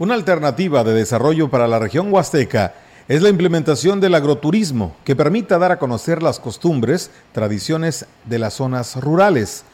una 0.00 0.14
alternativa 0.14 0.84
de 0.84 0.94
desarrollo 0.94 1.50
para 1.50 1.66
la 1.66 1.80
región 1.80 2.12
huasteca 2.12 2.74
es 3.08 3.20
la 3.20 3.30
implementación 3.30 4.00
del 4.00 4.14
agroturismo, 4.14 4.94
que 5.02 5.16
permita 5.16 5.58
dar 5.58 5.72
a 5.72 5.78
conocer 5.80 6.22
las 6.22 6.38
costumbres, 6.38 7.10
tradiciones 7.32 8.06
de 8.24 8.38
las 8.38 8.54
zonas 8.54 8.94
rurales. 8.94 9.64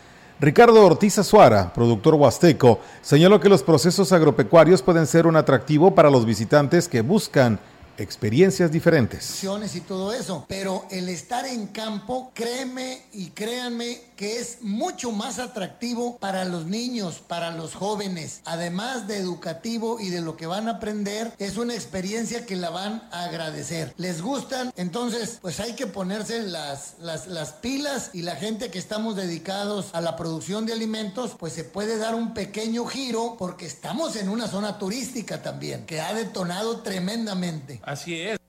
Ricardo 0.41 0.83
Ortiz 0.83 1.19
Azuara, 1.19 1.75
productor 1.75 2.15
huasteco, 2.15 2.81
señaló 3.03 3.39
que 3.39 3.51
los 3.51 3.63
procesos 3.63 4.13
agropecuarios 4.13 4.81
pueden 4.81 5.07
ser 5.07 5.27
un 5.27 5.37
atractivo 5.37 5.95
para 5.95 6.09
los 6.09 6.25
visitantes 6.25 6.89
que 6.89 7.03
buscan 7.03 7.61
experiencias 7.99 8.73
diferentes. 8.73 9.45
Y 9.75 9.81
todo 9.81 10.13
eso, 10.13 10.47
pero 10.49 10.87
el 10.91 11.11
estar 11.11 11.45
en 11.45 11.67
campo, 11.67 12.33
créeme 12.35 13.03
y 13.13 13.29
créanme 13.29 14.01
que 14.17 14.39
es 14.39 14.59
mucho 14.63 15.13
más 15.13 15.39
atractivo 15.39 16.19
para 16.19 16.45
los 16.45 16.67
niños, 16.67 17.23
para 17.27 17.51
los 17.51 17.75
jóvenes, 17.75 18.41
además 18.45 19.07
de 19.07 19.19
educativo 19.19 20.01
y 20.01 20.11
de 20.11 20.21
lo 20.21 20.37
que 20.37 20.47
van 20.47 20.69
a 20.69 20.73
aprender, 20.73 21.33
es 21.39 21.57
una 21.57 21.75
experiencia 21.75 22.47
que 22.47 22.57
la 22.57 22.71
van 22.71 23.09
a 23.11 23.25
agradecer. 23.25 23.95
¿Les 23.97 24.23
gustan? 24.23 24.73
Entonces, 24.77 25.39
pues 25.41 25.61
hay 25.61 25.75
que 25.75 25.87
ponerse 25.87 26.43
las, 26.43 26.95
las, 27.01 27.27
las 27.27 27.53
pilas 27.53 28.11
y 28.13 28.23
la 28.23 28.37
gente 28.37 28.71
que 28.71 28.79
estamos 28.79 29.17
dedicados 29.17 29.91
a 29.93 30.01
la 30.01 30.17
producción 30.17 30.67
de 30.67 30.73
alimentos, 30.73 31.33
pues 31.39 31.53
se 31.53 31.65
puede 31.65 31.99
dar 31.99 32.15
un 32.15 32.35
pequeño 32.35 32.87
giro 32.87 33.37
porque 33.39 33.67
estamos 33.67 34.17
en 34.17 34.29
una 34.29 34.49
zona 34.49 34.79
turística 34.79 35.43
también, 35.43 35.87
que 35.87 36.01
ha 36.01 36.15
detonado 36.15 36.81
tremendamente. 36.81 37.81
Así 37.85 38.21
es. 38.21 38.44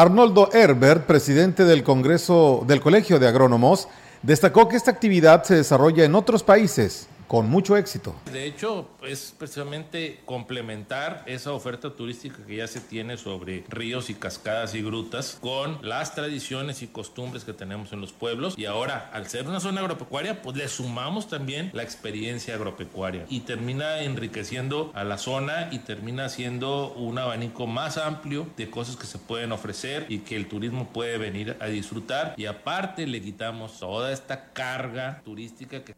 Arnoldo 0.00 0.48
Herbert, 0.54 1.04
presidente 1.04 1.66
del 1.66 1.82
Congreso 1.82 2.64
del 2.66 2.80
Colegio 2.80 3.18
de 3.18 3.28
Agrónomos, 3.28 3.86
destacó 4.22 4.66
que 4.66 4.76
esta 4.76 4.90
actividad 4.90 5.44
se 5.44 5.56
desarrolla 5.56 6.04
en 6.04 6.14
otros 6.14 6.42
países, 6.42 7.06
con 7.30 7.48
mucho 7.48 7.76
éxito. 7.76 8.16
De 8.32 8.44
hecho, 8.44 8.90
es 9.04 9.32
precisamente 9.38 10.18
complementar 10.24 11.22
esa 11.26 11.52
oferta 11.52 11.94
turística 11.94 12.44
que 12.44 12.56
ya 12.56 12.66
se 12.66 12.80
tiene 12.80 13.16
sobre 13.18 13.64
ríos 13.68 14.10
y 14.10 14.14
cascadas 14.14 14.74
y 14.74 14.82
grutas 14.82 15.38
con 15.40 15.78
las 15.86 16.12
tradiciones 16.16 16.82
y 16.82 16.88
costumbres 16.88 17.44
que 17.44 17.52
tenemos 17.52 17.92
en 17.92 18.00
los 18.00 18.12
pueblos. 18.12 18.58
Y 18.58 18.64
ahora, 18.64 19.08
al 19.12 19.28
ser 19.28 19.46
una 19.46 19.60
zona 19.60 19.80
agropecuaria, 19.80 20.42
pues 20.42 20.56
le 20.56 20.66
sumamos 20.66 21.28
también 21.28 21.70
la 21.72 21.84
experiencia 21.84 22.56
agropecuaria 22.56 23.26
y 23.28 23.42
termina 23.42 24.00
enriqueciendo 24.00 24.90
a 24.96 25.04
la 25.04 25.16
zona 25.16 25.68
y 25.70 25.78
termina 25.78 26.28
siendo 26.30 26.92
un 26.94 27.16
abanico 27.16 27.68
más 27.68 27.96
amplio 27.96 28.48
de 28.56 28.70
cosas 28.70 28.96
que 28.96 29.06
se 29.06 29.18
pueden 29.18 29.52
ofrecer 29.52 30.06
y 30.08 30.18
que 30.18 30.34
el 30.34 30.48
turismo 30.48 30.88
puede 30.92 31.16
venir 31.16 31.56
a 31.60 31.66
disfrutar. 31.66 32.34
Y 32.36 32.46
aparte 32.46 33.06
le 33.06 33.22
quitamos 33.22 33.78
toda 33.78 34.10
esta 34.10 34.52
carga 34.52 35.22
turística 35.24 35.84
que 35.84 35.94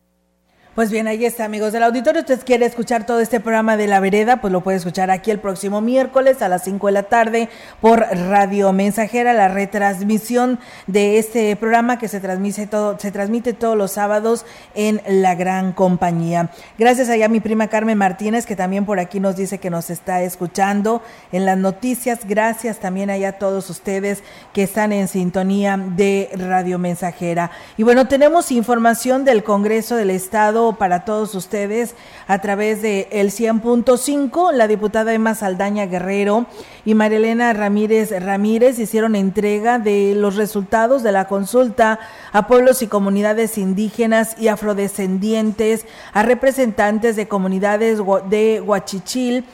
pues 0.75 0.91
bien, 0.91 1.07
ahí 1.07 1.27
está, 1.27 1.45
amigos 1.45 1.75
del 1.75 1.83
auditorio. 1.83 2.23
Usted 2.23 2.41
quiere 2.47 2.65
escuchar 2.65 3.05
todo 3.05 3.21
este 3.21 3.41
programa 3.41 3.77
de 3.77 3.87
La 3.87 4.01
Vereda, 4.01 4.41
pues 4.41 4.51
lo 4.51 4.63
puede 4.63 4.79
escuchar 4.79 5.11
aquí 5.11 5.31
el 5.31 5.39
próximo 5.39 5.83
miércoles 5.83 6.41
a 6.41 6.49
las 6.49 6.65
5 6.65 6.87
de 6.87 6.93
la 6.95 7.03
tarde 7.03 7.51
por 7.83 8.01
Radio 8.01 8.73
Mensajera, 8.73 9.35
la 9.35 9.49
retransmisión 9.49 10.59
de 10.87 11.19
este 11.19 11.55
programa 11.57 11.99
que 11.99 12.09
se 12.09 12.21
transmite 12.21 12.67
todo, 12.67 12.99
se 12.99 13.11
transmite 13.11 13.53
todos 13.53 13.77
los 13.77 13.93
sábados 13.93 14.47
en 14.75 15.03
la 15.07 15.35
gran 15.35 15.75
compañía. 15.75 16.49
Gracias 16.79 17.11
allá 17.11 17.27
a 17.27 17.29
mi 17.29 17.41
prima 17.41 17.69
Carmen 17.69 17.99
Martínez, 17.99 18.47
que 18.47 18.57
también 18.57 18.87
por 18.87 18.99
aquí 18.99 19.21
nos 19.21 19.37
dice 19.37 19.59
que 19.59 19.69
nos 19.69 19.91
está 19.91 20.23
escuchando 20.23 21.03
en 21.33 21.45
las 21.45 21.59
noticias. 21.59 22.21
Gracias 22.25 22.79
también 22.79 23.11
allá 23.11 23.29
a 23.29 23.33
todos 23.33 23.69
ustedes 23.69 24.23
que 24.55 24.63
están 24.63 24.93
en 24.93 25.09
sintonía 25.09 25.77
de 25.77 26.31
Radio 26.35 26.79
Mensajera. 26.79 27.51
Y 27.77 27.83
bueno, 27.83 28.09
tenemos 28.09 28.51
información 28.51 29.27
del 29.27 29.45
Congreso 29.45 29.97
del 29.97 30.09
Estado 30.09 30.62
para 30.71 31.05
todos 31.05 31.35
ustedes 31.35 31.97
a 32.29 32.39
través 32.39 32.81
de 32.83 33.09
el 33.11 33.31
100.5. 33.31 34.53
La 34.53 34.69
diputada 34.69 35.13
Emma 35.13 35.35
Saldaña 35.35 35.87
Guerrero 35.87 36.47
y 36.85 36.95
Marilena 36.95 37.53
Ramírez 37.53 38.11
Ramírez 38.23 38.79
hicieron 38.79 39.17
entrega 39.17 39.79
de 39.79 40.15
los 40.15 40.37
resultados 40.37 41.03
de 41.03 41.13
la 41.13 41.27
consulta 41.27 41.99
a 42.33 42.47
pueblos 42.47 42.83
y 42.83 42.87
comunidades 42.87 43.59
indígenas 43.59 44.37
y 44.39 44.49
afrodescendientes, 44.49 45.87
a 46.13 46.23
representantes 46.23 47.17
de 47.17 47.29
comunidades 47.29 47.99
de 48.31 48.61
Huachichil, 48.61 49.45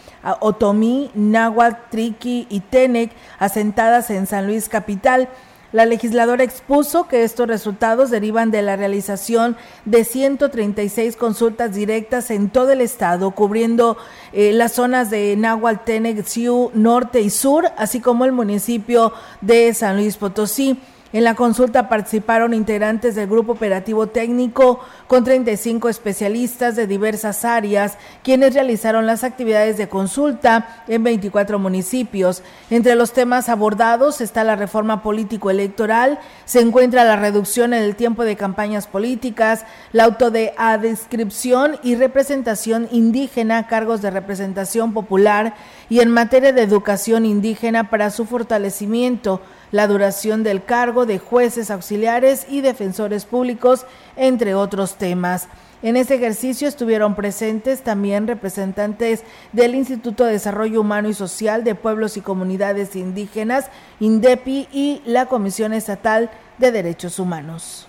Otomí, 0.40 1.10
Náhuatl, 1.14 1.90
Triqui 1.90 2.46
y 2.50 2.60
Tenec, 2.60 3.12
asentadas 3.38 4.10
en 4.10 4.26
San 4.26 4.46
Luis 4.46 4.68
Capital. 4.68 5.28
La 5.70 5.84
legisladora 5.84 6.44
expuso 6.44 7.08
que 7.08 7.24
estos 7.24 7.46
resultados 7.46 8.10
derivan 8.10 8.50
de 8.50 8.62
la 8.62 8.76
realización 8.76 9.54
de 9.84 10.04
136 10.04 11.14
consultas 11.16 11.74
directas 11.74 12.30
en 12.30 12.48
todo 12.48 12.72
el 12.72 12.80
estado, 12.80 13.32
cubriendo 13.32 13.98
eh, 14.32 14.52
las 14.54 14.72
zonas 14.72 15.10
de 15.10 15.36
Nahualtenec, 15.36 16.24
Siu, 16.24 16.70
Norte 16.72 17.20
y 17.20 17.28
Sur, 17.28 17.66
así 17.76 18.00
como 18.00 18.24
el 18.24 18.32
municipio 18.32 19.12
de 19.42 19.74
San 19.74 19.96
Luis 19.96 20.16
Potosí. 20.16 20.78
En 21.10 21.24
la 21.24 21.34
consulta 21.34 21.88
participaron 21.88 22.52
integrantes 22.52 23.14
del 23.14 23.28
Grupo 23.28 23.52
Operativo 23.52 24.08
Técnico 24.08 24.80
con 25.06 25.24
35 25.24 25.88
especialistas 25.88 26.76
de 26.76 26.86
diversas 26.86 27.46
áreas, 27.46 27.96
quienes 28.22 28.52
realizaron 28.52 29.06
las 29.06 29.24
actividades 29.24 29.78
de 29.78 29.88
consulta 29.88 30.84
en 30.86 31.02
24 31.02 31.58
municipios. 31.58 32.42
Entre 32.68 32.94
los 32.94 33.14
temas 33.14 33.48
abordados 33.48 34.20
está 34.20 34.44
la 34.44 34.54
reforma 34.54 35.02
político-electoral, 35.02 36.18
se 36.44 36.60
encuentra 36.60 37.04
la 37.04 37.16
reducción 37.16 37.72
en 37.72 37.84
el 37.84 37.96
tiempo 37.96 38.24
de 38.24 38.36
campañas 38.36 38.86
políticas, 38.86 39.64
la 39.92 40.04
autodescripción 40.04 41.78
y 41.82 41.94
representación 41.94 42.86
indígena, 42.92 43.66
cargos 43.66 44.02
de 44.02 44.10
representación 44.10 44.92
popular 44.92 45.54
y 45.88 46.00
en 46.00 46.10
materia 46.10 46.52
de 46.52 46.60
educación 46.60 47.24
indígena 47.24 47.88
para 47.88 48.10
su 48.10 48.26
fortalecimiento 48.26 49.40
la 49.70 49.86
duración 49.86 50.42
del 50.42 50.64
cargo 50.64 51.06
de 51.06 51.18
jueces 51.18 51.70
auxiliares 51.70 52.46
y 52.48 52.60
defensores 52.60 53.24
públicos, 53.24 53.86
entre 54.16 54.54
otros 54.54 54.96
temas. 54.96 55.48
En 55.80 55.96
este 55.96 56.16
ejercicio 56.16 56.66
estuvieron 56.66 57.14
presentes 57.14 57.82
también 57.82 58.26
representantes 58.26 59.22
del 59.52 59.76
Instituto 59.76 60.24
de 60.24 60.32
Desarrollo 60.32 60.80
Humano 60.80 61.08
y 61.08 61.14
Social 61.14 61.62
de 61.62 61.76
Pueblos 61.76 62.16
y 62.16 62.20
Comunidades 62.20 62.96
Indígenas, 62.96 63.70
INDEPI, 64.00 64.68
y 64.72 65.02
la 65.04 65.26
Comisión 65.26 65.72
Estatal 65.72 66.30
de 66.58 66.72
Derechos 66.72 67.20
Humanos. 67.20 67.86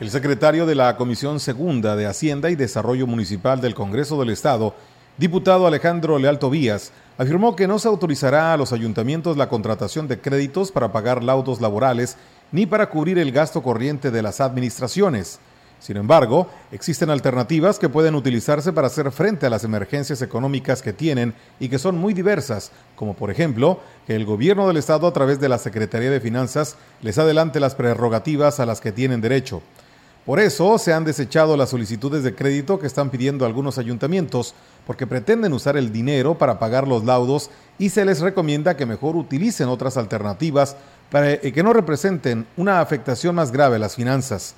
El 0.00 0.10
secretario 0.10 0.66
de 0.66 0.74
la 0.74 0.96
Comisión 0.96 1.38
Segunda 1.38 1.94
de 1.94 2.06
Hacienda 2.06 2.50
y 2.50 2.56
Desarrollo 2.56 3.06
Municipal 3.06 3.60
del 3.60 3.74
Congreso 3.74 4.18
del 4.18 4.30
Estado, 4.30 4.74
diputado 5.20 5.66
Alejandro 5.66 6.18
Leal 6.18 6.38
Tobías, 6.38 6.92
afirmó 7.18 7.54
que 7.54 7.66
no 7.66 7.78
se 7.78 7.88
autorizará 7.88 8.54
a 8.54 8.56
los 8.56 8.72
ayuntamientos 8.72 9.36
la 9.36 9.50
contratación 9.50 10.08
de 10.08 10.18
créditos 10.18 10.72
para 10.72 10.92
pagar 10.92 11.22
laudos 11.22 11.60
laborales 11.60 12.16
ni 12.52 12.64
para 12.64 12.88
cubrir 12.88 13.18
el 13.18 13.30
gasto 13.30 13.62
corriente 13.62 14.10
de 14.10 14.22
las 14.22 14.40
administraciones. 14.40 15.38
Sin 15.78 15.98
embargo, 15.98 16.48
existen 16.72 17.10
alternativas 17.10 17.78
que 17.78 17.90
pueden 17.90 18.14
utilizarse 18.14 18.72
para 18.72 18.86
hacer 18.86 19.12
frente 19.12 19.44
a 19.44 19.50
las 19.50 19.62
emergencias 19.62 20.22
económicas 20.22 20.80
que 20.80 20.94
tienen 20.94 21.34
y 21.58 21.68
que 21.68 21.78
son 21.78 21.98
muy 21.98 22.14
diversas, 22.14 22.72
como 22.96 23.12
por 23.12 23.30
ejemplo 23.30 23.78
que 24.06 24.16
el 24.16 24.24
gobierno 24.24 24.66
del 24.68 24.78
Estado 24.78 25.06
a 25.06 25.12
través 25.12 25.38
de 25.38 25.50
la 25.50 25.58
Secretaría 25.58 26.10
de 26.10 26.20
Finanzas 26.20 26.76
les 27.02 27.18
adelante 27.18 27.60
las 27.60 27.74
prerrogativas 27.74 28.58
a 28.58 28.64
las 28.64 28.80
que 28.80 28.90
tienen 28.90 29.20
derecho. 29.20 29.60
Por 30.30 30.38
eso 30.38 30.78
se 30.78 30.92
han 30.92 31.02
desechado 31.02 31.56
las 31.56 31.70
solicitudes 31.70 32.22
de 32.22 32.36
crédito 32.36 32.78
que 32.78 32.86
están 32.86 33.10
pidiendo 33.10 33.44
algunos 33.44 33.78
ayuntamientos, 33.78 34.54
porque 34.86 35.04
pretenden 35.04 35.52
usar 35.52 35.76
el 35.76 35.90
dinero 35.90 36.38
para 36.38 36.60
pagar 36.60 36.86
los 36.86 37.04
laudos 37.04 37.50
y 37.80 37.88
se 37.88 38.04
les 38.04 38.20
recomienda 38.20 38.76
que 38.76 38.86
mejor 38.86 39.16
utilicen 39.16 39.68
otras 39.68 39.96
alternativas 39.96 40.76
para 41.10 41.36
que 41.40 41.62
no 41.64 41.72
representen 41.72 42.46
una 42.56 42.80
afectación 42.80 43.34
más 43.34 43.50
grave 43.50 43.74
a 43.74 43.80
las 43.80 43.96
finanzas. 43.96 44.54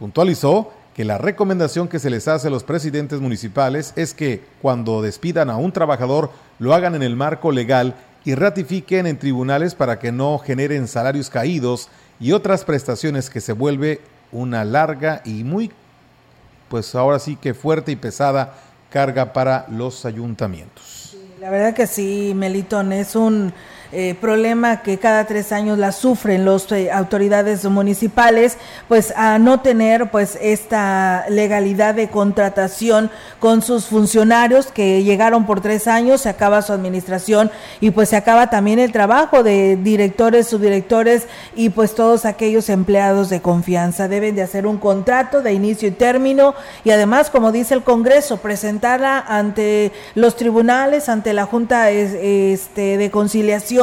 Puntualizó 0.00 0.72
que 0.92 1.04
la 1.04 1.18
recomendación 1.18 1.86
que 1.86 2.00
se 2.00 2.10
les 2.10 2.26
hace 2.26 2.48
a 2.48 2.50
los 2.50 2.64
presidentes 2.64 3.20
municipales 3.20 3.92
es 3.94 4.14
que 4.14 4.42
cuando 4.60 5.02
despidan 5.02 5.50
a 5.50 5.56
un 5.56 5.70
trabajador 5.70 6.32
lo 6.58 6.74
hagan 6.74 6.96
en 6.96 7.04
el 7.04 7.14
marco 7.14 7.52
legal 7.52 7.94
y 8.24 8.34
ratifiquen 8.34 9.06
en 9.06 9.20
tribunales 9.20 9.76
para 9.76 10.00
que 10.00 10.10
no 10.10 10.40
generen 10.40 10.88
salarios 10.88 11.30
caídos 11.30 11.90
y 12.18 12.32
otras 12.32 12.64
prestaciones 12.64 13.30
que 13.30 13.40
se 13.40 13.52
vuelve 13.52 14.00
una 14.32 14.64
larga 14.64 15.22
y 15.24 15.44
muy, 15.44 15.70
pues 16.68 16.94
ahora 16.94 17.18
sí 17.18 17.36
que 17.36 17.54
fuerte 17.54 17.92
y 17.92 17.96
pesada 17.96 18.54
carga 18.90 19.32
para 19.32 19.66
los 19.70 20.04
ayuntamientos. 20.04 21.16
La 21.40 21.50
verdad 21.50 21.74
que 21.74 21.86
sí, 21.86 22.32
Melitón, 22.34 22.92
es 22.92 23.16
un 23.16 23.52
eh, 23.94 24.16
problema 24.18 24.80
que 24.80 24.96
cada 24.96 25.26
tres 25.26 25.52
años 25.52 25.76
la 25.76 25.92
sufren 25.92 26.46
las 26.46 26.72
eh, 26.72 26.90
autoridades 26.90 27.62
municipales, 27.66 28.56
pues 28.88 29.12
a 29.16 29.38
no 29.38 29.60
tener 29.60 30.10
pues 30.10 30.38
esta 30.40 31.26
legalidad 31.28 31.94
de 31.94 32.08
contratación 32.08 33.10
con 33.38 33.60
sus 33.60 33.84
funcionarios 33.84 34.68
que 34.68 35.02
llegaron 35.02 35.44
por 35.44 35.60
tres 35.60 35.88
años, 35.88 36.22
se 36.22 36.30
acaba 36.30 36.62
su 36.62 36.72
administración 36.72 37.50
y 37.82 37.90
pues 37.90 38.08
se 38.08 38.16
acaba 38.16 38.48
también 38.48 38.78
el 38.78 38.92
trabajo 38.92 39.42
de 39.42 39.76
directores, 39.76 40.48
subdirectores 40.48 41.26
y 41.54 41.68
pues 41.68 41.94
todos 41.94 42.24
aquellos 42.24 42.70
empleados 42.70 43.28
de 43.28 43.42
confianza. 43.42 44.08
Deben 44.08 44.34
de 44.34 44.40
hacer 44.40 44.66
un 44.66 44.78
contrato 44.78 45.42
de 45.42 45.52
inicio 45.52 45.88
y 45.88 45.90
término 45.90 46.54
y 46.82 46.92
además, 46.92 47.28
como 47.28 47.52
dice 47.52 47.74
el 47.74 47.82
Congreso, 47.82 48.38
presentarla 48.38 49.18
ante 49.18 49.92
los 50.14 50.36
tribunales, 50.36 51.10
ante 51.10 51.34
la 51.34 51.44
Junta 51.44 51.90
este, 51.90 52.96
de 52.96 53.10
Conciliación 53.10 53.81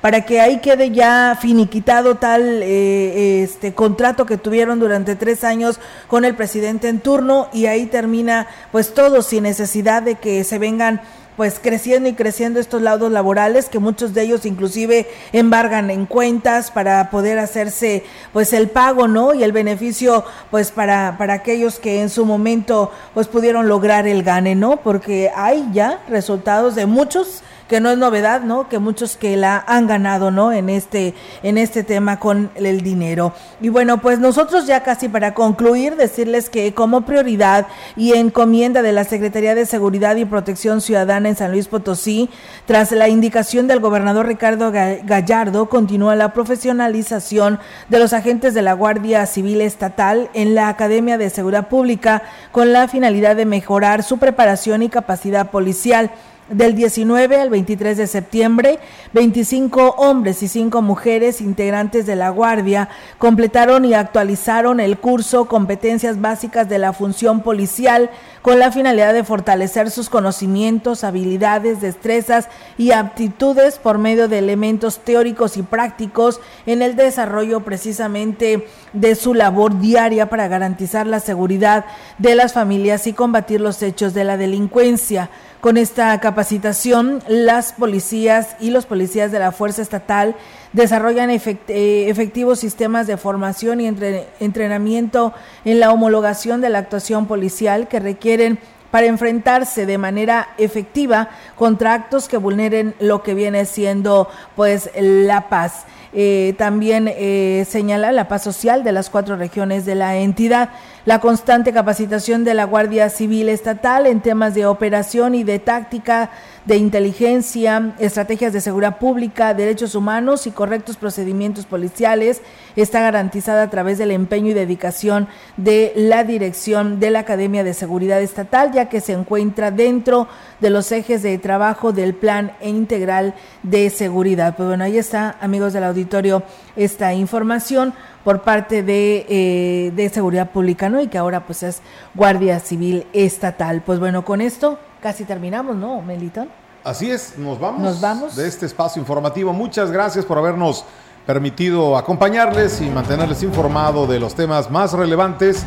para 0.00 0.24
que 0.24 0.40
ahí 0.40 0.58
quede 0.58 0.90
ya 0.90 1.36
finiquitado 1.40 2.16
tal 2.16 2.62
eh, 2.62 3.42
este 3.42 3.74
contrato 3.74 4.26
que 4.26 4.36
tuvieron 4.36 4.78
durante 4.78 5.16
tres 5.16 5.44
años 5.44 5.80
con 6.06 6.24
el 6.24 6.34
presidente 6.34 6.88
en 6.88 7.00
turno 7.00 7.48
y 7.52 7.66
ahí 7.66 7.86
termina 7.86 8.46
pues 8.70 8.94
todo 8.94 9.22
sin 9.22 9.44
necesidad 9.44 10.02
de 10.02 10.16
que 10.16 10.44
se 10.44 10.58
vengan 10.58 11.00
pues 11.38 11.60
creciendo 11.62 12.08
y 12.08 12.14
creciendo 12.14 12.58
estos 12.58 12.82
laudos 12.82 13.12
laborales 13.12 13.68
que 13.68 13.78
muchos 13.78 14.12
de 14.12 14.22
ellos 14.22 14.44
inclusive 14.44 15.06
embargan 15.32 15.88
en 15.88 16.04
cuentas 16.04 16.72
para 16.72 17.10
poder 17.10 17.38
hacerse 17.38 18.02
pues 18.32 18.52
el 18.52 18.68
pago, 18.68 19.06
¿no? 19.06 19.34
Y 19.34 19.44
el 19.44 19.52
beneficio 19.52 20.24
pues 20.50 20.72
para 20.72 21.14
para 21.16 21.34
aquellos 21.34 21.78
que 21.78 22.02
en 22.02 22.10
su 22.10 22.26
momento 22.26 22.90
pues 23.14 23.28
pudieron 23.28 23.68
lograr 23.68 24.08
el 24.08 24.24
gane, 24.24 24.56
¿no? 24.56 24.78
Porque 24.78 25.30
hay 25.32 25.64
ya 25.72 26.00
resultados 26.08 26.74
de 26.74 26.86
muchos 26.86 27.42
que 27.68 27.80
no 27.80 27.90
es 27.90 27.98
novedad, 27.98 28.40
¿no? 28.40 28.68
Que 28.68 28.78
muchos 28.78 29.16
que 29.16 29.36
la 29.36 29.62
han 29.66 29.86
ganado, 29.86 30.30
¿no? 30.30 30.52
En 30.52 30.70
este, 30.70 31.14
en 31.42 31.58
este 31.58 31.84
tema 31.84 32.18
con 32.18 32.50
el 32.54 32.80
dinero. 32.80 33.34
Y 33.60 33.68
bueno, 33.68 33.98
pues 33.98 34.18
nosotros 34.18 34.66
ya 34.66 34.82
casi 34.82 35.08
para 35.08 35.34
concluir, 35.34 35.96
decirles 35.96 36.48
que 36.48 36.72
como 36.72 37.02
prioridad 37.02 37.66
y 37.96 38.14
encomienda 38.14 38.82
de 38.82 38.92
la 38.92 39.04
Secretaría 39.04 39.54
de 39.54 39.66
Seguridad 39.66 40.16
y 40.16 40.24
Protección 40.24 40.80
Ciudadana 40.80 41.28
en 41.28 41.36
San 41.36 41.52
Luis 41.52 41.68
Potosí, 41.68 42.30
tras 42.66 42.90
la 42.92 43.08
indicación 43.08 43.66
del 43.66 43.80
gobernador 43.80 44.26
Ricardo 44.26 44.72
Gallardo, 44.72 45.68
continúa 45.68 46.16
la 46.16 46.32
profesionalización 46.32 47.58
de 47.88 47.98
los 47.98 48.12
agentes 48.12 48.54
de 48.54 48.62
la 48.62 48.72
Guardia 48.72 49.26
Civil 49.26 49.60
Estatal 49.60 50.30
en 50.32 50.54
la 50.54 50.68
Academia 50.68 51.18
de 51.18 51.30
Seguridad 51.30 51.68
Pública 51.68 52.22
con 52.50 52.72
la 52.72 52.88
finalidad 52.88 53.36
de 53.36 53.44
mejorar 53.44 54.02
su 54.02 54.18
preparación 54.18 54.82
y 54.82 54.88
capacidad 54.88 55.50
policial. 55.50 56.10
Del 56.50 56.74
19 56.74 57.38
al 57.38 57.50
23 57.50 57.98
de 57.98 58.06
septiembre, 58.06 58.78
25 59.12 59.96
hombres 59.98 60.42
y 60.42 60.48
5 60.48 60.80
mujeres 60.80 61.42
integrantes 61.42 62.06
de 62.06 62.16
la 62.16 62.30
Guardia 62.30 62.88
completaron 63.18 63.84
y 63.84 63.92
actualizaron 63.92 64.80
el 64.80 64.96
curso 64.96 65.44
Competencias 65.44 66.22
Básicas 66.22 66.66
de 66.66 66.78
la 66.78 66.94
Función 66.94 67.42
Policial 67.42 68.08
con 68.40 68.58
la 68.58 68.72
finalidad 68.72 69.12
de 69.12 69.24
fortalecer 69.24 69.90
sus 69.90 70.08
conocimientos, 70.08 71.04
habilidades, 71.04 71.82
destrezas 71.82 72.48
y 72.78 72.92
aptitudes 72.92 73.76
por 73.76 73.98
medio 73.98 74.26
de 74.26 74.38
elementos 74.38 75.00
teóricos 75.00 75.58
y 75.58 75.62
prácticos 75.62 76.40
en 76.64 76.80
el 76.80 76.96
desarrollo 76.96 77.60
precisamente 77.60 78.66
de 78.94 79.14
su 79.16 79.34
labor 79.34 79.78
diaria 79.80 80.30
para 80.30 80.48
garantizar 80.48 81.06
la 81.06 81.20
seguridad 81.20 81.84
de 82.16 82.34
las 82.34 82.54
familias 82.54 83.06
y 83.06 83.12
combatir 83.12 83.60
los 83.60 83.82
hechos 83.82 84.14
de 84.14 84.24
la 84.24 84.38
delincuencia. 84.38 85.28
Con 85.60 85.76
esta 85.76 86.20
capacitación, 86.20 87.20
las 87.26 87.72
policías 87.72 88.54
y 88.60 88.70
los 88.70 88.86
policías 88.86 89.32
de 89.32 89.40
la 89.40 89.50
Fuerza 89.50 89.82
Estatal 89.82 90.36
desarrollan 90.72 91.30
eh, 91.30 92.06
efectivos 92.08 92.60
sistemas 92.60 93.08
de 93.08 93.16
formación 93.16 93.80
y 93.80 93.88
entrenamiento 93.88 95.34
en 95.64 95.80
la 95.80 95.92
homologación 95.92 96.60
de 96.60 96.68
la 96.68 96.78
actuación 96.78 97.26
policial 97.26 97.88
que 97.88 97.98
requieren 97.98 98.60
para 98.92 99.06
enfrentarse 99.06 99.84
de 99.84 99.98
manera 99.98 100.50
efectiva 100.58 101.30
contra 101.56 101.92
actos 101.92 102.28
que 102.28 102.36
vulneren 102.36 102.94
lo 103.00 103.24
que 103.24 103.34
viene 103.34 103.64
siendo 103.64 104.28
pues 104.54 104.90
la 104.96 105.48
paz. 105.48 105.86
Eh, 106.14 106.54
también 106.56 107.06
eh, 107.08 107.66
señala 107.68 108.12
la 108.12 108.28
paz 108.28 108.42
social 108.42 108.82
de 108.82 108.92
las 108.92 109.10
cuatro 109.10 109.36
regiones 109.36 109.84
de 109.84 109.94
la 109.94 110.16
entidad 110.16 110.70
la 111.08 111.20
constante 111.20 111.72
capacitación 111.72 112.44
de 112.44 112.52
la 112.52 112.64
Guardia 112.64 113.08
Civil 113.08 113.48
Estatal 113.48 114.06
en 114.06 114.20
temas 114.20 114.54
de 114.54 114.66
operación 114.66 115.34
y 115.34 115.42
de 115.42 115.58
táctica 115.58 116.28
de 116.66 116.76
inteligencia, 116.76 117.94
estrategias 117.98 118.52
de 118.52 118.60
seguridad 118.60 118.98
pública, 118.98 119.54
derechos 119.54 119.94
humanos 119.94 120.46
y 120.46 120.50
correctos 120.50 120.98
procedimientos 120.98 121.64
policiales 121.64 122.42
está 122.76 123.00
garantizada 123.00 123.62
a 123.62 123.70
través 123.70 123.96
del 123.96 124.10
empeño 124.10 124.50
y 124.50 124.52
dedicación 124.52 125.28
de 125.56 125.94
la 125.96 126.24
dirección 126.24 127.00
de 127.00 127.10
la 127.10 127.20
Academia 127.20 127.64
de 127.64 127.72
Seguridad 127.72 128.20
Estatal, 128.20 128.72
ya 128.72 128.90
que 128.90 129.00
se 129.00 129.14
encuentra 129.14 129.70
dentro 129.70 130.28
de 130.60 130.68
los 130.68 130.92
ejes 130.92 131.22
de 131.22 131.38
trabajo 131.38 131.92
del 131.92 132.12
Plan 132.12 132.52
Integral 132.60 133.34
de 133.62 133.88
Seguridad. 133.88 134.56
Pues 134.56 134.68
bueno, 134.68 134.84
ahí 134.84 134.98
está, 134.98 135.38
amigos 135.40 135.72
del 135.72 135.84
auditorio, 135.84 136.42
esta 136.76 137.14
información 137.14 137.94
por 138.24 138.42
parte 138.42 138.82
de, 138.82 139.26
eh, 139.28 139.92
de 139.94 140.08
Seguridad 140.08 140.50
Pública, 140.50 140.88
¿no? 140.88 141.00
Y 141.00 141.08
que 141.08 141.18
ahora 141.18 141.46
pues 141.46 141.62
es 141.62 141.80
Guardia 142.14 142.60
Civil 142.60 143.06
Estatal. 143.12 143.82
Pues 143.84 143.98
bueno, 143.98 144.24
con 144.24 144.40
esto 144.40 144.78
casi 145.00 145.24
terminamos, 145.24 145.76
¿no, 145.76 146.02
Melitón? 146.02 146.48
Así 146.84 147.10
es, 147.10 147.36
nos 147.38 147.58
vamos, 147.58 147.82
nos 147.82 148.00
vamos 148.00 148.36
de 148.36 148.46
este 148.46 148.66
espacio 148.66 149.00
informativo. 149.00 149.52
Muchas 149.52 149.90
gracias 149.90 150.24
por 150.24 150.38
habernos 150.38 150.84
permitido 151.26 151.96
acompañarles 151.96 152.80
y 152.80 152.88
mantenerles 152.88 153.42
informado 153.42 154.06
de 154.06 154.18
los 154.18 154.34
temas 154.34 154.70
más 154.70 154.92
relevantes 154.94 155.64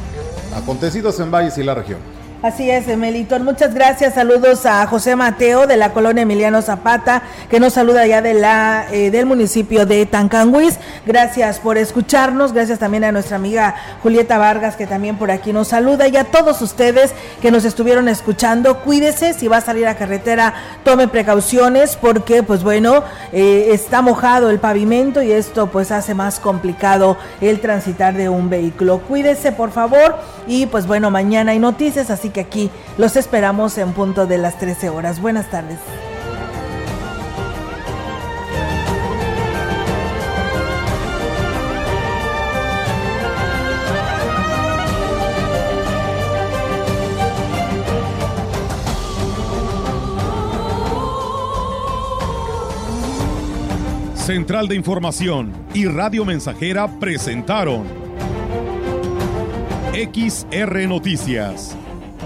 acontecidos 0.56 1.20
en 1.20 1.30
Valles 1.30 1.58
y 1.58 1.64
la 1.64 1.76
región. 1.76 2.21
Así 2.44 2.72
es, 2.72 2.88
Melitón. 2.98 3.44
Muchas 3.44 3.76
gracias. 3.76 4.16
Saludos 4.16 4.66
a 4.66 4.88
José 4.88 5.16
Mateo 5.16 5.68
de 5.68 5.78
la 5.78 5.94
colonia 5.94 6.24
Emiliano 6.24 6.64
Zapata, 6.64 7.22
que 7.52 7.60
nos 7.60 7.74
saluda 7.74 8.08
ya 8.08 8.24
de 8.24 8.34
la, 8.34 8.88
eh, 8.92 9.12
del 9.12 9.28
municipio 9.28 9.86
de 9.86 10.08
Tancanguis. 10.08 10.80
Gracias 11.06 11.60
por 11.60 11.78
escucharnos. 11.78 12.52
Gracias 12.52 12.80
también 12.80 13.04
a 13.04 13.12
nuestra 13.12 13.36
amiga 13.36 13.76
Julieta 14.02 14.40
Vargas, 14.40 14.76
que 14.76 14.88
también 14.88 15.18
por 15.18 15.30
aquí 15.30 15.54
nos 15.54 15.68
saluda. 15.68 16.08
Y 16.08 16.18
a 16.18 16.24
todos 16.24 16.64
ustedes 16.64 17.14
que 17.44 17.52
nos 17.52 17.64
estuvieron 17.64 18.10
escuchando, 18.10 18.80
cuídese. 18.80 19.34
Si 19.34 19.48
va 19.48 19.58
a 19.58 19.62
salir 19.62 19.86
a 19.86 19.94
carretera, 19.94 20.56
tome 20.84 21.08
precauciones, 21.08 21.96
porque, 21.96 22.42
pues 22.42 22.64
bueno, 22.64 23.04
eh, 23.34 23.68
está 23.70 24.02
mojado 24.02 24.50
el 24.50 24.58
pavimento 24.58 25.22
y 25.22 25.32
esto, 25.32 25.68
pues, 25.68 25.92
hace 25.92 26.16
más 26.16 26.40
complicado 26.40 27.18
el 27.40 27.60
transitar 27.60 28.16
de 28.16 28.30
un 28.30 28.50
vehículo. 28.50 28.98
Cuídese, 28.98 29.52
por 29.52 29.70
favor. 29.70 30.16
Y, 30.48 30.66
pues 30.66 30.88
bueno, 30.88 31.12
mañana 31.12 31.52
hay 31.52 31.60
noticias, 31.60 32.10
así 32.10 32.31
que 32.32 32.42
aquí 32.42 32.72
los 32.98 33.16
esperamos 33.16 33.78
en 33.78 33.94
punto 33.94 34.26
de 34.26 34.38
las 34.38 34.58
13 34.58 34.90
horas. 34.90 35.22
Buenas 35.22 35.50
tardes. 35.50 35.80
Central 54.32 54.70
de 54.70 54.76
Información 54.76 55.52
y 55.74 55.88
Radio 55.88 56.24
Mensajera 56.24 56.88
presentaron 57.00 57.84
XR 59.92 60.88
Noticias 60.88 61.76